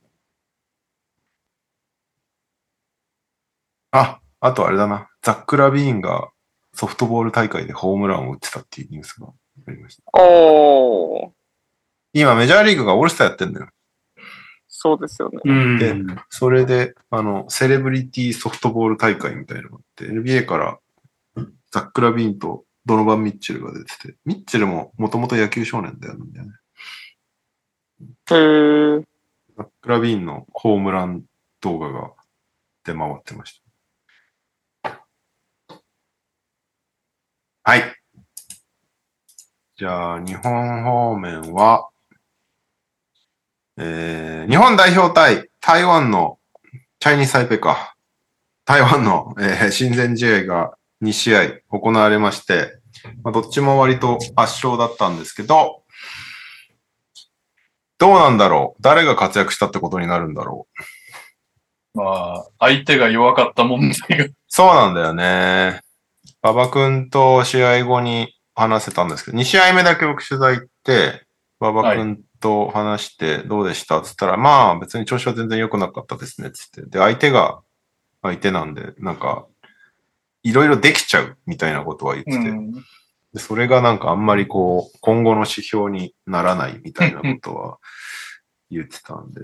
[3.91, 5.09] あ、あとあれだな。
[5.21, 6.31] ザック・ラビーンが
[6.73, 9.27] ソフトボール大会でホームランを打ってたっていうニュースが
[9.67, 10.03] ありました。
[10.19, 11.29] おー。
[12.13, 13.69] 今メジャーリーグがオールスターやってんだよ。
[14.67, 15.39] そうですよね。
[15.43, 15.77] うん。
[15.77, 15.93] で
[16.29, 20.79] それで、あの、セレブリティソフトボール大会みたいなのがあって、NBA から
[21.71, 26.23] ザック・ラビーンとドノバン・ミッチェルが出てて、ミッチェルももともと野球少年だよね。
[28.01, 29.03] へー。
[29.55, 31.23] ザック・ラビーンのホームラン
[31.61, 32.11] 動画が
[32.83, 33.60] 出回ってまし
[37.63, 37.83] はい。
[39.77, 41.89] じゃあ、日本方面は、
[43.77, 46.39] えー、日本代表対台湾の
[46.99, 47.95] チャイニーズ・タイペイか。
[48.65, 50.73] 台湾の、えー親善試合が
[51.03, 52.79] 2試合行われまして、
[53.23, 55.83] まあ、どっちも割と圧勝だったんですけど、
[57.99, 58.81] どうなんだろう？
[58.81, 60.67] 誰が活躍したってことになるんだろ
[61.93, 61.97] う？
[61.99, 64.25] まあ、相手が弱かった問題が。
[64.47, 65.81] そうなんだよね。
[66.43, 71.25] 馬場くんと試合後に話せたんですけど、2試合目だけ僕取材行って、
[71.59, 73.99] 馬場くんと話してどうでした？
[73.99, 76.81] っつったら、まあ別に調子は全然良くなかったですねっつって。
[76.83, 77.61] で、相手が
[78.21, 79.45] 相手なんで、なんか、
[80.43, 82.71] いろいろできちゃうみたいなことは言ってて、うん。
[83.33, 87.77] でそれがなんかあんまりこう、今後の指標にならないみたいなことは
[88.69, 89.41] 言ってたんで。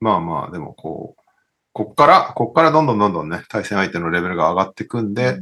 [0.00, 1.21] まあまあ、でもこう、
[1.72, 5.38] こっから、こっからどんどんどんどんね、対戦相手のレベルが上がってくんで、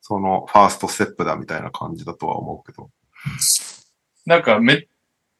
[0.00, 2.90] そのファーストステップだみたいな感じだとは思うけど。
[4.26, 4.86] なんかめっ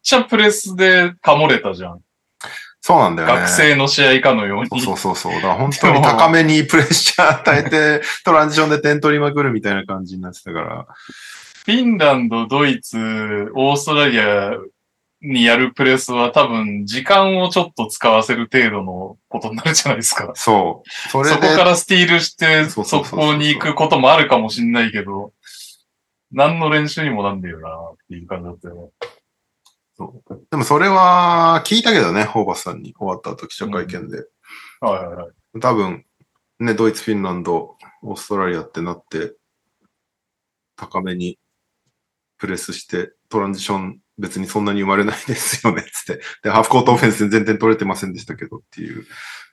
[0.02, 2.00] ちゃプレスでかもれたじゃん。
[2.80, 3.34] そうなんだよね。
[3.42, 4.80] 学生の試合かのように。
[4.80, 5.32] そうそうそう。
[5.34, 10.86] だから 本当に高めにプレッシャー与えて、トランジションで点取りまくるみたいな感じになってたから。
[11.64, 14.52] フィンランド、ドイツ、オーストラリア
[15.24, 20.30] にやるプレスは多分時間をちょっと使わせる程度のことになるじゃないですか。
[20.34, 20.90] そう。
[21.10, 25.32] そそこからスティールして、速攻に行くこともあるかもしんないけど、
[26.30, 29.08] 何の練習にもなんねえよなっていう感じだったよね。
[29.96, 34.26] そうでもそれは聞いたけどね、ホーバスさんに終わった後記者会見で。
[34.80, 35.60] はいはいはい。
[35.60, 36.04] 多分、
[36.58, 39.34] ね、ドイツ、フィンランド、オーストラリアってなって、
[40.76, 41.38] 高めに
[42.36, 46.22] プレスして、トランジション別にそんなに生まれないですよね、 つって。
[46.42, 49.04] で、ハーフコートオフェンス全然点取れてませんでしたけどっていう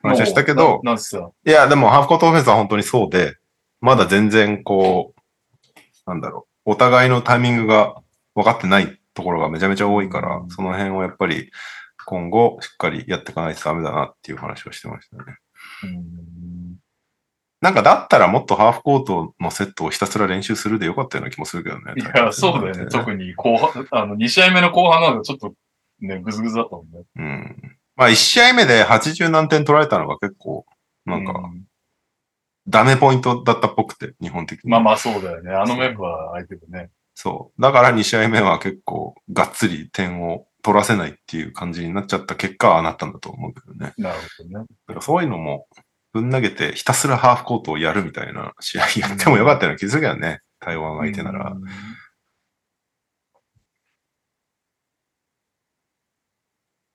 [0.03, 1.31] 話をしたけど、ななんすか？
[1.45, 3.37] いや、でもハーフコートオフェンスは本当にそうで、
[3.79, 7.95] まだ全然こう、なんだろう、お互いのタイミングが
[8.35, 11.51] 分かってないところがめちゃめちゃ多いから、その辺をやっぱり
[12.05, 15.23] 今後しっかりやっていかないとダメだなっていう話をしてましたね。
[15.83, 16.30] うん
[17.61, 21.93] なんかだったらもっとハーフコートのセットをひたすら練習するでよかったような気もするけどね。
[21.95, 22.87] いや、そうだよね。
[22.87, 25.53] 特に後半、あの、2試合目の後半なんかちょっと
[26.01, 27.03] ね、ぐずぐずだったもんね。
[27.15, 27.77] うん。
[27.95, 30.65] まあ1試合目で80何点取られたのが結構、
[31.05, 31.35] なんか、う
[32.67, 34.69] ダメポイントだったっぽくて、日本的に。
[34.69, 35.51] まあまあそうだよね。
[35.51, 36.89] あのメンバー相手でね。
[37.13, 37.61] そう。
[37.61, 43.93] だから2試合目は結構がっつり点を取らせないっていう感じになっちゃった結果はああなったんだと思うけどね。
[43.97, 44.65] なるほどね。
[44.87, 45.67] だからそういうのも
[46.13, 50.41] ぶん投げてひたすらハーフコートをやるみたいな試合やってもよかったような気づくよね。
[50.59, 51.51] 台湾相手なら。
[51.51, 51.63] うん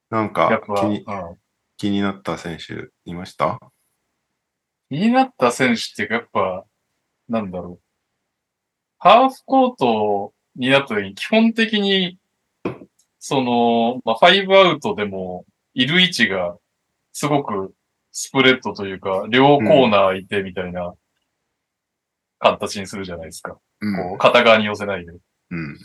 [0.08, 1.36] なんか気にうん
[1.76, 3.58] 気になった選手いました？
[4.88, 6.64] 気になった選手っていうか、やっぱ、
[7.28, 7.84] なんだろう。
[8.98, 12.18] ハーフコートになった時に、基本的に、
[13.18, 15.44] その、まあ、ファイブアウトでも、
[15.74, 16.56] いる位置が、
[17.12, 17.74] すごく
[18.18, 20.94] スプレッドというか、両コーナーいてみたいな、
[22.38, 23.58] 形にするじゃないですか。
[23.82, 25.12] うこう、片側に寄せないで。
[25.50, 25.78] うん。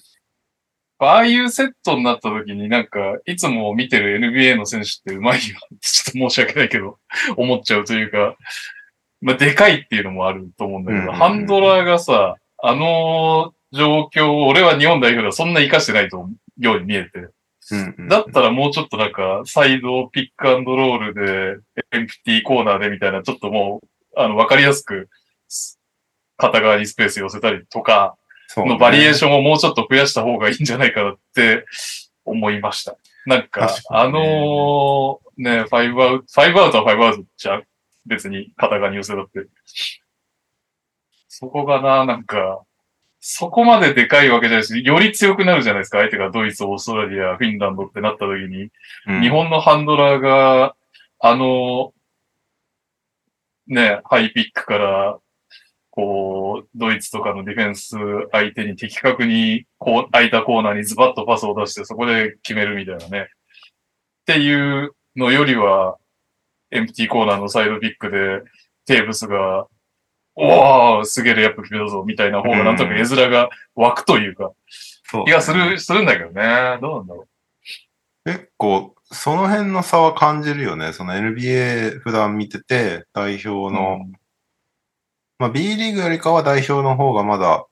[0.99, 6.99] ああいうセットになった時になんか、いつも見てる NBA の選手ってうまいよってちょっと申し訳ないけど、
[7.35, 8.37] 思っちゃうというか、
[9.19, 16.29] まあ、でかいっていうのもあると思うんだけど、うんうんうんハンドラーがさ、あの状況を俺は日本代表ではそんな活かしてないと
[16.59, 17.27] ように見えて。
[17.71, 18.07] うんうん。
[18.07, 25.09] だったらもうちょっとなんか、サイドピックアンドロールで、エンプティコーナーでみたいな、ちょっともう、あの、わかりやすく、
[26.37, 28.15] 片側にスペース寄せたりとか、
[28.57, 31.65] のバリエーションをもうちょっと増やした方がいいんじゃないかなって
[32.25, 32.97] 思いました。
[33.25, 37.63] なんか、確かねのね、ファイブアウト、ファイブアウトはファイブアウトじゃん
[38.05, 39.47] 別に片側に寄せだって。
[41.27, 42.63] そこがな、なんか、
[43.23, 45.99] そこまででかいわけじゃないし、より強くなるじゃないですか。
[45.99, 48.71] 相手がドイツ、オーストラリア、フィンランドってなった時に、
[49.07, 50.75] うん日本のハンドラーが、
[51.19, 51.93] あの、
[53.67, 55.19] ね、ハイピックから、
[55.91, 57.95] こう、ドイツとかのディフェンス
[58.31, 63.19] 相手に的確に、こう、空いたコーナーにズバッとパスを出して、そこで決めるみたいなね。
[63.21, 63.27] っ
[64.25, 65.97] ていうのよりは、
[66.71, 68.41] エンプティコーナーのサイドピックで、
[68.85, 69.67] テーブスが、
[70.35, 74.51] おー、すげえレイアップぞ、みたいな方がなんとなく絵面が湧くというか、
[75.03, 76.77] そう気がする、するんだけどね。
[76.81, 77.27] どうなんだろ
[78.25, 80.93] 結構、その辺の差は感じるよね。
[80.93, 83.51] その NBA 普段見てて、代表う。
[83.71, 84.13] の、うん
[85.37, 87.65] まあ B リーグよりかは代表の方がまだ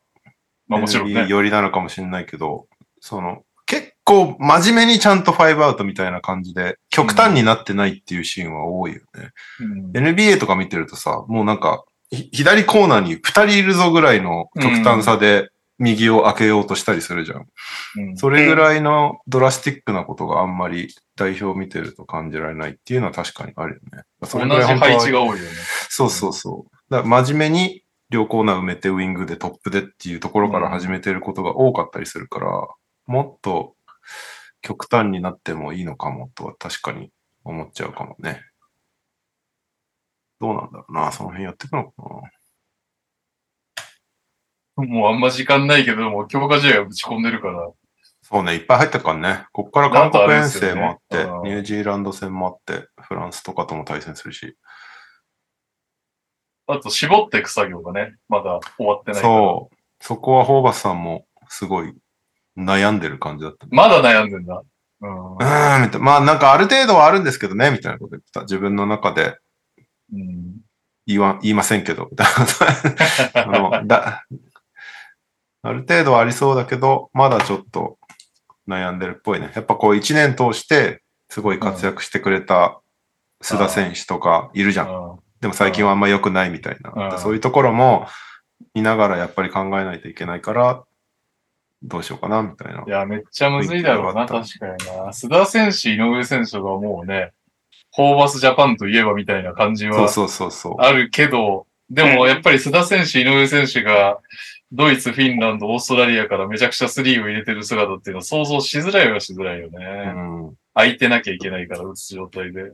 [0.70, 1.28] まあもちろんね。
[1.28, 2.68] 寄りなのかもしれないけど、
[3.02, 9.32] その、結構真面目にちゃんと5アウトみたいな感じで、極端になってないっていうシーンは多いよね。
[9.60, 9.92] うん。
[9.92, 17.48] NBA とか見てるとさ、もうなんか、ひ左コーナーに2人いるぞぐらいの極端さで右を開けようとしたりするじゃん。
[17.98, 24.04] うんそれぐらいのドラスティックなことがあんまり代表を見てると感じられないっていうのは確かにあるよね。
[24.26, 25.42] そ同れぐらい本当はじ配置が多いよね。
[25.90, 26.94] そうそうそう。
[26.94, 32.68] だ真面目に両コーナー埋めてウィングでトップでっていうところから始めてることが多かったりするから、
[33.06, 33.76] もっと
[34.62, 37.12] 極端になってもいいのかもとは確かに
[37.44, 38.42] 思っちゃうかもね。
[40.40, 41.12] どうなんだろうな。
[41.12, 41.92] その辺やっていくのか
[44.78, 44.86] な。
[44.86, 47.70] もうあんま時間ないけど、もう強化試合をぶち込んでるから。
[48.22, 49.46] そうね、いっぱい入ったからね。
[49.52, 54.56] こっから韓国遠征もあって、ねニュージーランド戦もあって、フランスとかとも対戦するし。
[56.68, 59.34] あと、絞っていく作業がね、まだ終わってないから。
[59.34, 59.76] そう。
[60.00, 61.94] そこはホーバスさんもすごい
[62.58, 63.68] 悩んでる感じだった。
[63.72, 64.62] まだ悩んでんだ。
[65.02, 66.00] うんうーん、みたいな。
[66.00, 68.42] まあなんかある程度はあるんですけどね、みたいなこと言ってた。
[68.42, 69.38] 自分の中で
[70.14, 70.58] うん。
[71.06, 72.10] 言わ、言いませんけど。
[73.34, 74.26] あの、だ、
[75.62, 77.98] ある程度はありそうだけど、まだちょっと
[78.68, 79.52] 悩んでるっぽいね。
[79.56, 82.80] やっぱこう一年通してすごい活躍してくれた
[83.44, 85.12] 須田選手とかいるじゃん。
[85.12, 87.14] うんでも最近はあんま良くないみたいな。
[87.14, 88.08] うんそういうところも
[88.74, 90.84] 見ながらやっぱり考えないといけないから、
[91.82, 92.84] どうしようかな、みたいな。
[92.86, 95.12] いや、めっちゃむずいだろうな、確かにな。
[95.12, 97.32] 須田選手、井上選手がもうね、
[97.92, 100.82] ホーバスジャパンといえばみたいな感じはそうそうそうそう。
[100.82, 104.20] あるけど、でもやっぱり須田選手、井上選手が、
[104.72, 110.14] ドイツ、フィンランド、オーストラリアからめちゃくちゃスリーを入れてる姿っていうのは想像しづらいはしづらいよね。
[110.16, 110.20] う
[110.52, 112.72] ん空いてなきゃいけないから、打つ状態で。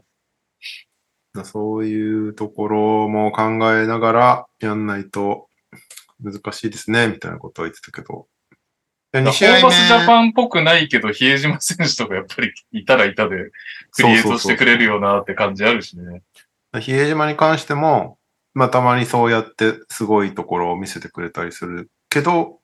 [1.44, 3.44] そういうところも考
[3.74, 5.50] えながらやんないと
[6.24, 8.28] 難しいですね、みたいなことは言ってたけど。
[9.16, 13.52] で2ホーバスジャパンっぽくないけど、比江島選手とかやっぱりいたらいたで、
[13.92, 16.22] クリエイトしてくれるよなって感じあるしね。
[16.82, 18.18] 比江島に関しても、
[18.54, 22.60] まあたまにそうやってすごいところを見せてくれたりするけど、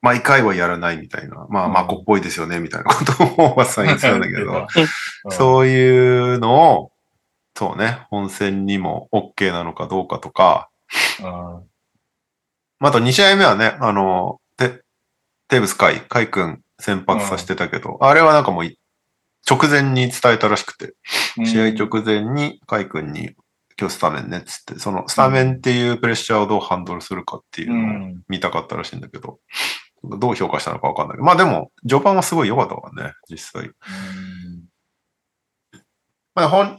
[0.00, 1.46] 毎回はやらないみたいな。
[1.50, 1.72] まあ、うん。
[1.72, 2.94] マコっぽいですよね、みたいな。
[2.94, 4.66] ことを大場さん言ってたんだけど、
[5.24, 5.32] うん。
[5.32, 6.92] そういうのを、
[7.56, 10.68] そうね、本戦にも OK なのかどうかとか、
[11.20, 11.62] うん。
[12.78, 14.40] また2試合目はね、あの、
[15.48, 18.78] テテーブス海、海君先発させてたけど、あれはなんかもうい
[19.48, 20.94] 直前に伝えたらしくて、
[21.44, 23.34] 試合直前に海君に
[23.78, 28.22] 今日スタメンねっつって、そのスタメンっていうプレッシャーをどうハンドルするかっていううのをん。
[28.28, 29.38] 見たかったらしいんだけど、
[30.02, 33.70] どう評価したのかわかんないけど、まあでも、序盤はすごい良かったからね、実際。
[36.34, 36.78] まあ、本、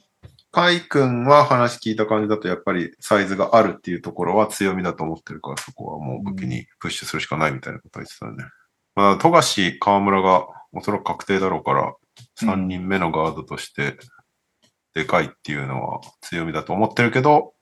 [0.51, 8.45] 海君は話聞いた感じだと、やっぱりサイズがあるっていうところは強みだと思ってるから、そこはもう武器にプッシュするしかないみたいなことは言ってたよね。
[8.95, 11.93] まあ、富樫、河村がおそらく確定だろうから、
[12.41, 13.97] 3人目のガードとして、
[14.93, 17.53] でかいっていうのは強みだと思ってるけど、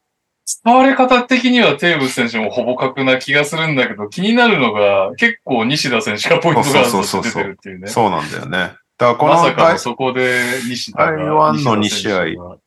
[0.45, 7.88] 使われ方的にはテーブス選手もほぼ格な気がするんだけど、気になるのが結構西田選手がポイントガードと出てるっていうね。
[7.88, 8.58] そうなんだよね。
[8.58, 11.12] だからこのまさかの台そこで西田が。
[11.12, 12.60] 台湾の二試合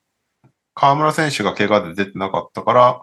[0.74, 3.02] 河村選手が怪我で出てなかったから、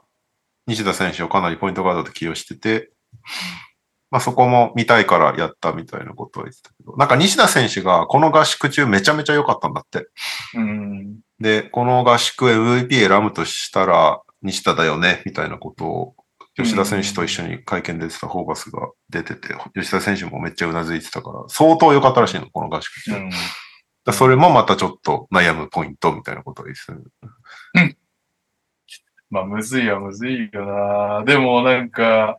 [0.68, 2.92] 西田選手をかなりポイントガードで起用してて、
[4.10, 10.08] まあそこも見たいからやったみたいなことは言ってたけど、なんか西田選手がこの合宿中めちゃめちゃ良かったんだって。
[10.56, 11.20] うん。
[11.40, 16.16] で、この合宿 MVP 選ぶとしたら西田だよね、みたいなことを
[16.56, 23.12] 吉田選手と一緒に会見で出てたホーバスが出てて、吉田選手もめっちゃうなずいてたから、相当良かったらしいの、この合宿中。
[23.12, 23.30] うん。
[24.06, 26.94] だそれもまたちょっと悩むポイントみたいなことを言ってた
[27.84, 27.98] ね
[29.30, 31.24] まあ、むずいはむずいよな。
[31.26, 32.38] でもなんか、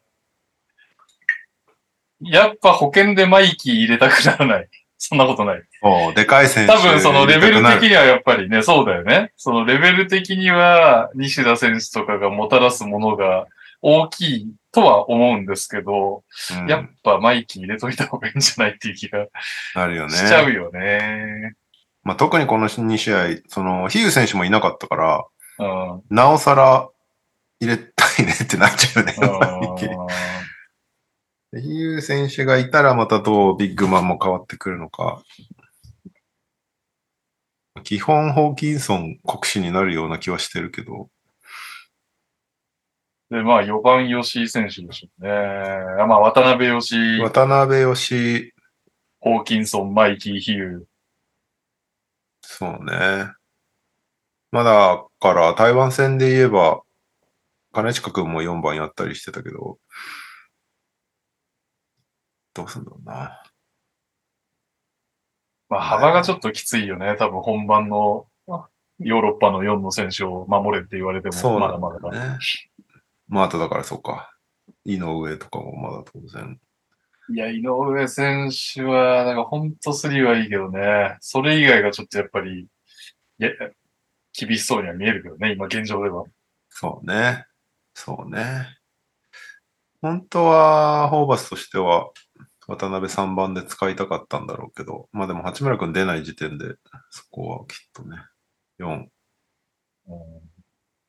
[2.21, 4.69] やっぱ保険でマイキー入れたくならない。
[4.99, 5.63] そんなことない。
[5.81, 6.73] そう、でかい選手。
[6.73, 7.91] 多分そのレベル的に。
[7.91, 9.33] にはやっぱりね、そうだよね。
[9.37, 13.47] そのレベル的には西田選手とかがもたらすものが
[13.81, 16.25] 大きいとは思うんですけど、
[16.61, 19.27] うんやっぱマイキー入れといた方がいいんじゃないっていう気が
[19.77, 20.17] なるよね。
[20.17, 21.55] しちゃうよね。
[22.03, 25.25] まあ、特にこの2試合、その、ヒュー選手もいなかったから、
[25.59, 26.03] うん。
[26.09, 26.89] なおさら
[27.61, 29.15] 入れたいねってなっちゃうね。
[31.53, 35.23] ヒュー選手がいたらまたどうビッグマンも変わってくるのか。
[37.85, 41.09] 基本ホーキンソン国士になるような気はしてるけど。
[43.31, 45.31] で、まあ4番吉井選手でしょうね。
[46.07, 48.53] まあ渡辺吉井、渡辺吉、
[49.21, 50.85] ホーキンソン、マイキー・ヒュー。
[52.43, 53.33] そうね。
[54.51, 56.83] まあだから台湾戦で言えば、
[57.73, 59.79] 金近くんも4番やったりしてたけど、
[62.59, 63.43] どうすんだろうな。
[65.69, 67.15] まあ幅がちょっときついよね。
[67.17, 68.27] 多分本番の
[68.99, 72.31] ヨーロッパの4の選手を守れって言われても、そうなんまだまだだ。
[72.33, 72.39] ね。
[73.29, 74.35] まああとだからそうか。
[74.85, 76.59] 井上とかもまだ当然。
[77.31, 81.17] いや、井上選手は、なんかほんとスリーはいいけどね。
[81.21, 82.67] それ以外がちょっとやっぱり、い
[83.39, 83.51] や、
[84.33, 86.25] 厳しそうには見えるけどね、今現状では。
[86.71, 87.45] そうね。
[87.93, 88.79] そうね。
[90.01, 92.09] 本当は、ホーバスとしては、
[92.69, 96.77] 渡辺3番で使いたかったんだろうけど、まあでも八村君出ない時点で、
[97.11, 98.19] そこはきっとね、
[98.79, 99.07] 4、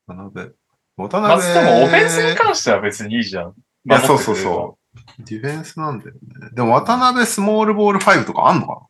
[0.08, 0.52] 渡辺。
[0.96, 1.54] 渡まあ、辺。
[1.54, 3.50] でもオフェンスに関しては別にいいじゃん。
[3.50, 3.54] い
[3.86, 4.38] や、そうそうう。
[4.38, 4.78] そ
[5.20, 5.24] う。
[5.24, 6.20] ディフェンスなんだよね。
[6.54, 8.88] でも渡辺スモールボール5とかあんのか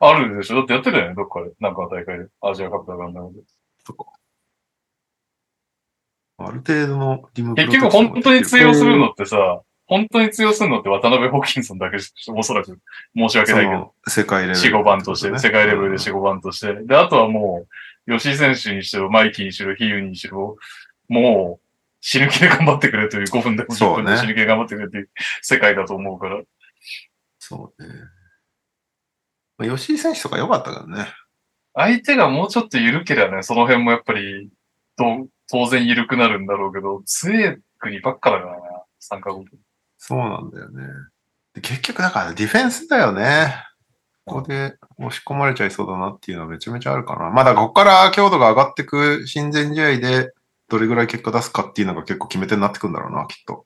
[0.00, 0.08] な？
[0.08, 1.52] あるでしょだってやってたよね、どっかで。
[1.60, 2.26] なんかの大会で。
[2.40, 3.40] アジアカップだかんで。
[3.86, 4.06] とか。
[6.38, 9.62] ある程度のリム結局本当に通用するのってさ、
[9.92, 11.98] 本当に通用するのって渡辺ホーキンソンだけ
[12.34, 12.80] おそらく。
[13.14, 13.92] 申し訳ないけど。
[14.08, 14.58] 世界レベル。
[14.58, 16.72] 4、5番として、世界レベルで4、5番として。
[16.84, 17.66] で、あとはも
[18.08, 20.56] う、吉井選手にしろ、マイキーにしろ、ヒユにしろ、
[21.08, 21.66] もう、
[22.00, 25.10] 死ぬ気で頑張ってくれという、5分でも10分でも死ぬ気で頑張ってくれという
[25.42, 26.40] 世界だと思うから。
[27.38, 27.88] そうね。
[29.58, 31.12] まあ、吉井選手とか良かったからね。
[31.74, 34.48] 相手がもうちょっと緩ければね、その辺もやっぱり、
[34.96, 38.60] と当然緩くなるんだろうけど、強い国ばっかだからな、
[38.98, 39.44] 参加国。
[40.04, 40.82] そうなんだよね。
[41.54, 43.54] で結局だからディフェンスだよね。
[44.24, 47.30] ここで押し込まれちゃいそうだなっていうのはめちゃめちゃあるかな。
[47.30, 50.32] まあだここから強度が上がってく親善試合で
[50.68, 53.64] どれぐらい結果出すかっていうのが結構決め手になってくんだろうな、きっと。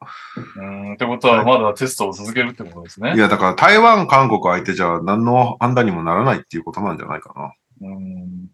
[0.58, 3.14] うーん、ってことはまだテストを続けるってことですね。
[3.14, 7.88] いやだから台湾、韓国相手じゃ何の判断にもならないっていうことなんじゃないかな。
[7.88, 8.48] うーん。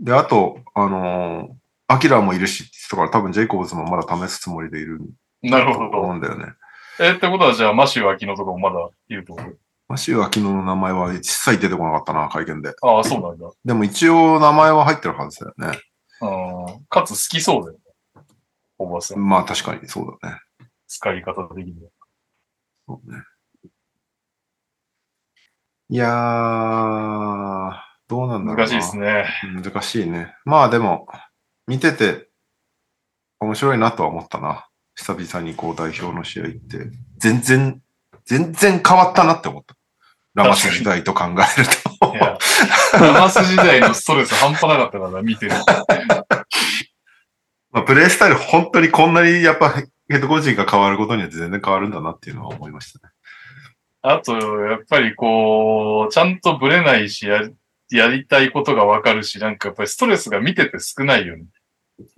[0.00, 1.54] で、あと、あのー
[1.86, 5.04] アキラもいるしって言ってたから多分ジェイコブズもまだ試すつもりでいると
[5.42, 6.00] なるほど。
[6.00, 6.46] 思うんだよね。
[7.00, 9.44] え、ってことはじゃあ、マシュー・アキノとかもまだいるってこと？
[9.88, 12.74] マシュー・アキノの名前は一切出てこなかったな、会見で。
[12.82, 13.50] ああ、そうなんだ。
[13.64, 15.78] でも一応名前は入ってるはずだよね。
[16.20, 16.26] う
[16.80, 16.84] ん。
[16.86, 17.78] かつ好きそうだよね。
[18.78, 19.18] おばさん。
[19.18, 20.38] まあ確かにそうだね。
[20.86, 21.90] 使い方的には。
[22.86, 23.22] そうね。
[25.90, 27.72] いやー、
[28.08, 28.56] どうなんだろうな。
[28.56, 29.26] 難しいですね。
[29.62, 30.34] 難しいね。
[30.44, 31.06] まあでも、
[31.66, 32.28] 見てて
[33.38, 34.66] 面白いなとは思ったな。
[34.96, 36.90] 久々にこう代表の試合って。
[37.18, 37.80] 全然、
[38.24, 39.74] 全然変わったなって思った。
[40.34, 41.28] ラマス時代と考え
[41.60, 41.66] る
[42.00, 42.14] と。
[42.98, 45.52] ラマス時代のストレス半端なかったから、見てる。
[47.70, 53.12] まあ、プレイスタイル本当にこんなにやっぱヘッドコーチが変わることによって全然変わるんだなっていうのは思いましたね。
[54.02, 57.40] あと、やっぱりこう、ちゃんとブレないし、や
[57.90, 61.44] やりたいことがわかるし、なんかやっぱりストレスが見てて少ないよね。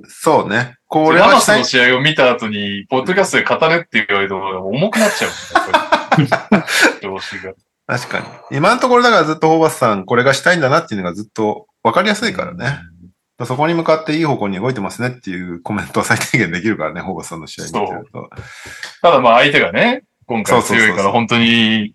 [0.09, 0.77] そうね。
[0.86, 6.28] これラはしたいマスの試合を見た後に、ポッドキャストで語れって言われると重くなっちゃう、ね。
[7.03, 7.55] 調子が。
[7.86, 8.20] 確か
[8.51, 8.57] に。
[8.57, 12.81] 今のところだからずっとホーバスさんこれがしたいんだなっていうのがずっと分かりやすいからね。
[13.44, 18.31] そこに向かっていい方向に動いてますねっていうコメントは最低限できるからね、ホーバスさんの試合見てると。
[19.03, 21.94] ただまあ相手がね、今回強いそうそうそうそうから本当に、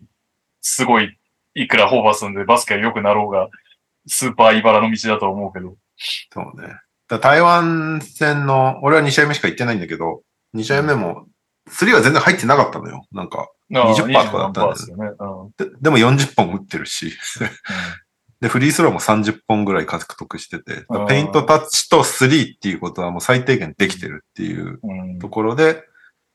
[0.61, 1.17] すごい、
[1.55, 3.49] いくらホーバスんでバスケが良くなろうが、
[4.05, 5.75] スーパー茨の道だと思うけど。
[6.31, 6.75] そうね。
[7.19, 10.21] 台湾戦の、俺は2試合目しか行ってないんだけど、
[10.55, 11.25] 2試合目も、
[11.69, 13.05] 3は全然入ってなかったのよ。
[13.11, 13.47] なんか。
[13.73, 15.11] ああ20%とかだったんだよ20%ですよね。
[15.19, 17.13] うんででも40本打ってるし。
[18.41, 25.83] で、フリースローも30本ぐらい獲得してて、うんペイントタッチと3っていうことはもう最低限できてるっていううんところで、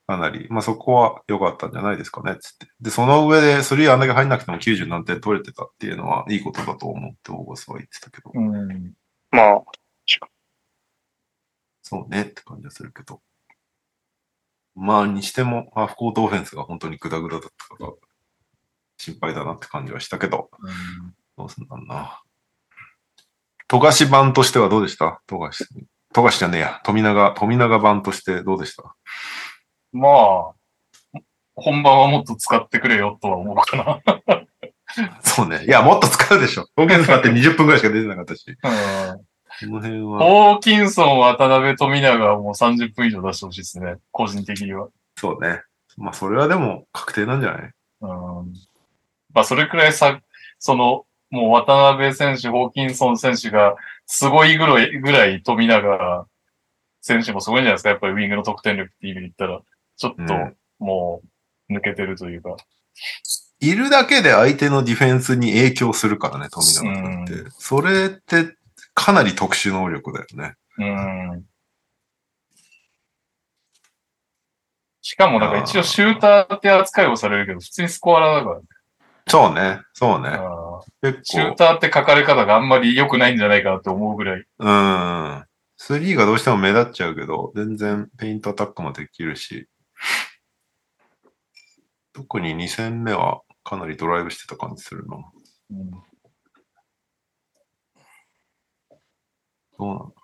[0.07, 2.69] かなり、まあそこは良かったんじゃないですかね、つって。
[2.81, 8.93] で、その上で3あんだけ入んなくても90何点取れてたっていうのはいいことだと思って、オーバスは言ってたけど、うん。
[9.33, 9.63] まあ、
[11.89, 13.21] そうねって感じがするけど。
[14.75, 17.93] まあにしても、ハーフコートオフェンスが本当にグダグダだったから、
[18.99, 20.51] 心配だなって感じはしたけど、
[21.39, 22.23] どうすんだろうな。
[23.69, 25.23] 富樫版としてはどうでした？
[25.29, 25.65] 富樫。
[26.13, 26.81] 富樫じゃねえや。
[26.83, 28.97] 富永、富永版としてどうでした？
[29.93, 31.21] まあ、
[31.55, 34.01] 本番はもっと使ってくれよとは思うかな。
[35.23, 35.65] そうね。
[35.65, 36.67] いや、もっと使うでしょ。
[36.77, 38.45] オフェンスだって20分ぐらいしか出てなかったし。
[38.49, 39.27] うん
[39.61, 43.97] この辺は、ホーキンソン、渡辺、富永はもう30分以上出してほしいですね。
[44.13, 44.89] 個人的には。
[45.19, 45.63] そうね。
[45.97, 47.71] まあ、それはでも確定なんじゃない？
[48.03, 48.09] うん。
[49.33, 50.21] まあ、それくらいさ、
[50.59, 53.77] その、もう渡辺選手、ホーキンソン選手が、
[54.07, 56.27] すごいぐらい、ぐらい富永が
[57.01, 57.91] 選手もすごいんじゃないですか？
[57.91, 59.61] やっぱりウィングの得点力っていう意味で言ったら、
[59.97, 61.23] ちょっとうんも
[61.69, 62.57] う抜けてるというか。
[63.59, 67.51] いるだけで相手のディフェンスに影響するからね、富永君って。
[67.59, 68.56] それって
[68.97, 70.55] かなり特殊能力だよね。
[70.79, 70.85] う
[71.37, 71.45] ん。
[75.03, 78.65] しかもなんか一応シューターって扱いをされるけど、普通にスコアラーだからね。
[79.29, 80.31] そうね、そうね。
[80.31, 81.57] うん結シュー構。
[81.57, 84.45] ターって書かれ方があんまり良くないんじゃないかなって思うぐらい。
[84.59, 85.45] うん。
[85.77, 89.69] スリーがどうしても目立っちゃうけど、全然ペイントアタックもできるし、
[92.15, 95.17] 特に2戦目はかなりドライブしてた感じするな。
[95.71, 95.91] うん
[99.79, 100.17] そうなんだ。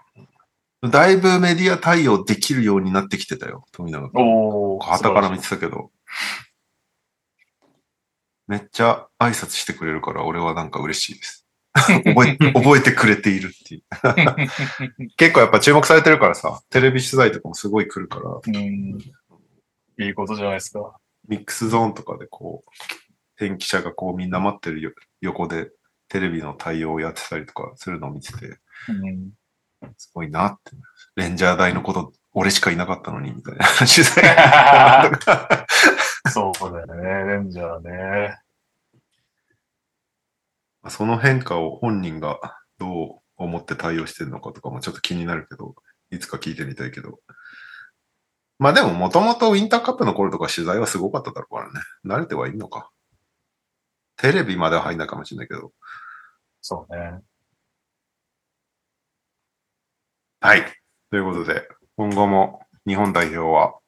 [0.91, 4.21] だいぶメディア対応できるようになってきてたよ、富永君。
[4.21, 4.85] おー。
[4.85, 5.91] 旗から見てたけど。
[8.49, 11.47] めっちゃ挨拶してくれるから、俺はなんか嬉しいです。
[11.75, 13.83] 覚え覚えてくれているっていう。
[15.17, 18.99] 結構やっぱ注目されてるからさ、テレビ取材とかもすごい来るから、うん。
[19.99, 20.99] いいことじゃないですか。
[21.29, 22.71] ミックスゾーンとかでこう、
[23.37, 25.71] 天気者がこうみんな待ってるよ横で
[26.09, 28.59] テレビの対応をやってたりとかするのを見てて、
[28.89, 29.31] うん。
[29.97, 30.73] すごいなって。
[31.17, 35.19] レンジャー大のこと、俺しかいなかったのに、みたいな取材。
[36.33, 38.39] そうだよね、レンジャーね。
[40.89, 42.41] その変化を本人が
[42.79, 45.75] どう思って対応してるのかとかもちょっと気になるけど、
[46.11, 47.21] いつか聞いてみたいけど。
[48.59, 51.81] まあでも、もともとウィンターカップの頃とか取材はすごかっただろうからね。
[52.05, 52.91] 慣れてはいいのか。
[54.17, 55.73] テレビまでは入んないかもしれないけど。
[56.61, 57.21] そうね。
[60.45, 60.65] はい。
[61.09, 63.79] ということで、今後も日本代表は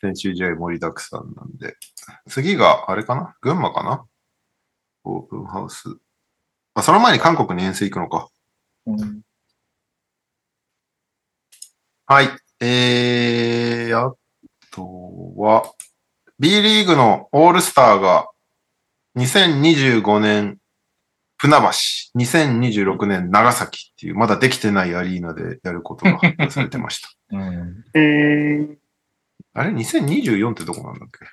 [0.00, 1.76] 練習試合盛りだくさんなんで、
[2.28, 3.34] 次があれかな？
[3.40, 4.06] 群馬かな？
[5.02, 5.96] オープンハウス。
[6.74, 8.28] あ、その前に韓国に遠征行くのか。
[8.86, 9.22] うん。
[12.06, 12.28] はい。
[12.60, 14.14] えー、あ
[14.70, 15.64] とは、
[16.38, 18.28] B リーグのオールスターが
[19.16, 20.58] 2025年
[21.42, 21.66] 船橋、
[22.20, 27.08] 2026年長崎っていう、まだできてないアリーナでやることが発表されてました。
[27.36, 27.42] うん。
[27.42, 28.78] うーん。
[29.54, 31.26] あれ ?2024 ってどこなんだっけ？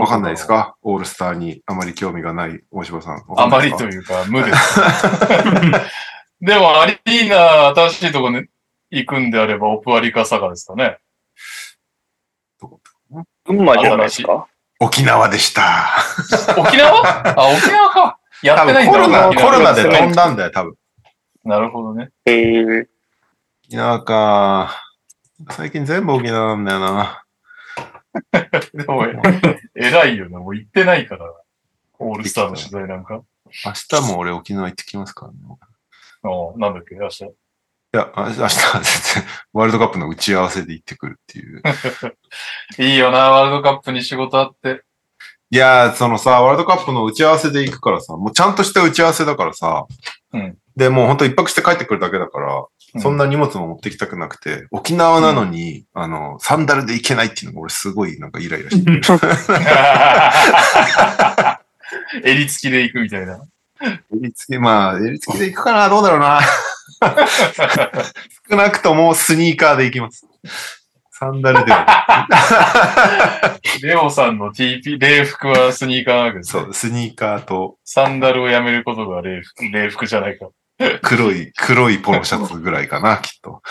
[0.00, 0.74] わかんないですか？
[0.82, 3.14] オールスターにあまり興味がない大柴さん。
[3.28, 4.80] わかあまりというか、無です。
[6.40, 8.48] でも、アリーナ、新しいとこに
[8.90, 10.98] 行くんであれば、オプアリか佐賀ですかね。
[13.44, 14.48] 群馬じゃないですか？
[14.82, 15.90] 沖縄でした。
[16.58, 17.38] 沖縄？
[17.38, 18.18] あ、沖縄か。
[18.42, 20.74] や多ってないんだ分コロナ、コロナで飛んだんだよ、多分。
[21.44, 22.10] なるほどね。
[22.26, 22.86] えー、
[23.66, 24.76] 沖縄か。
[25.50, 27.24] 最近全部沖縄なんだよな。
[28.74, 29.06] でも、
[29.76, 30.40] 偉いよな。
[30.40, 31.32] もう行ってないから。
[32.00, 33.22] オールスターの取材なんか。
[33.64, 35.38] 明日も俺沖縄行ってきますからね。
[36.24, 37.30] あなんだっけ、明日。
[37.94, 41.62] いや、あ明日は全然、 ワールドカップの打ち合わせで行ってくるっていう。
[42.78, 44.82] いいよな、ワールドカップに仕事あって。
[45.50, 49.84] いやー、そのさ、ワールドカップの打ち合わせで行くからさ、もうちゃんとした打ち合わせだからさ、
[50.32, 52.64] うんで、もうほんと一泊して帰ってくるだけだから、うん
[53.00, 59.00] そんな荷物も持ってきたくなくて、沖縄なのに、あの、サンダルで行けないっていうのが俺すごいなんかイライラしてる。
[62.22, 63.40] 襟付きで行くみたいな。
[64.12, 66.40] 襟付き、まあ、襟付きで行くかなどうだろうな。
[68.48, 70.26] 少なくともスニーカーで行きます。
[71.10, 72.28] サンダルでは。
[73.82, 76.62] レオさんの TP、礼服はスニーカーなわけですね。
[76.64, 80.48] そう、スニーカーとサンダルをやめることが礼服、礼服じゃないか。
[81.02, 83.62] 黒い、黒いポロシャツぐらいかな、 きっと。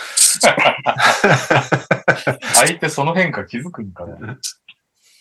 [2.54, 4.38] 相手その変化気づくんかな。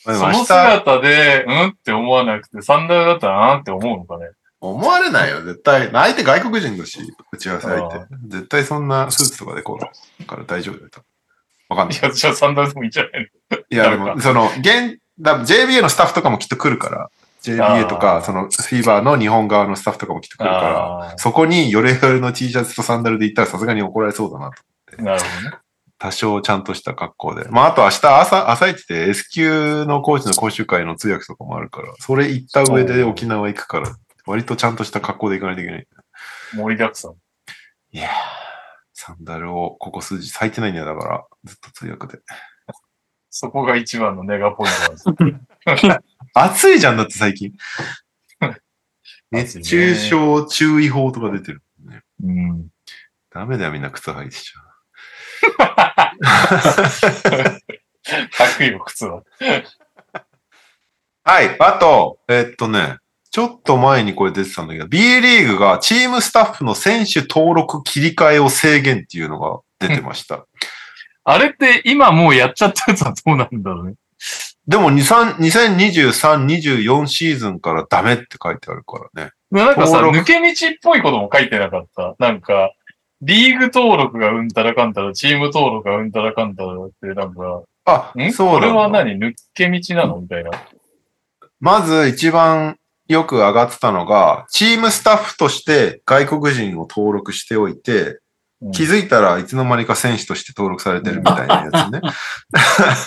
[0.04, 1.68] その姿で、うん？
[1.70, 4.30] って思わなくて、サンダルだったら、あんって思うのかね。
[4.62, 5.90] 思われないよ、絶対。
[5.92, 7.00] 相手外国人だし、
[7.32, 8.16] 打ち合わせ相あ手。
[8.28, 9.80] 絶対そんなスーツとかでこ
[10.22, 10.90] う、から大丈夫だよ。
[11.70, 12.02] わかんないい。
[12.04, 13.32] や、じゃあサンダルでもいいんじゃない
[13.72, 17.10] いや、でも、その、現、だ JBA のスタッフとかもきっと来るから、
[17.42, 24.62] JBA とあか、ーその、フィーバーの日本側のスタッフとかもきっと来るから、あそこにヨレヨレの T シャツとサンダルで行ったらさすがに怒られそうだなと。
[25.00, 25.58] あ、なるほどね。
[25.98, 27.48] 多少ちゃんとした格好で。
[27.50, 33.96] まあ、あと明日朝、朝一で S 級のコーチの講習会の通訳とかもあるから、それ行った上で沖縄行くから、
[34.32, 35.88] 割とちゃんとした格好で行かないといけない。
[36.56, 37.16] 盛りだくさん。
[37.92, 38.12] いやー、
[38.94, 42.24] サンダルをここ数日履いてないんだよ、だから、ずっと通訳で。
[43.30, 46.00] そこが一番のネガポイントなんです。
[46.34, 47.52] 暑いじゃんだって最近。
[49.32, 51.62] 熱中症注意報とか出てる。
[52.24, 52.70] うん。
[53.32, 54.72] ダメだよ、みんな靴履いてちゃう。
[55.60, 56.16] か
[58.46, 59.24] っこいいよ、靴は。
[61.24, 61.58] はい。
[61.60, 63.01] あと、えっとね、
[63.32, 70.46] ちょっと前にこれ出てたんだけど、B リーグがチームスタッフの選手登録切り替えを制限っていうのが出てました。
[71.24, 73.96] あれって今もうやっちゃったやつはどうなんだろうね。
[74.68, 79.32] でも2 2023、24シーズンからダメって書いてあるからね。
[79.50, 82.16] なんかさ、抜け道っぽいことも書いてなかった。
[82.20, 82.74] なんか、
[83.22, 88.32] リーグ登録がうんたらかんたら、チーム登録がうんたらかんたらって、なんか、あ、ん？
[88.32, 89.18] そうだこれは何？
[89.18, 90.22] 抜け道なの？
[90.22, 90.52] みたいな。
[91.60, 92.78] まず一番
[93.12, 98.18] よく上がってたのが、チームスタッフとして外国人を登録しておいて、うん
[98.74, 102.00] 気づいたらいつの間にか選手として登録されてるみたいなやつね。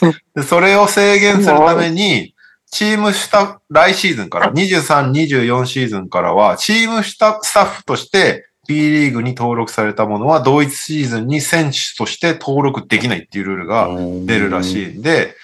[0.34, 2.34] でそれを制限するために、
[2.72, 13.88] チームスタッフ、来シーズンから、23、24シーズンからは、チームスタッフとして B リーグに登録されたものは、同一シーズンに選手として登録できないっていうルールが
[14.26, 15.36] 出るらしいんで、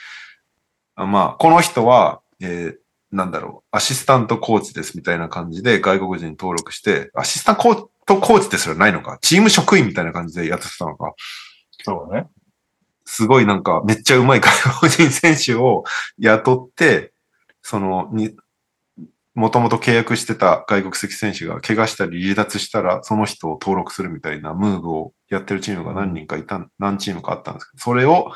[0.96, 2.80] あまあ、この人は、えー
[3.12, 7.62] なんだろう、アシスタントコーチですみたいな感じで外国人に登録して、アシスタント
[8.20, 11.14] コーチですらないのか、チーム職員みたいな感じでやってたのか、
[11.84, 12.28] そうだね。
[13.04, 14.50] すごいなんかめっちゃうまい外
[14.80, 15.84] 国人選手を
[16.18, 17.12] 雇って、
[17.62, 18.36] その、に、
[19.34, 28.30] もともと契約してた外国籍選手が怪我したり離脱したら、その人を登録するみたいなムーブをやってるチームが何人かいた、何チームかあったんですけど、それを、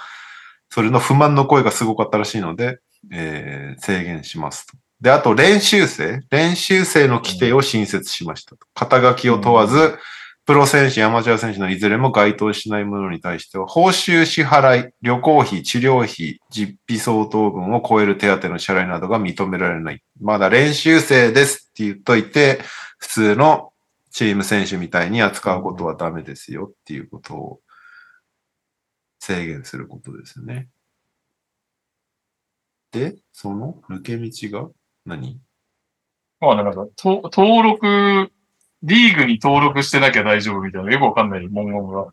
[0.70, 2.80] それの不満の声がすごかったらしいので、
[3.12, 4.76] えー制限しますと。
[5.00, 8.66] で、あと練習生練習生の規定を新設しましたと。
[8.74, 9.98] 肩書きを問わず、
[10.46, 20.02] プロ選手、アマチュア選手のいずれも該当しないものに対しては、報酬支払い、旅行費、治療費、実費相当分を超える手当の支払いなどが認められない。
[20.20, 22.60] まだ練習生ですって言っといて、
[22.98, 23.72] 普通の
[24.10, 27.60] チーム選手みたいに扱うことはダメですよっていうことを
[29.18, 30.68] 制限することですよね。
[32.94, 34.30] で、その抜け道
[34.62, 34.70] が？
[35.04, 35.40] 何？
[36.40, 38.30] まあなんか、と登録、
[38.82, 42.12] リーグに登録してなきゃ大丈夫みたいな、よくわかんない文言が。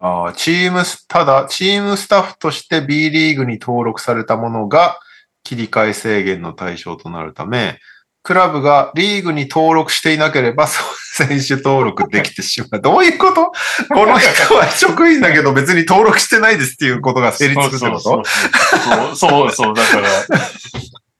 [0.00, 4.98] ああ、チームス、ただ、チームスタッフとして B リーグに登録されたものが
[5.44, 7.78] 切り替え制限の対象となるため、
[8.22, 12.80] クラブがリーグに登録していなければ、選手登録できてしまう。
[12.80, 13.52] どういうこと？
[13.92, 18.00] この人は職員だけど別に登録してないですっていうことが成立するってこと？
[18.00, 20.08] そうそうそうそうそう、だから、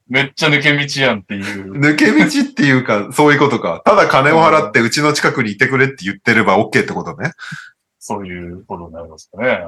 [0.07, 1.73] めっちゃ抜け道やんっていう。
[1.73, 3.81] 抜け道っていうか、そういうことか。
[3.85, 7.33] ただ金を払ってうちの近くにいてくれって言ってれば OK ってことね。
[7.99, 9.67] そういうことになりますかね。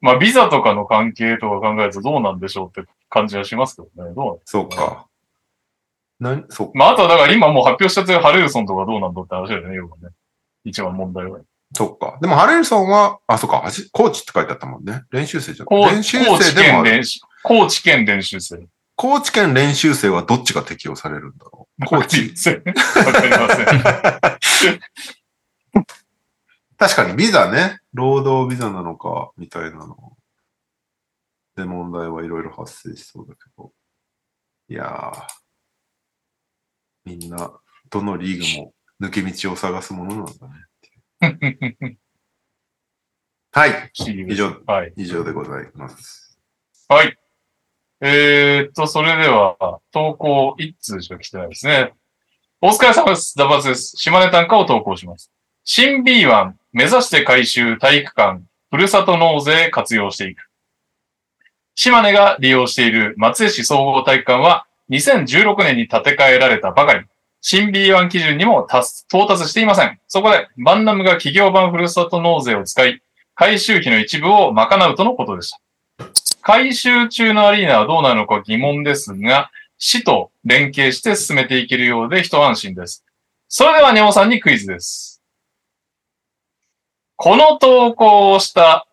[0.00, 4.14] まあ、ビザとかの関係とか考えるとどうなんでしょうって感じはしますけどね。
[4.14, 5.06] どうそうか。
[6.20, 10.10] な、そうまあ、あとはだから今もう発表しちゃってるハレルソンとかどうなんだって話だよね、要はね。
[10.64, 11.40] 一番問題は。
[11.76, 12.18] そっか。
[12.20, 13.62] でも、ハレルソンは、あ、そっか、
[13.92, 15.02] コーチって書いてあったもんね。
[15.10, 15.68] 練習生じゃん。
[15.68, 16.24] 練習生
[16.54, 16.84] でも
[17.42, 18.66] コーチ兼練習生。
[18.96, 21.84] コーチ兼練習生はどっちが適用されるんだろう？
[21.86, 22.32] コーチ。
[22.32, 22.50] チ。
[22.50, 22.70] わか
[23.20, 24.80] りません。
[26.78, 27.80] 確かにビザね。
[27.92, 30.16] 労働ビザなのか、みたいなの。
[31.56, 33.72] で、問題はいろいろ発生しそうだけど。
[34.68, 35.43] いやー。
[37.04, 37.52] みんな、
[37.90, 40.32] どのリーグも抜け道を探すものなんだ
[41.30, 41.98] ね。
[43.52, 43.90] はい。
[43.94, 44.92] 以上はい。
[44.96, 46.38] 以上でございます。
[46.88, 47.16] はい。
[48.00, 51.92] えー、っと、それでは、投稿1通しか来てないですね。
[52.60, 53.36] お疲れ様です。
[53.36, 53.96] ダバツです。
[53.96, 55.30] 島根短歌を投稿します。
[55.62, 60.48] 新 B1 目指して回収体育館、ふるさと納税活用していく。
[61.74, 67.06] 島根が利用している松江市総合体育館は2016年に建て替えられたばかり。
[67.40, 69.98] 新 B1 基準にも達到達していません。
[70.08, 73.02] そこで、バンナムが企業版ふるさと納税を使い、
[73.34, 75.60] 回収費の一部を賄うとのことでした。
[76.40, 83.04] 回収中のアリーナはどうなるのか疑問ですが、市と連携して進めていけるようで一安心です。
[83.48, 85.22] それでは、ネオさんにクイズです。
[87.16, 88.86] この投稿をした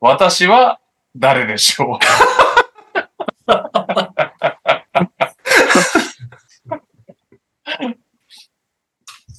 [0.00, 0.80] 私は
[1.16, 1.98] 誰でしょ
[3.46, 3.50] う？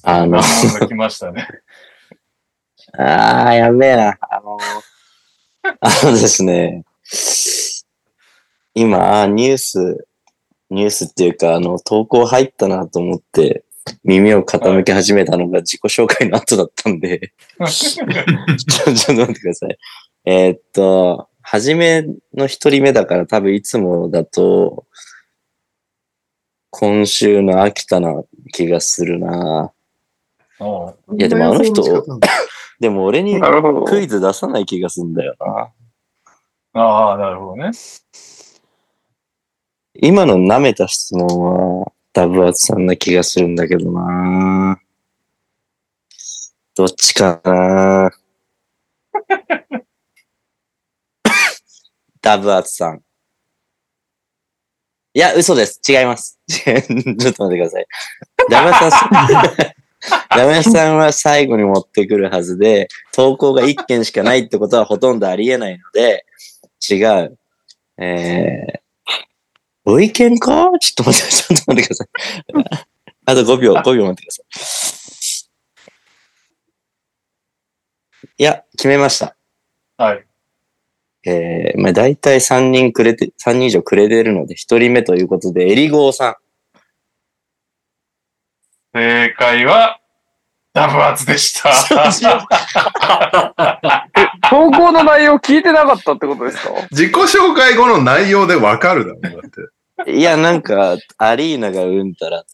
[0.02, 0.40] あの、
[0.88, 1.46] 来ましたね。
[2.96, 4.18] ああ、やべえな。
[4.20, 4.58] あの、
[5.80, 6.84] あのですね、
[8.74, 10.06] 今、ニュース、
[10.70, 13.64] ニュースっていうか、あの、投稿入ったなと思って、
[14.04, 17.32] 耳を傾け始めたのが自己紹介の後だったんで、
[17.66, 19.78] ちょ、ちょっと待ってください。
[20.24, 22.04] えーっと、初め
[22.34, 24.84] の一人目だから多分いつもだと、
[26.80, 28.22] 今週の秋田な
[28.52, 29.72] 気がするな。
[30.60, 31.82] おういやでもあの人
[32.78, 33.40] でも俺に。
[33.86, 35.72] クイズ出さない気がするんだよな。
[36.80, 37.72] ああ、なるほどね。
[39.94, 41.26] 今の舐めた質問
[41.80, 44.80] は、ダブアツさんな気がするんだけどな
[46.76, 48.12] どっちかな
[52.22, 53.02] ダブアツさん。
[55.14, 55.80] いや、嘘です。
[55.88, 56.38] 違います。
[56.48, 57.86] ちょっと待ってください。
[58.50, 59.10] ダブアツさん、
[60.36, 66.24] ダブアツさんは最後に持ってくるはずで、投稿が1件しかないってことはほとんどありえないので、
[66.88, 67.38] 違う。
[68.00, 68.80] えー、
[69.84, 70.70] ご意見か？
[70.80, 72.08] ちょっと待って、ちょっと待ってください。
[73.24, 74.48] あと5秒、5秒待ってください。
[78.36, 79.36] いや、決めました。
[79.96, 80.27] はい。
[81.28, 86.36] えー、まあ大体3人くれて、3人以上くれてるので、1人目ということで、エリゴーさん。
[88.94, 90.00] 正解は、
[90.72, 91.70] ダブアツでした。
[94.48, 96.70] 投稿の内容聞いてなかったってことですか？
[96.90, 99.50] 自己紹介後の内容でわかるだろ、だっ
[100.06, 100.12] て。
[100.12, 102.44] いや、なんか、アリーナがうんたらっ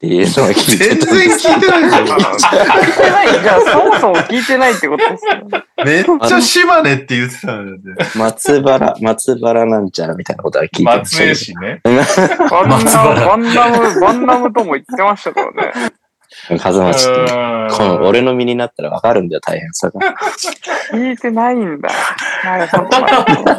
[0.00, 1.06] ていうのは聞いて全た。
[1.06, 2.06] 然聞いてないじゃん。
[2.06, 5.64] 聞いてないじゃあ、そもそも聞いてないってことですよね。
[5.84, 8.18] めっちゃ島根って言ってたんだって。
[8.18, 11.30] 松原、松原なんちゃらみたいなことは聞いてま松したけど。
[11.30, 11.80] 江市ね。
[11.84, 15.92] バンナム、バンナム、バンナムとも言ってましたからね。
[16.58, 17.28] 風間ちってね。
[17.70, 20.00] このうん俺の身になったらわかるんだよ、大変さが。
[20.92, 21.90] 聞いてないんだ。
[22.44, 23.54] なるほどなるほど。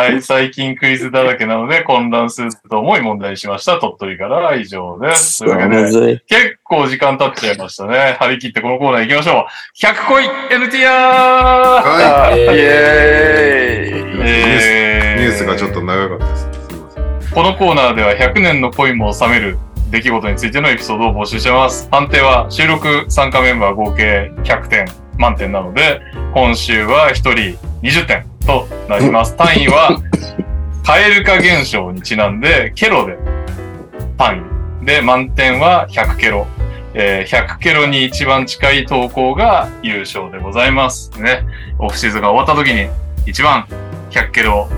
[0.00, 3.78] はい、最近クイズだらけなので混乱すると思い問題にしました。
[3.78, 5.40] 鳥取からは以上です。
[5.40, 6.22] というわけで。
[6.26, 8.16] 結構時間経っちゃいましたね。
[8.18, 9.46] 張り切ってこのコーナー行きましょう。
[9.78, 10.86] 100個い NTR!
[10.88, 14.00] はイえエーイ。
[14.00, 14.04] い。
[14.04, 16.42] ニュースえニュースがちょっと長かったです。
[16.44, 17.34] すいません。
[17.34, 19.58] このコーナーでは100年の恋も収める
[19.90, 21.90] 出来事についてのエピソードを募集してます。
[21.90, 24.86] 判定は収録参加メンバー合計100点
[25.18, 26.00] 満点なので、
[26.32, 29.36] 今週は1人20点となります。
[29.36, 30.00] 単位は、
[30.82, 33.16] 蛙化現象にちなんで、ケロで
[34.18, 34.44] 単
[34.82, 34.86] 位。
[34.86, 36.46] で、満点は100ケロ。
[36.92, 41.10] えー100ケロに一番近い投稿が優勝でございます。
[41.20, 41.46] ね。
[41.78, 42.88] オフシーズンが終わった時に
[43.26, 43.64] 一番
[44.10, 44.68] 100ケロ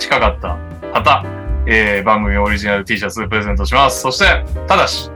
[0.00, 0.56] 近かった
[0.92, 1.24] 方、
[1.66, 4.00] えー番組オリジナル T シャツプレゼントします。
[4.00, 5.08] そして、ただし、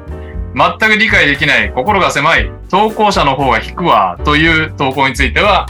[0.54, 5.66] 全く理解できない、心が狭い、投稿者の方が引くわ、という投稿については、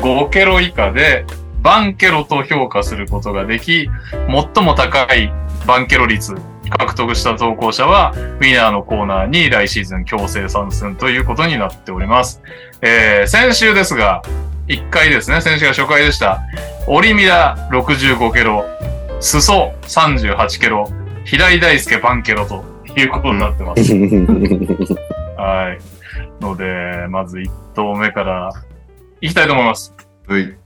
[0.00, 1.26] 25ケロ以下で、
[1.62, 3.88] バンケロと評価することができ、
[4.54, 5.30] 最も高い
[5.66, 6.34] バンケロ率
[6.78, 12.40] 獲得した投稿者は、ウィナーのコーナーに来シーズン強制参戦ということになっております。
[12.80, 14.22] えー先週ですが、
[14.68, 16.40] 1回ですね、先週が初回でした。
[16.86, 18.64] オリミラ65ケロ、
[19.20, 20.90] スソ38ケロ、
[21.24, 22.64] 平井大輔パンケロと
[22.96, 23.82] いうことになってます。
[25.36, 25.78] はい。
[26.42, 28.50] ので、まず1投目から
[29.22, 29.94] いきたいと思います。
[30.28, 30.56] はい。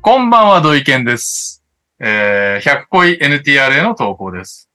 [0.00, 1.62] こんばんは、土井健です。
[1.98, 4.70] えー、100恋 NTR への投稿です。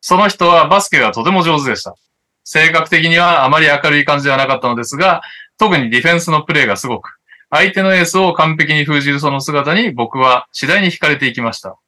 [0.00, 1.96] その人はバスケがとても上手でした。
[2.44, 5.22] 性格的にはあまり明るい感じではなかったのですが、
[5.58, 7.18] 特にディフェンスのプレーがすごく、
[7.50, 11.78] 相手のエースを完璧に封じるその姿に僕は次第に惹かれていきました。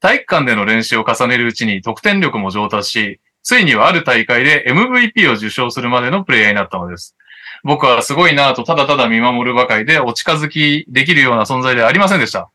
[0.00, 7.16] 体育館での練習を重ねるうちに得点力も上達し、ついにはある大会で MVP を受賞するまでのプレイヤーになったのです。
[7.64, 12.50] 僕はすごいなぁとただただ見守るばかりでお近づきできるような存在ではありませんでした。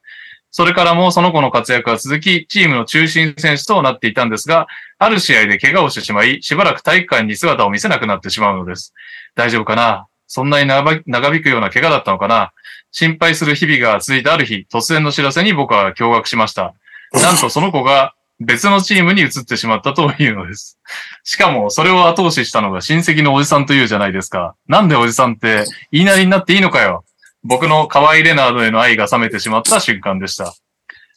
[0.51, 4.67] それからもその子の活躍は続き、チームの中心選手となっていたんですが、
[4.97, 8.93] ある試合で怪我をしてしまい、しばらく体育館に姿を見せなくなってしまうのです。
[9.35, 10.07] 大丈夫かな？
[10.27, 12.53] そんなに長長引くような怪我だったのかな？
[12.91, 16.73] 心配する日々が続いたある日、突然の知らせに僕は驚愕しました。
[17.11, 20.77] なんとその子が別のチームに移ってしまったというのです。
[21.23, 24.55] しかも、それを後押ししたのが親戚のおじさんというじゃないですか。
[24.67, 27.05] なんでおじさんって言いなりになっていいのかよ。
[27.43, 30.53] 僕の河合レナードへの愛が冷めてしまった瞬間でした。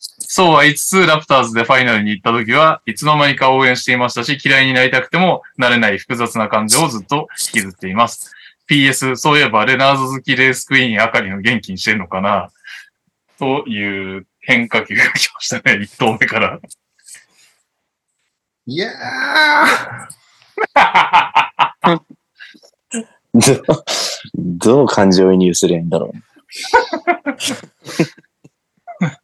[0.01, 8.33] そうは言いつつ、ラプターズでファイナルに行った時はいつの間にか応援していましたし、嫌いになりたくてもなれない複雑な感情をずっと引きずっています。
[8.71, 12.51] PS、そういえばレナード好きレースクイーンあかりの元気にしてるのかな？
[13.39, 16.61] という変化球が来ましたね、一投目から。
[18.71, 18.91] いや
[23.33, 23.63] どう
[24.35, 26.19] どう感情移入すればいいんだろう。
[29.01, 29.17] ー。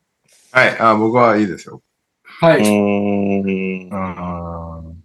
[0.53, 0.79] はい。
[0.81, 1.83] あ、僕はいいですよ。
[2.23, 2.63] はい。
[2.67, 3.95] んう。
[3.95, 5.05] ん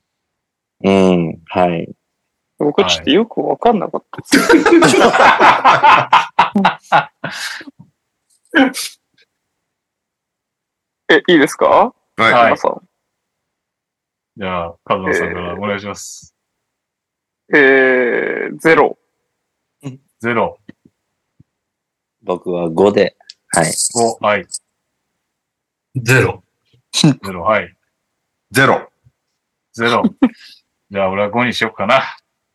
[0.84, 1.41] うん。
[1.48, 1.90] はい。
[2.60, 4.38] 僕ちょっとよくわかんなかったです。
[11.10, 11.68] え、いいですか？
[11.68, 12.32] はい。
[12.32, 12.89] はい皆さん。
[14.40, 16.34] じゃあ、カズマさんからお願いします。
[17.53, 18.98] えー、ゼロ。
[20.22, 20.60] ゼロ、
[22.24, 23.18] 僕は5で。
[23.49, 23.66] はい。
[23.66, 24.48] 5、はい。
[25.98, 26.41] ゼロ。
[26.94, 27.76] ゼロ、はい。
[28.52, 28.90] ゼロ。
[29.74, 30.03] ゼロ。
[30.90, 32.02] じゃあ俺は5にしよっかな。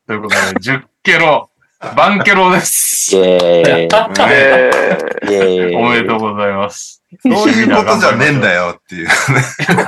[0.06, 1.50] ということで、10ケロ、
[1.96, 3.16] バンケロです。
[3.16, 3.64] イェーイ。
[3.64, 5.76] で、イェーイ。
[5.76, 7.02] おめでとうございます。
[7.22, 9.08] そういうことじゃねえんだよっていう。
[9.08, 9.84] そうですね。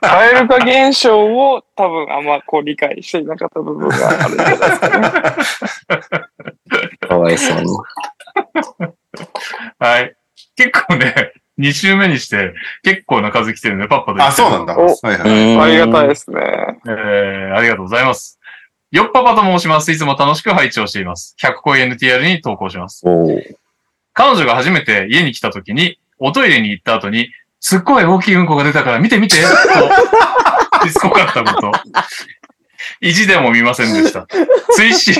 [0.00, 5.10] 蛙化現象を多分あんまこう理解していなかった部分があるんじゃないですかね。
[7.08, 7.66] かわいそうに。
[9.78, 10.14] はい。
[10.56, 14.76] 結構ね、2週目にして結構な数来てるんで、パッパあ、そうなんだ。
[14.78, 15.58] おはいはい。
[15.58, 16.40] ありがたいですね。
[16.86, 18.39] えー、ありがとうございます。
[18.90, 19.92] よっぱぱと申します。
[19.92, 21.36] いつも楽しく配置をしています。
[21.40, 23.02] 100個 NTR に投稿します。
[24.12, 27.28] 彼女が初めて家に来た時に、おトイレに行った後に、
[27.60, 29.42] すっごい大きいうんこが出たから見て見てと、
[30.88, 31.72] しつこかったこと。
[33.00, 34.26] 意地でも見ませんでした。
[34.74, 35.14] 追伸、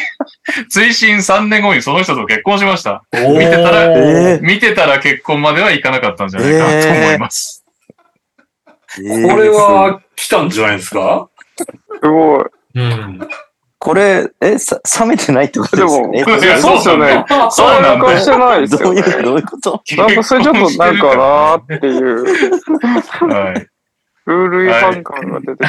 [0.68, 3.02] 追伸3年後にその人と結婚しました。
[3.12, 7.64] 見見てたらえ見てたら結婚まではいかなかったんじゃないかなと思います。
[8.96, 11.28] これは来たんじゃないですか？
[12.02, 12.44] すごい。
[12.74, 13.28] うん。
[13.82, 17.24] これ、え、さ、冷めてないってことでも、ですかねいやそうっすよね。
[17.50, 19.00] そうなんだしてないですよね。
[19.02, 19.82] どういう、どういうこと？
[19.96, 22.24] なんかそれちょっとなんかなーっていう、
[23.34, 23.69] はい。
[24.30, 25.66] ルール違反感が出てくる。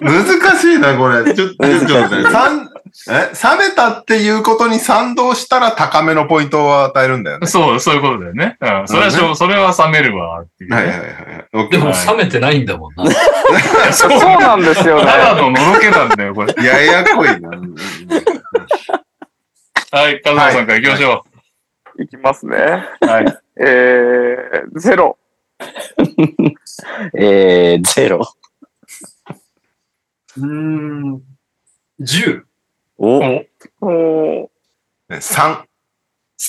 [0.00, 1.34] 難しいな、これ。
[1.34, 2.72] ちょっと、ちょっと待っ
[3.08, 7.46] え、冷めたっていうことに賛同したら高めのポイントを与えるんだよね。
[7.46, 8.58] そう、そういうことだよね。
[8.60, 8.88] うん。
[8.88, 13.04] それはしょ、それは冷めるわ、っていうね、はいはいはいでも冷めてないんだもんな。
[13.92, 15.06] そ そうなんですよね。
[15.06, 16.54] ただののろけなんだよ、これ。
[16.64, 17.50] ややこいな。
[19.90, 21.24] はい、カズマさんから行きましょ
[21.98, 22.56] いきますね。
[23.02, 23.06] う。
[23.06, 23.38] はい。
[23.60, 25.18] えー、ゼロ。
[27.18, 28.20] えー、ゼロ。
[30.36, 31.22] うーん。
[32.00, 32.42] 10。
[32.98, 33.46] お、お、
[33.80, 34.48] おー
[35.08, 35.64] ね3。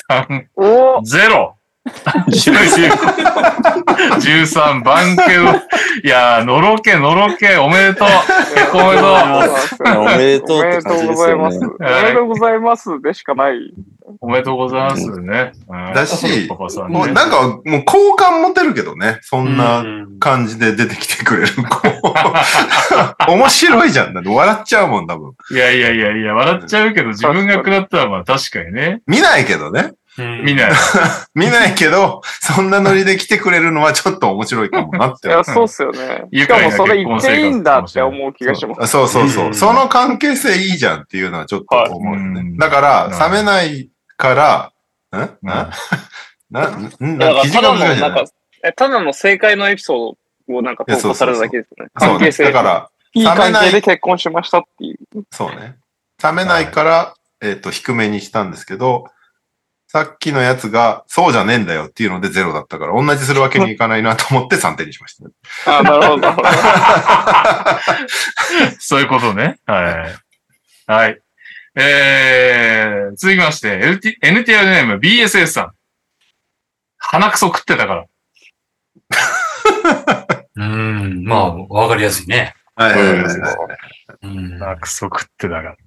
[0.09, 1.53] 3、おー0。
[1.85, 5.61] 13、番犬。
[6.03, 8.07] いやー、のろけ、のろけ、おめでとう。
[8.55, 9.97] 結婚おめでとう。
[9.97, 11.59] おめでとうおめでとって感じうございます。
[11.59, 11.85] ですよね。
[11.85, 13.73] おめでとうございますでしかない。
[14.21, 15.51] おめでとうございますね。
[15.67, 19.19] うんだしパパさんねもうなんか、もう好感持てるけどね。
[19.21, 21.81] そんなうん感じで出てきてくれる子。
[23.29, 24.13] 面白いじゃん。
[24.25, 25.33] 笑っちゃうもん、多分。
[25.51, 29.01] いやいやいやいや、笑っちゃうけど、自分が食らったらまあ確かにね。
[29.05, 29.91] 見ないけどね。
[30.17, 30.71] うん見ない。
[31.33, 35.31] 見ないけど、そんなノリで来てくれるのはちょっと面白いかもなってい。
[35.31, 36.25] や、そうっすよね。
[36.31, 38.91] 愉しかもそれ言っていいんだって思う気がします。
[38.91, 39.49] そうそうそうう。
[39.49, 42.41] んその関係性いいじゃんっていうのはちょっと思うよね。
[42.41, 44.71] はいだから、うん冷めないから、
[45.17, 45.71] んな、
[46.51, 48.25] な、ん な、ないなんか、
[48.63, 51.91] えただの正解のエピソードをなんか投稿されるだけですよね。
[51.97, 52.15] そうね。
[52.17, 52.43] 関係性。
[52.45, 54.97] だから、いい関冷めない係で結婚しましたっていう。
[55.31, 55.75] そうね。
[56.23, 59.07] 冷めないから、えっと、低めにしたんですけど、
[59.93, 65.17] さっきのやつが、そうじゃねえんだよっていうのでゼロだったから、同じするわけにいかないなと思って3点にしまし
[65.63, 65.77] た。
[65.79, 66.49] あ、なるほど、なるほど。
[68.81, 69.59] そういうことね。
[69.67, 70.07] は
[70.87, 70.91] い。
[70.91, 71.21] はい。
[71.75, 75.71] えー、続きまして、LT NTR ネーム BSS さん。
[76.97, 78.05] 鼻くそ食ってたから。
[80.55, 81.23] うん。
[81.23, 82.55] まあ、わかりやすいね。
[82.75, 83.33] はいはいはいはい。
[84.23, 84.57] うん。
[84.57, 85.77] 鼻くそ食ってたから。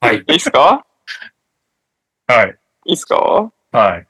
[0.00, 0.24] はい。
[0.26, 0.84] いいっすか？
[2.26, 2.58] はい。
[2.86, 3.52] いいっすか？
[3.72, 4.06] はい。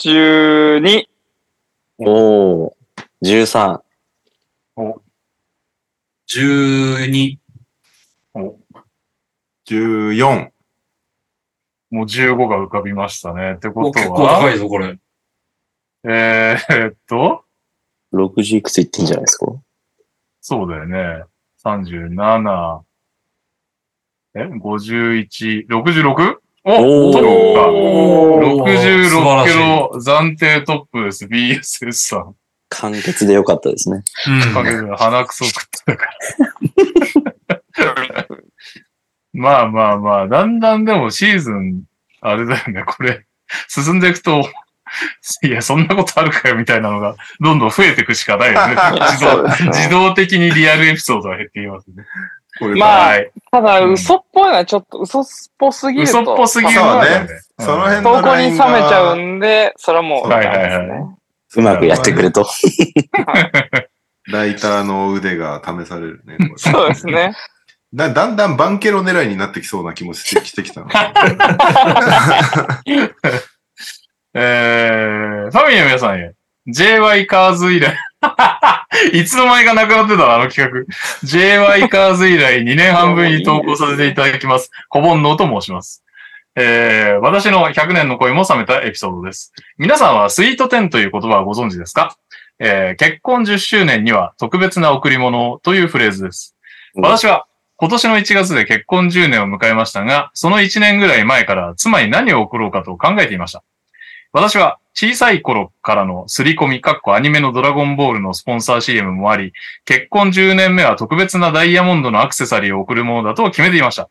[0.00, 1.06] ?12。
[1.98, 2.72] おー、
[3.22, 3.80] 13。
[6.28, 7.38] 12。
[9.66, 10.50] 14。
[11.90, 13.54] もう15が浮かびましたね。
[13.54, 14.98] ってこおと結構高は、いぞ、これ。
[16.04, 17.44] えーっと、
[18.12, 19.46] 60いくついってんじゃないですか？
[20.40, 21.24] そうだよね。
[21.64, 22.82] 37、
[24.34, 26.38] え ?51、66?
[26.76, 27.68] おトップか。
[27.70, 28.68] おー
[29.08, 31.24] 素晴66らしいキロ暫定トップです。
[31.24, 32.34] BSS さん。
[32.68, 34.02] 簡潔でよかったですね。
[34.26, 34.30] う
[34.92, 36.12] ん 鼻くそ食ってたから。
[39.32, 41.84] まあまあまあ、だんだんでもシーズン、
[42.20, 43.24] あれだよね、これ、
[43.68, 44.44] 進んでいくと、
[45.44, 48.74] いや、そんなことあるかよみたいなのが、どんどん増えていくしかないよね。
[49.12, 52.04] 自動自動的にリアルエピソードが減っていきますね。
[52.60, 53.30] まあはい。
[53.50, 55.24] ただ、うん嘘っぽいのはちょっと嘘っ
[55.58, 56.22] ぽすぎると。
[56.22, 57.28] 嘘っぽすぎるのね。
[57.58, 61.18] その辺投稿に冷めちゃうんで、それはもう、はいはいはいダメですね
[61.56, 62.46] うまくやってくれと。
[64.30, 66.36] ライターの腕が試されるね。
[66.56, 67.34] そうですね。
[67.94, 70.88] だ だんだんバンケロ狙いになってきそうな気もしてしてきたの。
[74.34, 76.34] えー、ファミリーの皆さんへ、
[76.68, 77.96] JY カーズ以来、
[79.12, 80.80] いつの間にかなくなってたな、あの企画。
[81.24, 84.70] JY カーズ以来2年半ぶりに投稿させていただきます。
[84.88, 86.04] 小煩悩と申します。
[86.56, 89.52] えー、私の100年の恋も冷めたエピソードです。
[89.78, 92.16] 皆さんはスイート10という言葉をご存知ですか？
[92.58, 96.56] えー、結婚10周年には特別な贈り物をというフレーズです。
[96.96, 97.46] うん私は
[97.80, 103.62] 今年の1月で結婚10年を迎えましたが、その1年ぐらい前から妻に何を贈ろうかと考えていました。
[104.32, 109.52] 私は小さい頃からの刷り込み、かっこアニメのドラゴンボールのスポンサー CM もあり、
[109.84, 114.08] 結婚10年目は特別なダイヤモンドのアクセサリーを贈るものだと決めていました。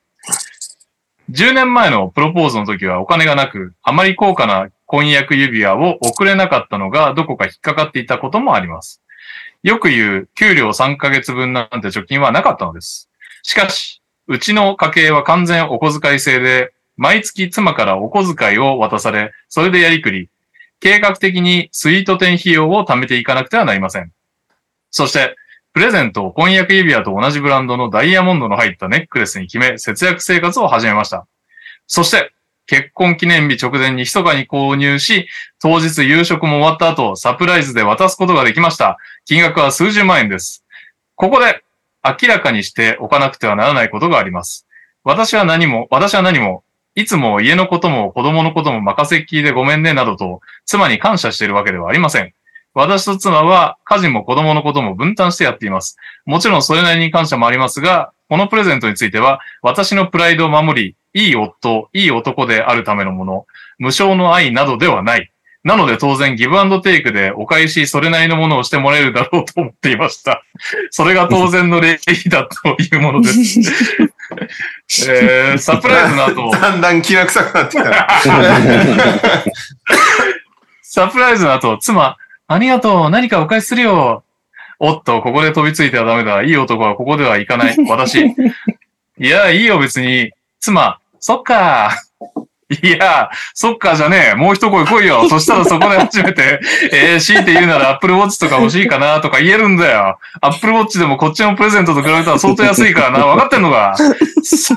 [1.29, 9.01] 10年前のプロポーズの時はお金がなく、あまり高価な婚約指輪を贈れなかったのがどこか引っかかっていたこともあります。
[9.63, 13.09] よく言う給料3ヶ月分なんて貯金はなかったのです。
[13.43, 20.29] しかし、うちの家計は完全お小遣い制で、毎月妻からお小遣いを渡され、それでやりくり、
[20.79, 24.11] 計画的にスイート店費用を貯めていかなくてはなりません。
[24.91, 25.35] そして、
[25.73, 31.27] プレゼントを婚約指輪と同じブランドのダイヤモンドの入ったネックレスに決め、節約生活を始めました。
[31.85, 32.33] そして、
[32.65, 35.27] 結婚記念日直前に密かに購入し、
[35.61, 38.97] 当日夕食も終わった後、サプライズで渡すことができました。
[39.25, 40.65] 金額は数十万円です。
[41.15, 41.63] ここで、
[42.03, 44.67] 明らかにしておかなくてはならないことがあります。
[45.03, 46.63] 私は何も、私は何も、
[46.97, 52.33] いつも家のことも子供のことも任せっきりでごめんねなどと、妻に感謝しているわけではありません。
[52.73, 55.97] 私と妻は家事も子供のことも分担してやっています。
[56.25, 63.45] もちろんそれなりに感謝もありますが、このプレゼントについては、私のプライドを守り、いい夫、いい男であるためのもの、
[63.77, 65.31] 無償の愛などではない。
[65.67, 70.41] なので当然ギブアンドテイクでお返しそれなりのものをしてもらえるだろうと思っていました。
[70.91, 73.59] それが当然の礼儀だというものです。
[75.11, 78.07] えー、サプライズの後、 だんだん気が臭くなってきた。
[80.83, 82.15] サプライズの後、妻、
[82.47, 84.23] ありがとう、何かお返しするよ。
[84.79, 86.43] おっと、ここで飛びついてはダメだ。
[86.43, 87.75] いい男はここでは行かない。
[87.89, 88.25] 私。
[88.25, 88.33] い
[89.19, 90.31] や、いいよ、別に。
[90.61, 92.06] 妻、そっか。
[92.69, 94.35] いや、そっかじゃねえ。
[94.35, 95.27] もう一声来いよ。
[95.29, 96.59] そしたらそこで初めて、
[96.91, 100.19] えー、強いて言うなら Apple Watch とか欲しいかなとか言えるんだよ。
[100.41, 103.25] Apple Watch でもこっちのプレゼントと比べたら相当安いからな。
[103.25, 103.95] 分かってんのか？
[104.43, 104.75] そ、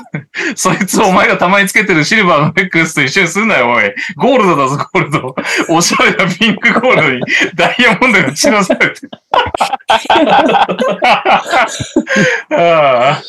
[0.55, 3.93] そいつお前がたまにつけてるシルバーのネックレスと一緒にすんなよ、おい。
[4.15, 5.35] ゴールドだぞ、ゴールド。
[5.69, 7.21] おしゃれなピンクゴールドに
[7.55, 9.01] ダイヤモンドが散らされて。
[12.51, 13.21] ああ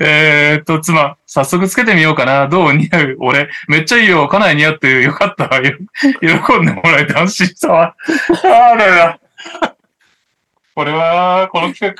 [0.00, 2.48] えーっと、妻、早速つけてみようかな。
[2.48, 3.16] どう似合う？
[3.20, 4.26] 俺、めっちゃいいよ。
[4.28, 5.44] かなり似合ってるよかった。
[5.56, 5.62] よ
[6.20, 6.26] 喜
[6.60, 7.94] んでもらえて安心したわ。
[8.42, 9.18] あらら。
[10.74, 11.94] これは、この企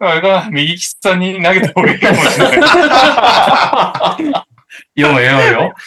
[0.00, 2.58] 画、あれか、右利きさんに投げた方がいいかもしれない。
[2.60, 2.68] 読
[5.14, 5.74] む読むよ。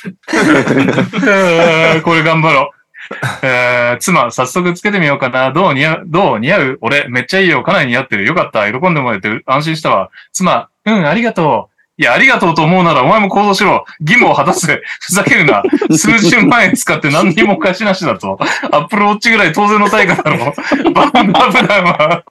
[2.03, 2.77] これ頑張ろう。
[3.43, 5.51] えー妻、早速つけてみようかな。
[5.51, 6.77] どう似合うどう似合う？
[6.81, 7.63] 俺、めっちゃいいよ。
[7.63, 8.25] かなり似合ってる。
[8.25, 8.71] よかった。
[8.71, 10.09] 喜んでもらえて安心したわ。
[10.33, 11.71] 妻、うん、ありがとう。
[11.97, 13.85] いや、ありがとうと思うならお前も行動しろ。
[13.99, 14.81] 義務を果たせ。
[15.01, 15.61] ふざけるな。
[15.95, 18.39] 数十万円使って何にも返しなしだと。
[18.71, 20.53] アップルウォッチぐらい当然の対価だろ。
[20.93, 22.23] バンダブランは、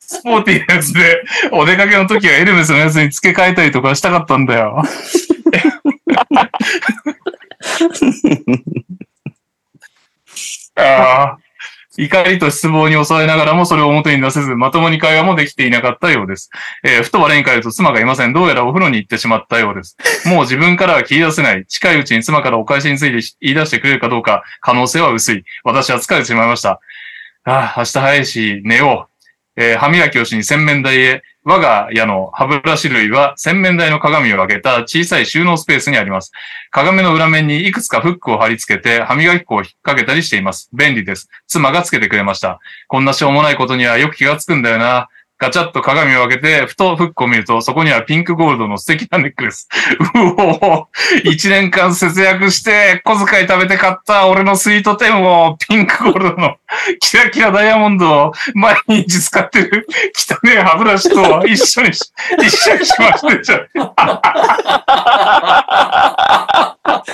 [0.00, 1.22] スポーティーなやつで、
[1.52, 4.82] お出かけの時はエルメスのやつに付け替えたりとかしたかったんだよ。
[10.76, 11.38] ああ。
[11.96, 16.50] 怒りと失望に抑えながらもそれを表に出せず、まともに会話もできていなかったようです。
[16.82, 18.32] えーふと我に返ると妻がいません。
[18.32, 19.96] どうやらお風呂に行ってしまったようです。
[20.26, 21.64] もう自分からは切り出せない。
[21.66, 25.44] 近いうちに妻からお返しについて言い出してくれるかどうか、可能性は薄い。
[25.62, 26.80] 私は疲れてしまいました。
[27.44, 29.13] ああ、明日早いし、寝よう。
[29.56, 36.32] えー歯磨きをしに洗面台へ、我が家の歯ブラシ類は洗面台の鏡を開けた小さい収納スペースにあります。
[36.70, 40.70] 鏡の裏面にいくつかフックを貼り付けて歯磨き粉を引っ掛けたりしています。
[40.72, 41.28] 便利です。
[41.46, 42.60] 妻がつけてくれました。
[42.88, 45.08] こんなしょうもないことにはよく気がつくんだよな。
[45.38, 49.68] ガチャッと鏡を開けて、ふとフックを見ると、そこにはピンクゴールドの素敵なネックレス。
[50.14, 50.88] うお
[51.24, 56.56] 一年間節約して、小遣い食べて買った俺のスイートテンを、ピンクゴールドの
[57.00, 63.66] キラキラダイヤモンドを毎日使ってる汚い歯ブラシと一緒にし、一緒にしましたじゃ。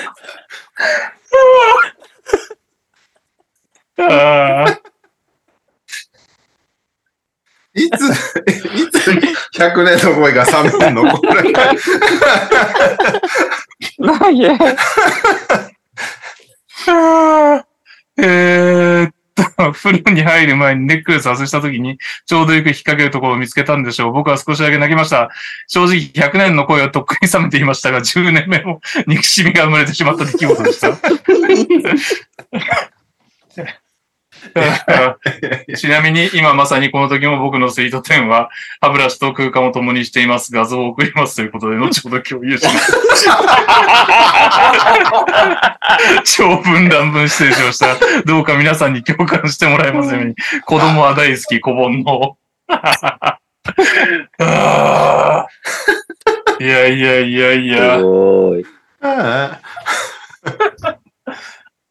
[4.01, 4.80] ああ。
[7.85, 7.94] いつ、
[8.77, 9.11] いつ
[9.59, 11.52] 100年の声が冷めるのこれ。
[11.52, 11.73] な
[18.23, 19.43] えーっと、
[19.73, 24.12] 風呂に入る前にネックレス外した時に、ちょうどよく引っ掛けるところを見つけたんでしょう。
[24.12, 25.31] 僕は少しだけ泣きました。
[25.69, 30.98] 正直100年の声はとっくに冷めていましたが、10年目も憎しみが生まれてしまった出来事でした。
[35.76, 38.50] ちなみに今まさにこの時も僕のスイート10は
[38.80, 40.52] 歯ブラシと空間を共にしています。
[40.52, 43.26] 画像を送りますということで、後ほど共有します。
[46.24, 47.96] 長文乱文失礼しました。
[48.24, 50.34] どうか皆さんに共感してもらえますように。
[50.64, 52.36] 子供は大好き、小盆の。
[56.60, 57.98] いやいやいやいや。
[57.98, 58.64] すごい。
[59.02, 59.60] あ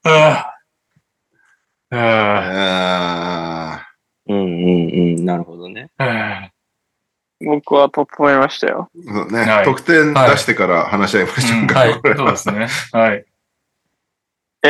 [0.04, 0.59] あー
[1.92, 2.00] あー
[3.82, 3.88] あ
[4.28, 4.46] うんうん
[5.18, 5.26] うん。
[5.26, 5.90] なるほどね。
[5.98, 6.50] あ
[7.42, 8.90] 僕は整えましたよ。
[8.94, 11.80] そうね、はい得点出してから話し合いましょうか。
[11.80, 12.68] はいこそうですね。
[12.92, 13.26] はい。
[14.64, 14.68] え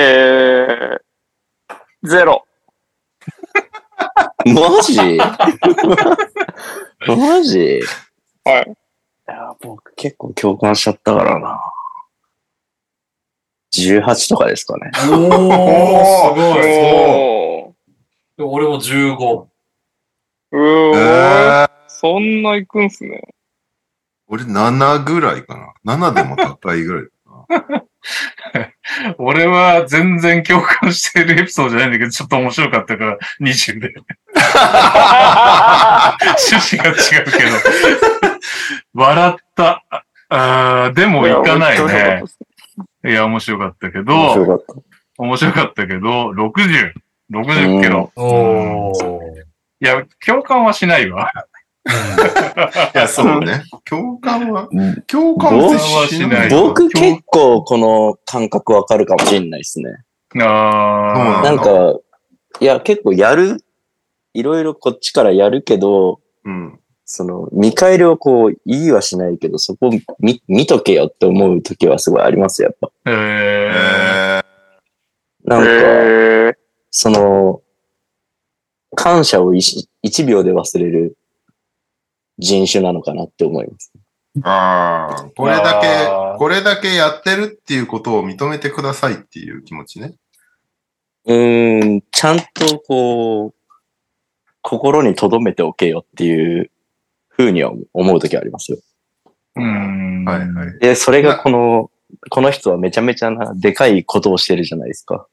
[2.03, 2.45] ー、ゼロ。
[4.45, 5.17] マジ？
[7.07, 7.81] マジ？
[8.45, 8.71] はい。
[8.71, 11.59] いや、僕結構共感しちゃったからな。
[13.73, 14.91] 18とかですかね。
[14.95, 15.15] おー、す
[16.35, 16.41] ご
[18.43, 18.47] い。
[18.47, 19.17] お俺も15。
[19.17, 19.45] ー。
[20.51, 23.21] うえーーそんな行くんすね。
[24.27, 25.97] 俺7ぐらいかな。
[25.97, 27.03] 7でも高いぐらい。
[29.17, 33.93] 俺は全然共感しているエピソードじゃないんだけど、ちょっと面白かったから20で。
[36.37, 37.57] 趣旨が違うけど。
[38.93, 39.83] 笑った。
[40.31, 42.23] あーでも行かないね
[43.09, 44.73] いや、面白かったけ面ど、白かった。
[45.17, 46.93] 面白かったけど、60。
[47.31, 48.11] 60キロ。
[48.15, 49.41] おー。
[49.41, 51.31] いや、共感はしないわ。
[52.93, 53.63] いや、そうね。
[53.85, 56.49] 共感は、うん共感僕はしない。
[56.49, 59.89] 僕結構この感覚わかるかもしれないですね。
[60.41, 61.95] あなんか、
[62.59, 63.63] いや、結構やる、
[64.33, 66.79] いろいろこっちからやるけど、うん。
[67.11, 73.09] その、見返りをこう、言いはしないけど、そこ見、見とけよって思う時はすごいありますよ、やっぱ。
[73.09, 73.11] ー。
[73.11, 74.49] ええ
[75.43, 76.53] なんか、え
[76.91, 77.63] その、
[78.95, 81.17] 感謝を一一秒で忘れる
[82.37, 83.91] 人種なのかなって思います。
[84.37, 90.13] ー、ああ、これだあけー、これだけやってるっていうことを認めてくださいっていう気持ちね。
[91.25, 93.53] うーん、ちゃんとこう、
[94.61, 96.69] 心に留めておけよっていう
[97.39, 98.77] ふうには思う時はありますよ。
[99.55, 99.61] ー。
[99.61, 100.25] うん。
[100.25, 100.79] はいはい。
[100.79, 101.89] で、それがこの、
[102.29, 105.25] この人はめちゃめちゃな、でかいことをしてるじゃないですか。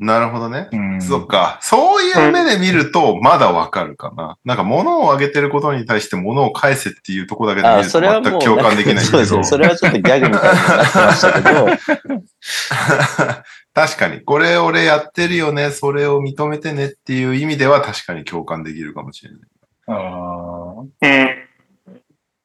[0.00, 0.68] なるほどね。
[0.72, 1.02] うん。
[1.02, 1.58] そっか。
[1.62, 4.38] そういう目で見ると、まだわかるかな。
[4.44, 9.44] なんか、物をあげてることに対して物を返せっていうところだけで見あ、るとそれはもう、全く共感できないけどそうですね。。
[9.44, 11.66] それはちょっとギャグみたいになってましたけど、
[13.74, 14.22] 確かに。
[14.22, 15.70] これ俺やってるよね。
[15.70, 19.40] それを認めてねっていう意味では確かに共感できるかもしれない。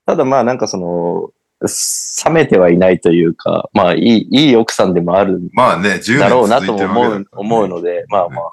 [0.05, 1.31] ただまあなんかその、
[2.25, 8.51] 冷めてはいないというか、まあいい、いい奥さんでもあるんまあね、10年だろうなと思う思うので、まあまあ、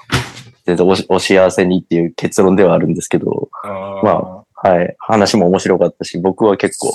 [0.65, 4.01] 全然おしお幸せにっていう結論ではあるんですけど、あ。
[4.02, 4.94] まはい。
[5.01, 6.94] 話も面白かったし、僕は結構、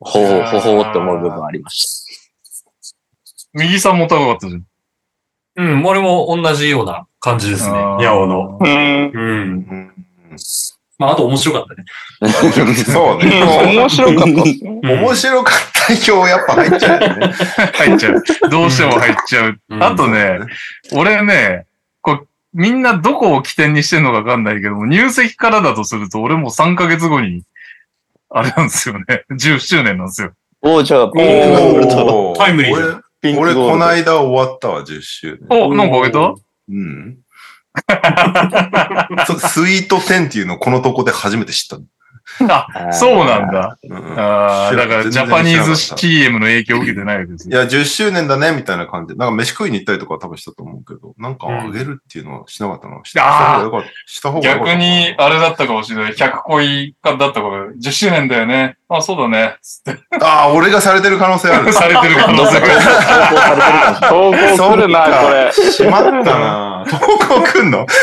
[0.00, 2.06] ほほほほって思う部分ありまし
[3.52, 4.64] 右さんも高かったじゃん。
[5.56, 7.76] うん、俺も同じような感じですね。
[7.76, 8.58] あーニャオの。
[8.58, 8.68] うん。
[8.68, 9.94] うん。
[11.00, 11.84] うんまあ、あと面白かったね。
[12.84, 12.92] た。
[12.92, 13.42] そうね。
[13.74, 14.80] 面白かったっすね。
[14.82, 17.32] 面白かった表やっぱ入っちゃうよね。
[17.74, 18.50] 入っちゃう。
[18.50, 19.58] どうしても入っちゃう。
[19.70, 20.40] うんあとね、
[20.92, 21.64] 俺ね、
[22.02, 27.44] こう、みんなどこを起点にしてんのかわかんないけども、入籍からだとすると、俺もう3ヶ月後に、
[28.28, 29.24] あれなんですよね。
[29.32, 30.32] 10周年なんですよ。
[30.60, 32.34] おじゃあ、ピンクゴールド。
[32.36, 33.70] タイムリーじゃん俺俺、ピンクゴールド。
[33.70, 35.62] この間終わったわ、10周年。
[35.66, 36.18] お、なんかあげた？
[36.68, 37.16] うん。
[39.48, 41.78] スイート10っていうのをこのとこで初めて知った。
[42.48, 43.76] あ、そうなんだ。
[43.82, 47.56] うんああ、だからジャパニーズシ CM の影響を受けてないわけですよ。
[47.56, 49.18] いや、10周年だね、みたいな感じで。
[49.18, 53.00] なんか飯食いに行ったりとかは多分したと思うけど、なんかあげるっていうのはしなかったな。
[53.04, 53.88] した方がよかった。
[54.06, 54.72] した方がよかった。
[54.72, 56.12] 逆に、あれだったかもしれない。
[56.12, 58.76] 100恋かだったから、10周年だよね。
[58.88, 59.56] あ、そうだね。
[59.62, 60.00] つって。
[60.20, 61.72] ああ、俺がされてる可能性ある。
[61.74, 62.66] されてる可能性が。
[64.08, 64.56] 投稿されてる。
[64.56, 65.52] 投稿来るな、これ。
[65.52, 67.86] しまったな 投稿来んの？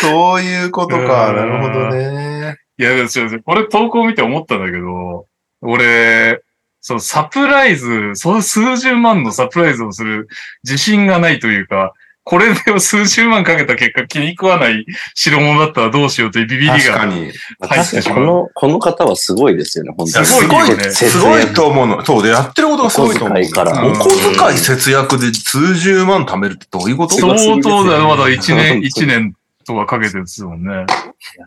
[0.00, 1.30] そういうことか。
[1.30, 2.56] うんなるほどね。
[2.78, 5.26] いや、ちょっとこれ投稿見て思ったんだけど、
[5.62, 6.42] 俺、
[6.80, 10.28] そのサプライズ、その数十万のサプライズをする
[10.64, 11.92] 自信がないというか、
[12.24, 16.76] これで数十万かけた結果気に食わない代物だったらどうしようというビビりが。
[16.76, 17.32] 確かに。
[17.60, 20.26] 確かにこの、この方はすごいですよね、本当に。
[20.26, 22.04] すごいよねすごいと思うの。
[22.04, 23.38] そうで、やってることがすごいと思う。
[23.38, 24.08] お小遣いからお小
[24.48, 29.34] 遣い節約で数十万貯めるってどういうこと相当だよ、まだ1年、 本当に一年
[29.70, 30.72] とかかけてるんですもんね。
[30.72, 30.84] いや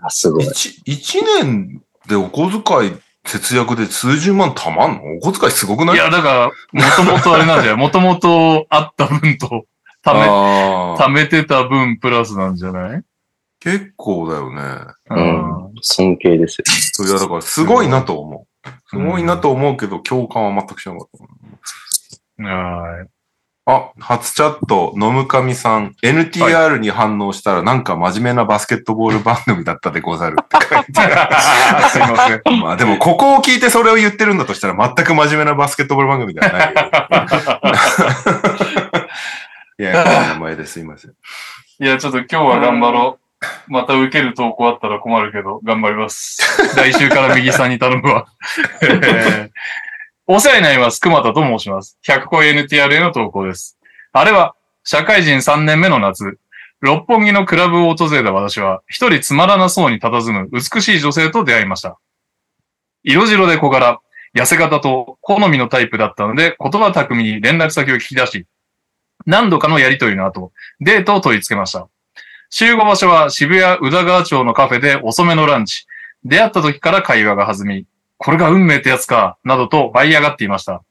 [0.10, 0.45] すごい。
[0.45, 2.93] 一一年でお小遣い
[3.26, 5.18] 節約で数十万貯まんの？
[5.18, 5.95] お小遣いすごくない？
[5.95, 7.77] いや、だから、もともとあれなんだよ。
[7.77, 9.66] もともとあった分と
[10.06, 13.02] 貯め、貯めてた分プラスなんじゃない？
[13.60, 14.61] 結構だよね。
[15.10, 15.74] うん。
[15.82, 16.66] 尊敬ですよ。
[16.92, 18.69] そういや、だからすごいなと思う。
[18.90, 21.10] すごいなと思うけど、共感は全くしなかっ
[22.38, 22.43] た。
[22.43, 23.08] はい。
[23.66, 32.38] あ、初チャット、野むかみさん、NTR に反応したらなんか真面目なバスケットボール番組だったでござるって書いてあ すいません。
[32.40, 32.43] る。
[32.61, 36.61] まあでも、ここを聞いてそれを言ってるんだとしたら全く真面目なバスケットボール番組ではない
[39.80, 39.92] よ。
[39.92, 41.11] いや、この名前ですいません。
[41.11, 43.24] いや、ちょっと今日は頑張ろう。
[43.67, 46.42] また受ける投稿あったら困るけど、頑張ります。
[46.75, 48.25] 来週から右さんに頼むわ。
[48.83, 49.50] えー
[50.36, 51.00] お世話になります。
[51.00, 52.00] 熊田と申します。
[52.08, 53.78] 100個 NTR への投稿です。
[54.14, 56.40] あれは、社会人3年目の夏、
[56.82, 62.00] 六本木のクラブを訪れた私は、一人つまらなそうに佇む美しい女性と出会いました。
[63.03, 64.00] 色白で小柄、
[64.36, 68.48] 痩せ型と好みのタイプだったので、言葉巧みに連絡先を聞き出し、
[69.28, 71.88] 何度かのやりとりの後、デートを取り付けました。
[72.50, 75.86] 集合場所は渋谷宇田川町のカフェで遅めのランチ。
[76.24, 77.86] 出会った時から会話が弾み、
[78.24, 80.82] これが運命ってやつか、などと舞い上がっていました。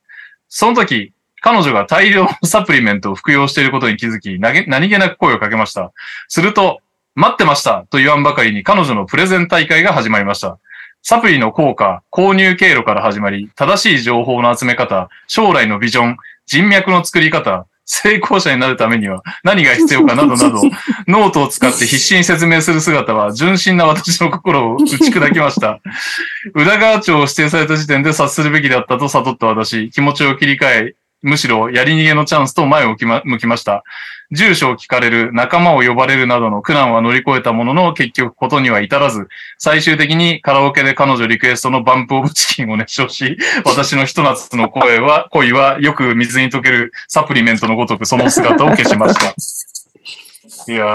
[0.48, 5.92] その時、彼女が大量のサプリメントを服用していることに気づき、なげ何気なく声をかけました。
[6.28, 6.80] すると、
[7.14, 10.58] 待ってましたと言わんばかりに彼女のプレゼン大会が始まりました。
[11.02, 20.60] サプリの効果、購入経路から始まり、正しい情報の集め方、将来のビジョン、人脈の作り方、成功者になるためには何が必要かなどなど、
[21.08, 25.80] ノートを使って必死に説明する姿は純真な私の心を打ち砕きました。
[26.54, 33.84] 宇田川町を指定された時点で察するべきだったと悟った私、気持ちを切り替え、むしろやり逃げのチャンスと前を向きま向きました。
[34.32, 39.28] 住所を聞かれる、仲間を呼ばれるなどの苦難は乗り越えたものの、結局ことには至らず、
[39.58, 49.34] 最終的にカラオケで彼女リクエストのバンプオブチキンを熱唱し、私のひと夏の声は、恋はよく水に溶けるサプリメントのごとくその姿を消しました。
[50.72, 50.86] いや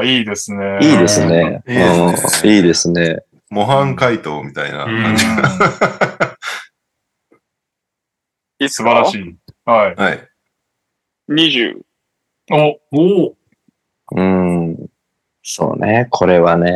[0.00, 0.78] ー、いいですね。
[0.80, 1.62] いいですね。
[1.66, 1.86] いいで
[2.22, 3.18] すねうんいいですね。
[3.50, 5.24] 模範解答みたいな感じ。
[8.68, 9.20] 素晴らしい。
[9.20, 9.36] い。
[9.64, 9.94] はい。
[9.94, 10.28] はい。
[11.28, 11.80] 20。
[12.50, 12.56] お、
[12.92, 13.36] おお
[14.12, 14.76] うん。
[15.42, 16.08] そうね。
[16.10, 16.72] これはね。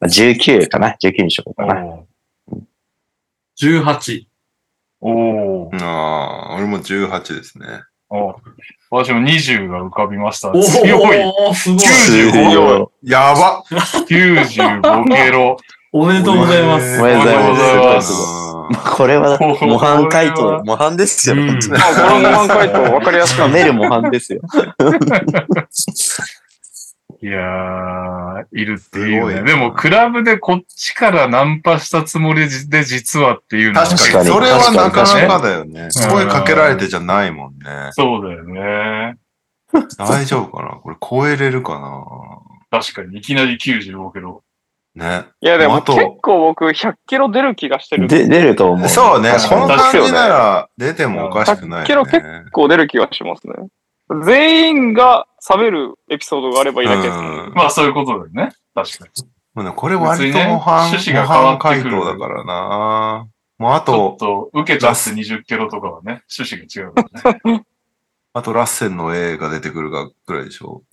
[0.00, 1.84] まあ19かな ?19 にしようかな。
[1.84, 2.06] お
[3.60, 4.26] 18。
[5.00, 7.66] おーああ、俺も18ですね。
[8.10, 8.34] お
[8.90, 10.50] 私も20が浮かびました。
[10.50, 11.22] お強い。
[11.38, 11.78] おすごい。
[11.78, 15.56] 95強やば95ケロ。
[15.92, 17.00] おめでとうございます。
[17.00, 17.94] おめでとうございま。
[17.94, 18.47] ますあ
[18.96, 20.62] これは、お模範解答。
[20.64, 21.36] 模範ですよ。
[21.36, 23.52] うんこの模範解答分かりやすかった。
[23.52, 24.40] 噛める模範ですよ。
[27.20, 29.42] いやー、いるっていうね。
[29.42, 35.88] でも、クラブでこっちからナンパしたつもりで実はっていうのは確かに、それはなかなかだよね。
[36.10, 37.90] 声かけられてじゃないもんね。
[37.92, 39.16] そうだよね。
[39.98, 40.68] 大丈夫かな？
[40.76, 41.80] これ超えれるか
[42.70, 44.44] 確かに、いきなり95ケロ。
[44.98, 45.26] なね。
[45.40, 48.08] いや、でも結構僕100キロ出る気がしてる。
[48.08, 48.88] で、出ると思う。
[48.88, 49.32] そうね。
[49.48, 52.10] この感じなら出てもおかしくないよね。
[52.10, 53.54] 結構出る気がしますね。
[54.24, 57.18] 全員が冷めるエピソードがあればいいだけです。
[57.18, 58.50] うんまあ、そういうことだよね。
[58.74, 59.10] 確かに。
[59.54, 63.28] まあねこれ割と模範、ね模趣旨が変わ範ってくる回答だからな。
[63.58, 67.02] もうあちょっと、と、受けちゃって20キロとかはね、趣旨が違うか
[67.44, 67.64] らね。
[68.34, 70.82] あとラッセンの A が出てくるかぐらいでしょ。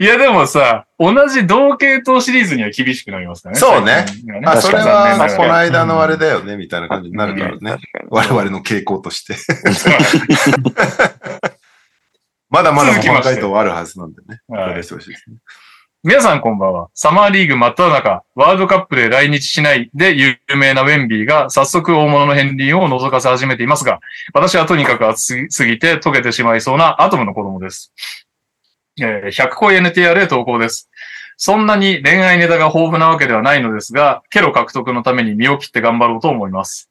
[0.00, 3.60] いや、でもさ、同じ同系統シリーズには厳しくなりますからね。
[3.60, 4.42] そうねね。
[4.44, 7.76] あ、それは、残念ながらこの間のあれだよね、みたいな感じになるからね。
[8.10, 9.36] 我々の傾向として。
[12.50, 14.40] まだまだ模範回答はあるはずなんでね。
[14.48, 15.36] はいお願いしてほしいですね。
[16.06, 16.90] 皆さんこんばんは。
[16.92, 24.00] サマーリーグ真っ只中、ワールドカップで来日しないで有名なウェンビーが早速大物の片鱗を覗かせ始めていますが、
[24.34, 27.94] 私はとにかく熱すぎて溶けてしまいそうなアトムの子供です。
[29.00, 30.90] えー100個 NTR へ投稿です。
[31.36, 36.88] そんなに恋愛ネタが豊富なわけではないのですが、ケロ獲得のために身を切って頑張ろうと思います。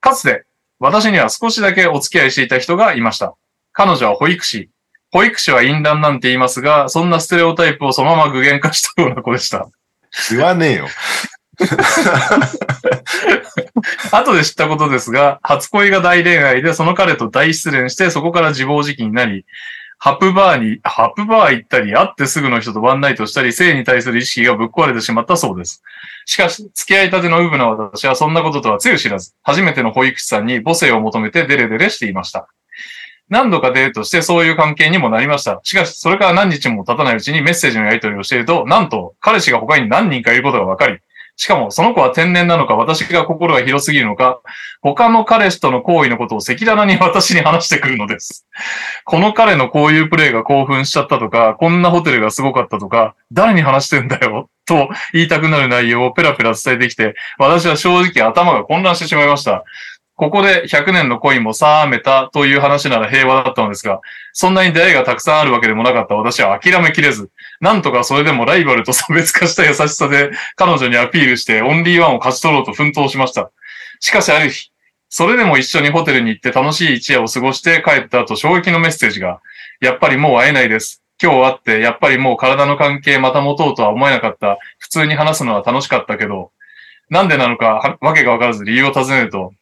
[0.00, 0.44] かつて、
[0.78, 3.34] 私には少しだけお付き合いしていた人がいました。
[3.72, 4.70] 彼女は保育士。
[5.10, 9.68] 保育士は淫乱なんて言いますが、そんなステレオタイプをそのまま具現化したような子でした。
[10.30, 10.88] 言わねえよ。
[14.10, 19.44] 後で知ったことですが、初恋が大恋愛でその彼と大失恋してそこから自暴自棄になり、
[20.04, 25.82] ハプバーに、ハプバー行ったり、会ってすぐの人とワンナイトしたり、性に対する意識がぶっ壊れてしまったそうです。
[26.26, 32.48] しかし、付き合いたてのウブな私はそんなこととはつゆ知らず、初めての保育士さんに母性を求めてデレデレしていました。
[33.30, 35.60] 何度かデートしてそういう関係にもなりました。
[35.62, 40.98] しかし、それから何日も経たないうちにメッセージのやり取りをしていると、なんと、彼氏が他に何人かいることが分かり、
[41.36, 44.40] しかも、その子は天然なのか、私が心が広すぎるのか、
[44.82, 48.46] 他の彼氏との行為のことを赤裸々に私に話してくるのです。
[49.04, 59.64] この彼のこういうプレイが興奮しちゃったとか、こんなホテルがすごかったとか、誰に話してんだよ、と言いたくなる内容をペラペラ伝えてきて、私は正直頭が混乱してしまいました。
[60.16, 64.00] ここで100年の恋も冷めたという話なら平和だったのですが、
[64.32, 73.50] そんなに出会いがたくさんあるわけでもなかった私は諦めきれず、なんとかそれでもライバルと差別化した優しさで彼女にアピールしてオンリーワンを勝ち取ろうと奮闘しました。
[74.00, 74.70] しかしある日、
[75.08, 79.40] それでも一緒にホテルに行って楽しい一夜を過ごして帰った後衝撃のメッセージが、
[79.80, 81.02] やっぱりもう会えないです。
[81.22, 84.58] 今日会って、やっぱりもう体の関係また持とうとは思えなかった。
[84.78, 86.50] 普通に話すのは楽しかったけど、
[87.10, 89.52] なんでなのかわけがわからず理由を尋ねると、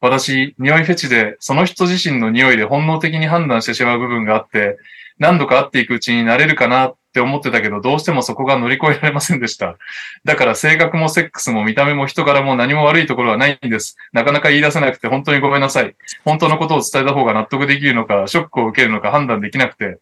[0.00, 4.78] 私、匂いフェチで、その人自身の匂いで本能的に判断してしまう部分があって、
[5.18, 9.76] 何度か会っていくうちになれるかなって思ってたけど、どうしてもそこが乗り越えられませんでした。
[10.24, 13.98] だから性格もセックスも見た目も人柄も何も悪いところはないんです。
[14.14, 15.94] なかなか言い出せなくて本当にごめんなさい。
[16.24, 19.98] 本当のことを伝えた方が納得できるのか、ショックを受けるのか判断できなくて、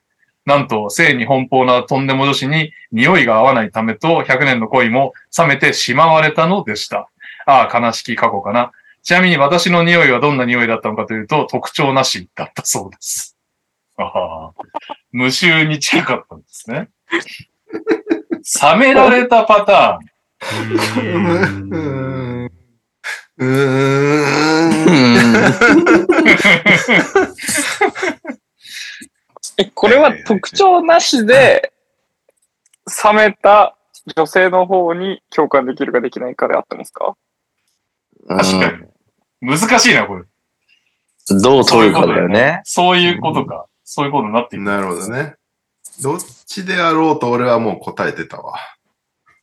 [0.46, 7.10] なんと、性に奔放なとんでも女子に匂いが合わないためと100年の恋も冷めてしまわれたのでした。
[7.46, 8.70] ああ、悲しき過去かな。
[9.02, 13.36] ちなみに私の匂いはどんな匂いだったのかというと、特徴なしだったそうです。
[13.96, 14.04] あ
[14.48, 14.52] あ、
[15.12, 16.88] 無臭に近かったんですね。
[18.62, 20.10] 冷められたパターン。
[20.58, 22.50] うーん。
[23.36, 23.46] うー
[24.88, 25.30] ん。
[29.58, 31.72] え、これは特徴なしで、
[33.04, 33.76] 冷めた
[34.16, 37.16] 女性の方に共感できるかできないかであってますか？
[38.28, 38.72] 確か
[39.40, 39.48] に。
[39.58, 40.20] 難しいな、これ。
[40.20, 40.26] うん
[41.42, 42.60] どう取るかだよね。
[42.64, 43.66] そういうことか。
[43.84, 44.64] そういうことになっていく。
[44.64, 45.36] なるほどね。
[46.02, 48.54] どっちであろうと俺はもう答えてたわ。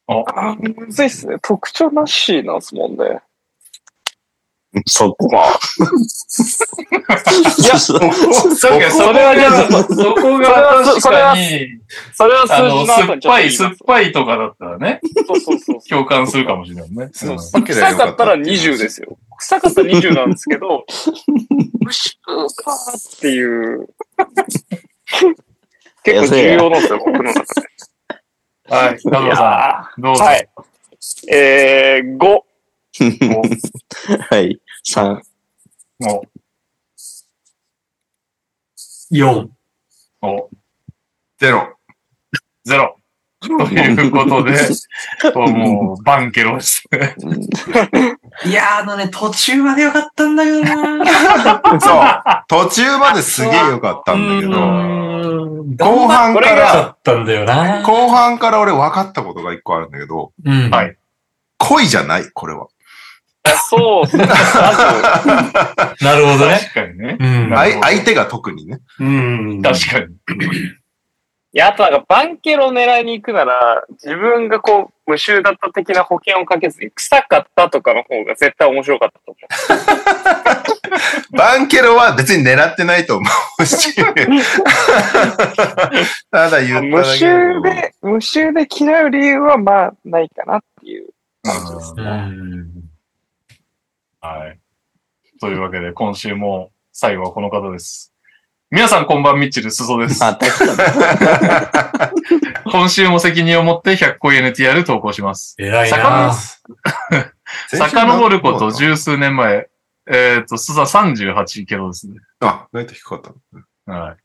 [0.08, 1.38] あーむずいっすね。
[1.42, 3.22] 特徴なしなんすもんね。
[4.86, 5.27] そこ。
[5.32, 5.60] まあ。
[7.61, 11.68] いや、そ確かにそれはじゃそこが確それはかに、
[12.14, 15.80] それはあ数の、字の酸っぱい、酸っぱいとかだったらね、そうそうそう。
[15.90, 17.10] 共感するかもしれないね。
[17.14, 19.18] そう臭かったら20ですよ。
[19.38, 20.86] 臭かったら20なんですけど、
[21.80, 22.74] 無 臭か
[23.18, 23.88] っていう。
[26.08, 27.45] 結構重要なんですよ、僕の中で。
[28.69, 30.24] はい、加藤さん、どうぞ。
[30.24, 30.50] はい。
[31.30, 32.18] えー、5。
[32.18, 32.44] も
[34.30, 34.61] はい。
[34.86, 35.16] 3。
[35.16, 36.24] う、も
[39.11, 39.42] 4。
[39.42, 39.52] う、
[40.22, 40.50] も
[41.40, 41.60] ゼロ。
[41.60, 42.98] う、ゼロ。
[43.40, 44.58] ということで、
[45.36, 47.16] もう、バンケロですね。
[48.46, 51.06] いやー、あのね、途中までよかったんだけどな
[51.80, 52.04] そう。
[52.48, 54.60] 途中まですげえ良かったんだけど、
[55.86, 56.96] 後後半かだら、
[57.84, 60.70] 後半から俺分かったことが一個あるんだけど、うん。
[60.70, 60.98] はい
[61.60, 62.68] 恋じゃない、これは。
[63.70, 64.26] そうっすね。
[64.26, 64.34] ま
[66.02, 66.60] なるほどね。
[66.60, 67.18] 確かにね。
[67.20, 67.82] うん。
[67.82, 68.80] 相手が特にね。
[69.00, 69.62] うん。
[69.62, 70.06] 確かに。
[71.58, 79.38] や、あとなんかバンケロ狙いに行くなら、自分がこう、無臭だった的な保険をかけずに、臭かったとかの方が絶対面白かったと思
[81.32, 83.27] バンケロは別に狙ってないと思
[83.60, 83.95] うし。
[86.32, 86.84] ただ言う。
[86.84, 87.61] 無っただけだけ臭ど。
[87.61, 91.10] で、無臭で嫌う理由はまあ、ないかなっていう。
[91.44, 91.52] うん
[91.98, 92.06] う
[92.64, 92.72] ん。
[94.22, 94.60] はい。
[95.40, 98.14] というわけで、今週も最後はこの方です。
[98.70, 100.22] 皆さんこんばんみっちるすぞです。
[100.22, 102.12] あ、確か
[102.70, 105.56] 今週も責任を持って100個 NTR 投稿します。
[105.58, 106.34] 偉い魚な
[107.70, 109.70] 遡ること十数年前、
[110.06, 112.16] えっ、と、すさ38けどですね。
[112.42, 113.22] あ、意外と低かっ
[113.86, 113.92] た。
[113.92, 114.18] はい。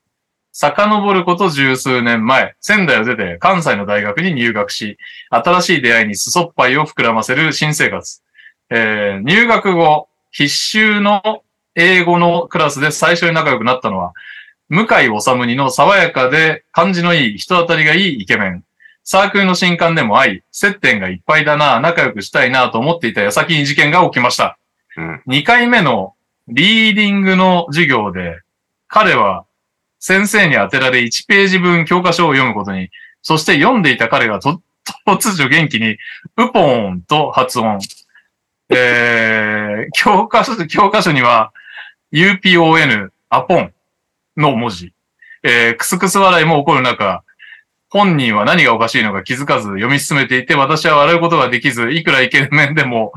[0.50, 4.98] 遡ること十数年前、仙台を出て関西の大学に入学し、
[5.30, 8.20] 新しい出会いに裾っぱいを膨らませる新生活。
[8.70, 14.12] えー入学後、必修の英語のクラスで最初に仲良くなったのは、
[14.68, 18.64] 向井治にの爽やかで感じのいい人当たりがいいイケメン。
[19.04, 24.58] サークルの新刊でも愛、接点がいっぱいだな、仲良くしたいなと思っていた矢先に事件が起きました。
[24.96, 25.22] うん。
[25.26, 26.14] 2回目の
[26.48, 28.40] リーディングの授業で、
[28.88, 29.44] 彼は
[29.98, 32.90] 先生に当てられ1ページ分教科書を読むことに、
[33.22, 34.60] そして読んでいた彼がと
[35.06, 35.96] 突如元気に、
[36.36, 37.78] ウポーンと発音。
[38.68, 41.52] えー、教科書、教科書には、
[42.12, 43.72] UPON、アポン
[44.36, 44.92] の文字。
[45.42, 47.24] えー、クスクス笑いも起こる中、
[47.88, 53.12] 本人は何がおかしいのか気づかず読み進めていて、私は笑うことができず、いくらイケメンでも、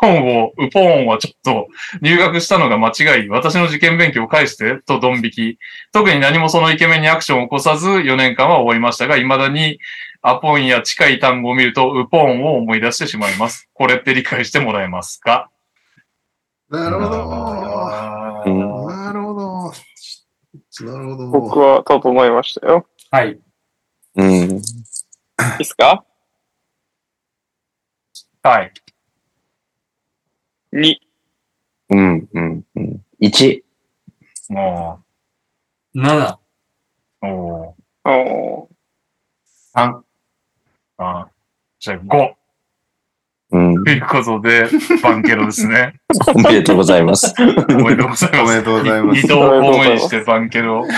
[0.00, 1.68] ポンを、ウポンはちょっと
[2.00, 5.58] 入学したのが間違い、私の受験勉強を返して、とドン引き。
[5.92, 9.78] 特に何もそのイケメンにアクションを起こさず4年間は終わりましたが、未だに
[10.22, 13.68] アポンや近い単語を見ると、ウポンを思い出してしまいます。
[13.72, 15.50] これって理解してもらえますか？
[16.70, 17.08] なるほど。
[18.90, 19.72] なるほど。
[20.84, 21.28] なるほど。
[21.30, 22.86] 僕は整いましたよ。
[23.10, 23.40] はい。
[24.16, 24.30] うん。
[24.30, 24.60] いいっ
[25.64, 26.04] すか？
[28.42, 28.72] はい。
[30.72, 30.96] ?2。
[31.90, 32.28] うん。
[32.32, 32.64] うん。
[32.76, 33.04] うん。
[33.20, 33.62] 1。
[34.50, 35.02] も
[35.94, 36.38] 7。
[37.22, 37.74] う、お
[38.04, 40.02] おー3。
[40.98, 41.28] あ
[41.78, 42.37] じゃあ5。
[43.50, 43.90] うんと。
[43.90, 44.68] いうことで、
[45.02, 45.94] バンケロですね。
[46.34, 47.34] おめでとうございます。
[47.38, 48.42] おめでとうございます。
[48.42, 50.84] おめでとうございます二度公務にしてバンケロ。
[50.86, 50.88] い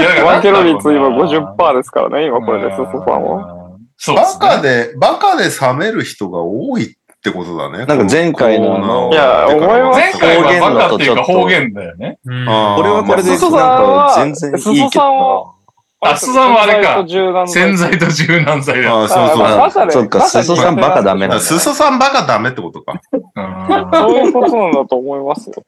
[0.00, 3.54] や、だからマンケロ率今なんだろうな50%ですからね、今これで、ソソファンは。
[3.56, 3.62] うん
[4.04, 4.62] そうですバカね。
[4.62, 7.86] で、バカで冷める人が多いってことだね。
[7.86, 12.18] なんか前回のいや思います前回はバカっていうか方言だよね。
[12.24, 15.61] これはこれで、なんか全然いいけすそさんはど
[16.04, 18.92] あすそさんはあれか潜在と柔軟剤潜在と柔軟剤だ。
[18.92, 19.46] ああ、そうそう。
[19.46, 23.00] あバカでそっかバカですそさんバカダメなんだすそさんバカダメってことか。
[23.12, 25.62] う んそういうことなんだと思いますよ。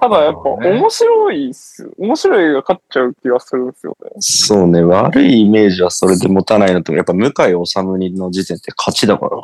[0.00, 1.90] ただやっぱ面白いっすよ。
[1.98, 4.10] 面白いが勝っちゃう気がするんですよね。
[4.20, 7.82] そうね、悪いイメージはそれで持たないのと、やっぱ向井治
[8.14, 9.42] の時点って勝ちだからな。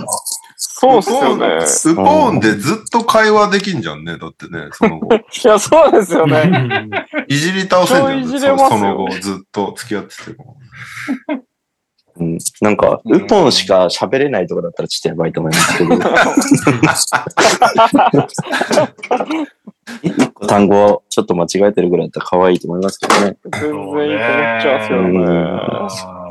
[0.81, 1.47] そうっすよね。
[1.93, 4.17] ウポーンでずっと会話できんじゃんね。
[4.17, 5.13] だってね、その後。
[5.15, 6.89] いや、そうですよね。
[7.29, 8.23] いじり倒せんじゃん。
[8.23, 10.57] 超いじれますよそその後ずっと付き合ってても。
[12.17, 12.39] うん。
[12.63, 15.99] なんか、ウポンしか喋れないとかだったらちょっとやばいと思いますけど、
[20.49, 23.37] 単語をちょっと間違えてるぐらいだったら可愛いと思いますけどね。
[23.53, 24.07] 全然いいと思っ
[24.63, 25.29] ちゃうんですようんね。
[25.29, 26.31] あー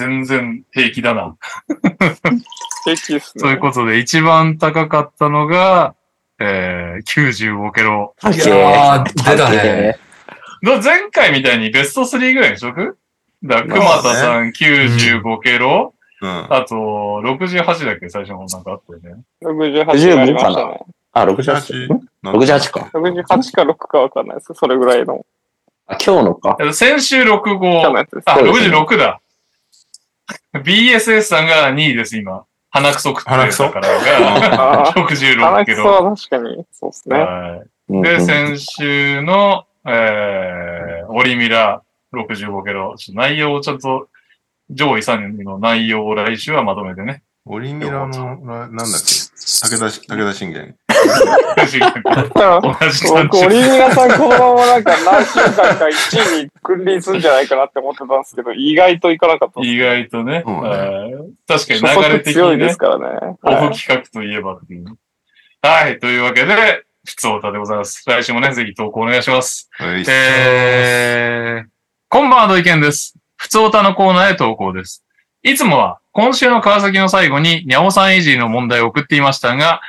[0.00, 1.36] 全然平気だな。
[2.84, 3.42] 平気っすね。
[3.42, 5.94] ということで、一番高かったのが、
[6.38, 8.14] えー、95ケロ。
[8.24, 9.98] オッいやー出たね。
[10.62, 12.96] の前回みたいにベスト3ぐらいにしとく？
[13.42, 16.28] だ熊田さん95ケロ、うん。
[16.50, 16.74] あと、
[17.24, 18.08] 68だっけ？
[18.08, 19.22] 最初のなんかあったよね。
[19.42, 20.80] 68になりましたね。
[21.12, 21.88] あ、68?
[22.24, 22.90] 68 68か。
[22.94, 25.26] 68か6かわかんないですそれぐらいの。
[25.86, 26.56] あ、今日のか？
[26.72, 28.24] 先週今日の65、やつです。
[28.26, 29.20] あ、そうですね66だ。
[30.54, 32.44] BSS さんが2位です、今。
[32.70, 35.76] 鼻くそ食って鼻くそたからが、あー66鼻ケロ。
[35.78, 37.18] くそは確かに、そうですね。
[37.18, 37.70] はい
[38.02, 41.82] で、先週の、えー、オリミラ
[42.14, 42.94] 65ケロ。
[43.14, 44.08] 内容をちょっと、
[44.70, 47.24] 上位3人の内容を来週はまとめてね。
[47.46, 49.68] オリミラの、ななんだっけ？
[49.68, 50.76] 武田し、武田信玄。
[53.44, 59.60] オリミラさんこのままなんか何週間か1位に君臨するんじゃないかなって思ってたんですけど、意外といかなかった。
[59.60, 61.10] 意外とね、うんはい
[61.46, 63.04] 確かに流れ的にね強いです、からね。
[63.42, 64.84] オはいフ企画といえばっていう。
[65.62, 68.02] はい、というわけで、普通歌でございます。
[68.06, 69.68] 来週もね、ぜひ投稿お願いします。
[69.72, 71.68] はいえー、
[72.08, 73.14] こんばんは、土井健です。
[73.36, 75.04] 普通歌のコーナーへ投稿です。
[75.42, 79.80] いつもは、今週の川崎の最後に、にゃおさんイージーの問題を送っていましたが、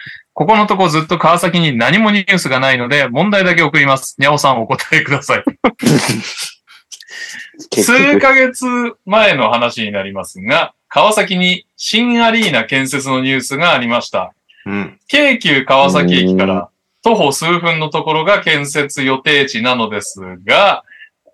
[0.42, 4.16] ここのとこずっと川崎に何もニュースがないので、問題だけ送ります。
[4.18, 5.44] にゃおさんお答えください。
[7.70, 8.66] 結数局、ヶ月
[9.06, 14.34] 前の話になりますが、川崎に新アリーナ建設のニュースがありました。
[14.66, 15.00] うん。
[15.08, 16.70] 京急川崎駅から
[17.04, 20.84] 徒歩数分のところが建設予定地なのですが、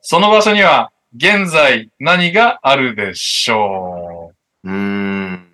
[0.02, 4.34] その場所には現在何があるでしょ
[4.66, 4.69] う？
[4.69, 5.48] うーん。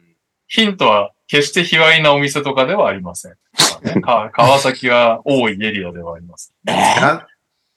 [0.47, 3.33] ヒントは決して卑猥なお店とかではありません。
[4.03, 6.53] か川崎は多いエリアではあります。
[6.63, 7.25] や、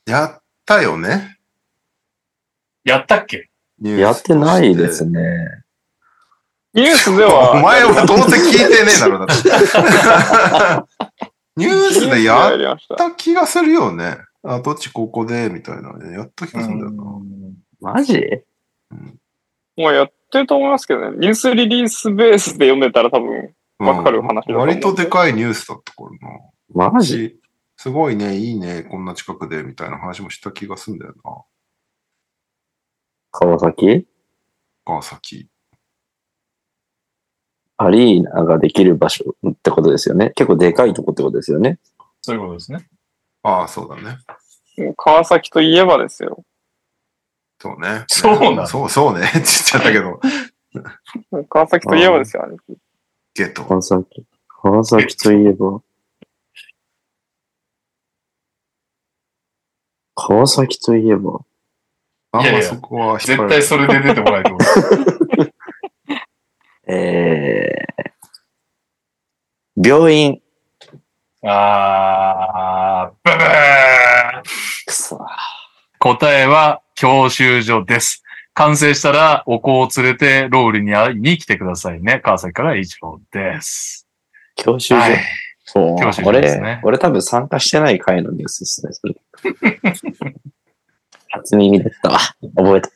[0.04, 1.38] やったよね？
[2.84, 3.48] やったっけ？
[3.80, 5.22] やってないですね。
[5.22, 5.62] ね。
[6.74, 9.48] ニュースでおは、前はどうせ聞いてねえだろ、だって。
[11.56, 12.96] ニュースでやった。
[12.96, 14.18] た気がするよね。
[14.42, 15.94] あ、どっちここで、みたいな。
[16.12, 17.04] やった気がするんだよな。
[17.94, 18.20] マジ？
[19.78, 21.16] もうやってると思いますけどね。
[21.18, 26.10] ニュースリリースベースで読んでたら多分、わかる話だと思う割とでかいニュースだったから
[26.80, 26.90] な。
[26.90, 27.06] マジ？
[27.16, 27.40] し
[27.76, 31.42] すごいね、いいね、こんな近くで、みたいな話もした気がするんだよな。
[33.30, 34.06] 川崎？
[34.84, 35.48] 川崎。
[37.76, 40.30] アリーナができる場所ってことですよね。
[40.30, 41.78] 結構でかいとこってことですよね。
[42.22, 42.88] そういうことですね。
[43.42, 44.16] ああ、そうだね。
[44.96, 46.42] 川崎といえばですよ。
[47.58, 48.04] そうね。
[48.08, 48.66] そうなの？
[48.66, 49.26] そう、そうね。
[49.26, 50.20] って言っちゃったけど。
[51.48, 52.56] 川崎といえばですよ、ね。
[53.34, 53.64] ゲット。
[53.64, 54.26] 川崎。
[54.48, 55.80] 川崎といえば。
[60.14, 61.40] 川崎といえば。
[62.32, 64.60] あんいやいやまそこは絶られ対それで出てこないと思う。
[66.92, 70.42] えー、病院。
[71.42, 74.42] あー、ブブー
[74.86, 75.18] くそ。
[75.98, 78.24] 答えは教習所です。
[78.54, 82.20] 完成したらお子を連れてロールに会いに来てくださいね。
[82.24, 84.08] 川崎から以上です。
[84.56, 85.00] 教習所。
[85.00, 85.18] はい。
[85.66, 89.14] そう教習所ですね俺、俺多分参加してない回のニュースですね、それ。
[91.28, 92.18] 初耳だったわ。
[92.56, 92.90] 覚えた。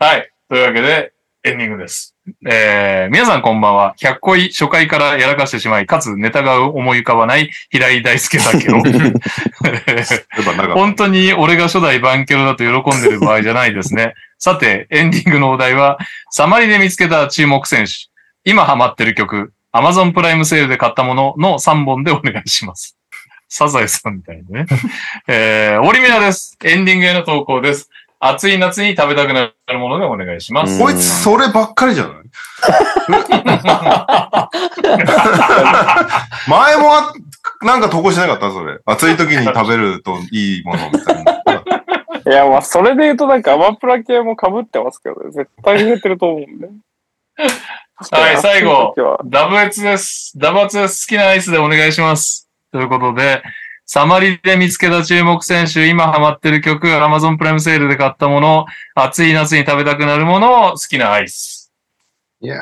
[0.04, 0.32] はい。
[0.48, 1.12] というわけで、
[1.44, 2.16] エンディングです。
[2.46, 3.94] えー、皆さんこんばんは。
[3.98, 8.78] 100恋初回からやらかしてしまい、かつネタが思い浮かばない平井大輔だけど、
[10.74, 14.14] 本当に俺が初代バンケロだと喜んでる場合じゃないですね。
[14.38, 15.98] さて、エンディングのお題は、
[16.30, 17.92] サマリで見つけた注目選手。
[18.44, 22.96] 今ハマってる曲、Amazon プライムセールで買ったものの3本でお願いします。
[23.48, 24.66] サザエさんみたいなね。
[25.26, 26.56] えー、オリミラです。
[26.62, 27.90] エンディングへの投稿です。
[28.20, 30.74] 暑い夏に食べたくなるものでお願いします。
[30.74, 32.12] うんこいつそればっかりじゃない？
[36.48, 37.12] 前もあ
[37.62, 38.50] なんか投稿しなかった？
[38.50, 38.78] それ。
[38.86, 41.32] 暑い時に食べるといいものみたいな。
[42.26, 45.30] いや、まあ、それで言うとなんかアマプラ系も被ってますけどね。
[45.30, 46.68] 絶対増えてると思うんで。
[48.10, 48.94] はい、最後。
[49.26, 50.32] ダブエツです。
[50.36, 51.06] ダブエツです。
[51.06, 52.48] 好きなアイスでお願いします。
[52.72, 53.42] ということで、
[53.90, 61.72] サマリで見つけた注目選手、今ハマってる曲、Amazon プライムセールで買ったもの、暑い夏に食べたくなるもの、好きなアイス。
[62.42, 62.60] いやー、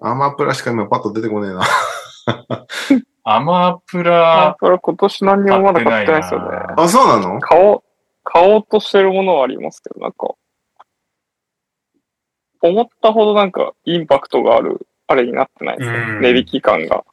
[0.00, 1.60] アマプラしか今パッと出てこねえな。
[3.22, 6.58] アマプアマラ、プラ今年何にもまだ買ってないですよね。
[6.74, 7.38] あ、そうなの？
[7.40, 7.82] 買おう、
[8.24, 10.26] 買おうとしてるものはありますけど、なんか、
[12.62, 16.12] 思ったほどなんかインパクトがある、あれになってないですねう。
[16.14, 17.04] ん値引き感が。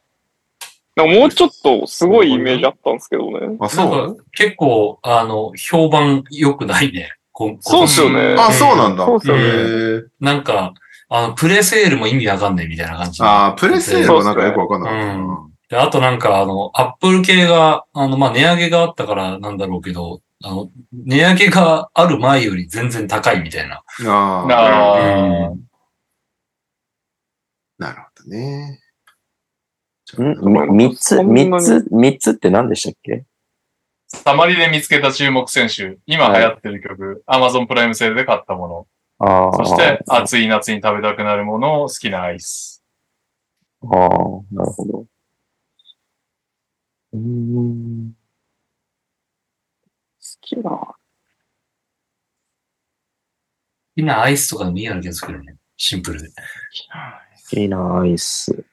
[0.98, 3.56] なんかもうちょっとすごいイメージあったんですけどね。
[3.59, 7.11] あ、なそう結構、あの、評判良くないね。
[7.32, 8.35] こそうっすよね。
[8.40, 9.06] あ、そうなんだ。
[9.06, 10.74] そうっすよねなんか、
[11.09, 13.22] あの、プレセールも意味わかんないみたいな感じ。
[13.24, 15.50] あープレセールはなんかよくわかんなかったうな。
[15.69, 23.84] であとなんか、あの、アップル系が、あの、まあ、値上げがあったからなんだろうけど、あの、値上げがある前より全然高いみたいな。
[24.01, 25.56] あーあー
[27.77, 28.80] なるほどね。
[30.16, 33.26] 三つ、三つ、三つって何でしたっけ？
[34.10, 38.88] サマリで見つけた注目選手、今流行ってる曲、Amazon プライムセールで買ったも
[39.19, 39.53] の、ああ。
[39.58, 42.82] そして暑い夏に食べたくなるもの、好きなアイス。
[43.84, 43.90] ああ、
[44.52, 45.06] なるほど。
[47.14, 48.14] うーん。
[48.14, 48.18] 好
[50.40, 50.69] きな。
[50.69, 50.95] 好
[53.95, 55.58] きなアイスとかでもいいような気がするね。
[55.76, 56.30] シンプルで。
[57.52, 58.64] いいな、アイス。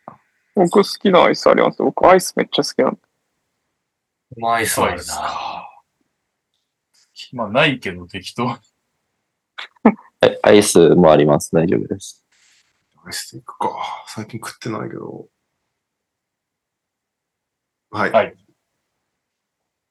[0.54, 1.78] 僕好きなアイスあります？
[1.80, 1.86] よ。
[1.86, 3.00] 僕アイスめっちゃ好きなんで。
[4.38, 5.14] まあアイスはあるアイスな。
[5.14, 5.70] か。
[7.32, 8.58] まあ、ないけど適当。
[10.22, 11.50] え アイスもあります。
[11.54, 12.24] 大丈夫です。
[13.04, 14.04] アイスいくか。
[14.08, 15.26] 最近食ってないけど。
[17.90, 18.12] はい。
[18.12, 18.34] はい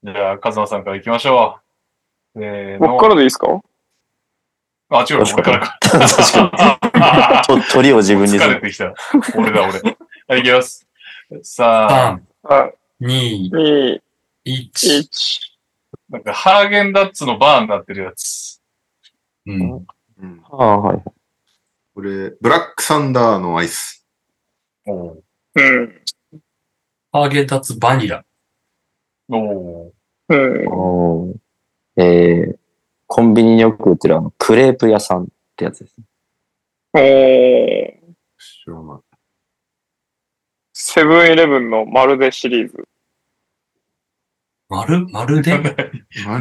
[0.05, 1.59] じゃあ、カズマさんから行きましょ
[2.35, 2.39] う。
[2.39, 3.61] せーの僕からでいいですか？
[4.89, 5.77] あ、違う、俺からか。
[5.81, 5.99] 確
[6.33, 7.61] かに。
[7.63, 8.93] と鳥を自分に疲れてきた。
[9.37, 9.97] 俺だ、俺。
[10.25, 10.87] はい、行きます。
[11.41, 12.75] さあ、3、はい。
[13.01, 14.01] 2、2、
[14.45, 14.71] 1。
[14.71, 15.39] 1。
[16.09, 18.61] なんか、ハーゲンダッツのバーになってるやつ。
[19.45, 19.71] うん。
[19.73, 21.03] うん、ああ、はい。
[21.93, 24.07] これ、ブラックサンダーのアイス。
[24.87, 25.15] おー
[25.55, 26.01] うん。
[27.11, 28.23] ハーゲンダッツバニラ。
[29.29, 29.91] おー
[30.29, 30.67] うん。
[30.69, 31.35] おー
[32.01, 32.57] えー、
[33.07, 35.27] コンビニによく売ってるあの、クレープ屋さんっ
[35.57, 36.05] てやつですね。
[36.93, 38.15] おー。
[38.39, 39.12] 知らない。
[40.73, 42.87] セブンイレブンのまるでシリーズ。
[44.69, 45.59] まる、まるで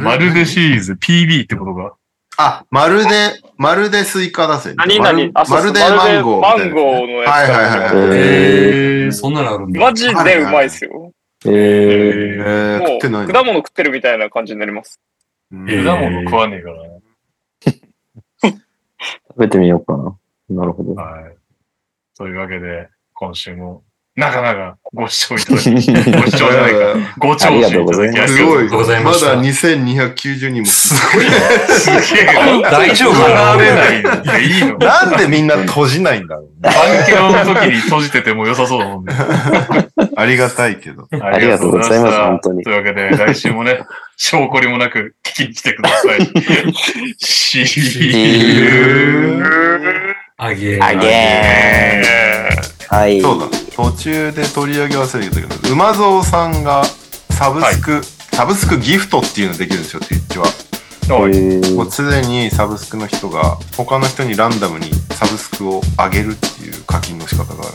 [0.01, 1.93] まるでシリーズ、PB ってことが？
[2.37, 4.73] あ、まるで、まるでスイカ出せ。
[4.73, 6.41] 何まる々あ、まるでマンゴー。
[6.41, 7.29] マンゴーのやつ。
[7.29, 8.17] はいはいはいはい。
[8.17, 9.79] えー、そんなのあるんだ。
[9.79, 11.13] マジでうまいっすよ。
[11.45, 14.99] ええー、もってないうの果物食ってるみたいな感じになります。
[15.51, 17.01] 果物食わねえからね。
[18.41, 20.17] 食べてみようかな。
[20.49, 20.95] なるほど。
[20.95, 21.35] はい。
[22.17, 23.83] というわけで、今週も、
[24.15, 25.87] なかなかご視聴いただき、ご視
[26.31, 26.77] 聴じゃないか、
[27.17, 28.67] ご聴取いただきありがとうございますすごい。
[28.67, 30.67] ございまだ2290人も。
[30.67, 31.31] すごいね。
[31.67, 32.25] すげえ
[32.61, 32.69] な。
[32.69, 33.87] 大丈夫かな離れな
[34.37, 36.51] いいいのなんでみんな閉じないんだろうね。
[36.61, 36.69] バ
[37.01, 39.15] ンケロの時に閉じてても良さそうだもんね。
[40.15, 41.07] ありがたいけど。
[41.19, 43.79] ありがとうございます本当にというわけで、来週もね、
[44.15, 46.19] 証拠りもなく聞きに来てください。
[47.19, 50.13] See you.
[50.37, 50.83] あげー。
[50.83, 53.21] あげーはい。
[53.21, 53.47] そうだ。
[53.75, 56.83] 途中で取り上げ忘れてたけど、馬蔵さんが
[57.31, 60.45] サブスク、サブスクギフトっていうのできるんですよ、Twitch は。
[60.45, 67.73] はいえーもうすでにサブスクの人が他の人にランダムにサブスクを上げるっていう課金の仕方がある。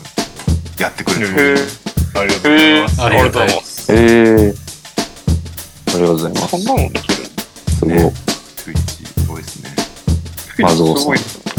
[0.80, 1.58] やってくれる。
[1.58, 1.66] へ
[2.18, 3.02] ありがとうございます。
[3.02, 3.92] ありがとうございます。
[3.92, 4.54] えー、
[5.88, 6.48] ありがとうございます。
[6.48, 7.94] そんなのできるすごい。
[7.94, 8.12] ね
[8.56, 9.70] Twitch すごいですね。
[10.60, 11.57] マゾウさんすごいっす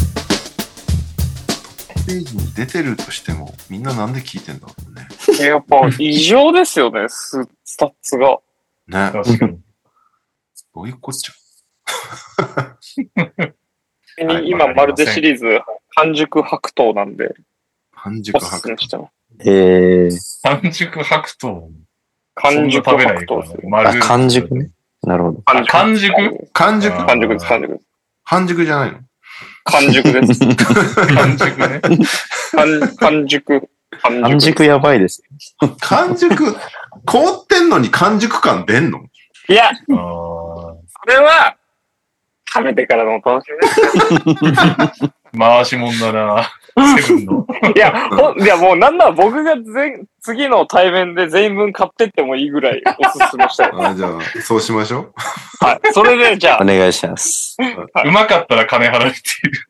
[2.06, 5.08] ページに出てるとしても、みんななんで聞いてんだろうね。
[5.40, 5.46] ね。
[5.46, 8.40] やっぱ異常ですよね、ススタッツが。
[8.88, 9.12] ね。
[9.14, 9.60] 確かに。
[10.74, 11.34] どういうこっちゃ。
[14.28, 15.46] はい今、マルデシリーズ、
[15.96, 17.34] 半熟白桃なんで、
[17.94, 19.12] 半熟白めしてます。
[19.48, 21.72] えー、半熟白桃。
[22.36, 23.70] 完熟そんな食べないから白桃ですよ。
[23.70, 24.72] 丸あ、完熟ね。
[25.04, 25.42] なるほど。
[25.46, 26.14] あ完熟？
[26.52, 26.96] 完熟？
[26.96, 27.86] あ完熟です、完熟です。
[28.24, 29.00] 半熟じゃないの？
[29.72, 30.40] 完熟です。
[30.40, 31.82] 完熟ね。
[32.56, 33.70] 完完熟。
[34.02, 35.24] 完半熟やばいです。
[35.82, 36.56] 完熟、
[37.06, 39.04] 凍ってんのに完熟感出んの？
[39.50, 39.92] いや、そ
[41.08, 41.56] れは、
[42.52, 44.54] 食べてからのお楽しみで
[44.94, 45.12] す。
[45.38, 46.50] 回しもんだな。
[47.02, 47.48] セブンの。
[47.76, 53.72] いや、ほんいやもうなんなら僕が全次の対面で全員分買ってってもいいぐらいおすすめしたい。
[53.74, 55.14] あじゃあ、そうしましょう。
[55.66, 55.80] はい。
[55.94, 57.58] それで、じゃあお、願いします。
[58.06, 59.66] うまかったら金払うっていう。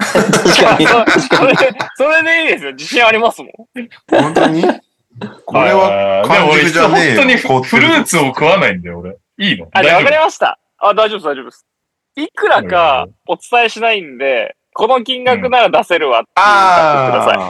[0.53, 0.87] 確かに。
[1.29, 2.71] それで、それでいいですよ。
[2.73, 3.51] 自信ありますもん。
[4.09, 4.63] 本当に？
[5.45, 7.15] これはあーでも俺、完熟じゃねえよ。
[7.15, 9.17] 本当に凍ってるぞフルーツを食わないんだよ、俺。
[9.37, 9.67] いいの？
[9.73, 10.59] あ、じゃあわかりました。
[10.77, 11.65] あ、大丈夫です、大丈夫です。
[12.15, 17.37] いくらかお伝えしないんで、この金額なら出せるわっていうのを買ってください。
[17.37, 17.41] 夫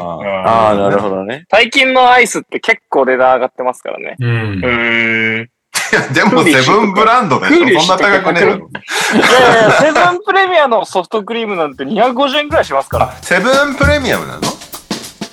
[0.49, 1.45] ああ、なるほどね。
[1.51, 4.15] 最近のアイスって結構値段上がってますからね。
[4.19, 4.67] うんえ。
[4.67, 5.47] ー、い
[5.93, 8.69] やでもセブンブランドでしょそんな高くねえだろ。
[9.13, 13.09] いやいやセブンプレミアのソフトクリームなんて250円くらいしますから。
[13.11, 14.41] あ、セブンプレミアムなの？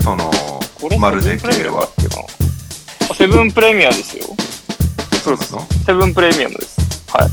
[0.03, 0.29] その、
[0.99, 4.23] まるでセブンプレミアムだ系はセブンプレミアですよ。
[5.23, 6.77] そうですセブンプレミアムです。
[7.11, 7.29] はい。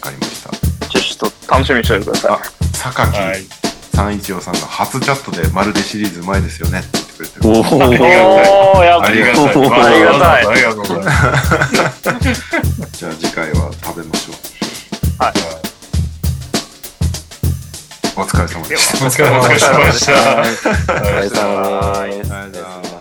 [0.00, 0.50] かりました。
[0.50, 2.69] じゃあちょっと楽しみにしておいてください。
[2.84, 3.46] あ、榊はい。
[3.94, 7.48] 三一郎さんが初チャットでまるでシリーズうまいですよねって言ってくれてる。
[7.48, 7.52] お
[7.84, 8.22] ありがー。
[8.72, 9.44] おー、やっありがたい。
[9.44, 12.02] ありがたいありがとうございます。
[12.92, 14.36] じゃあ次回は食べましょう。
[18.16, 19.06] お疲れ様でした。
[19.06, 19.72] お疲れ様でした。
[19.72, 19.86] お疲
[21.20, 22.06] れ様
[22.48, 22.64] です。
[22.64, 22.99] あ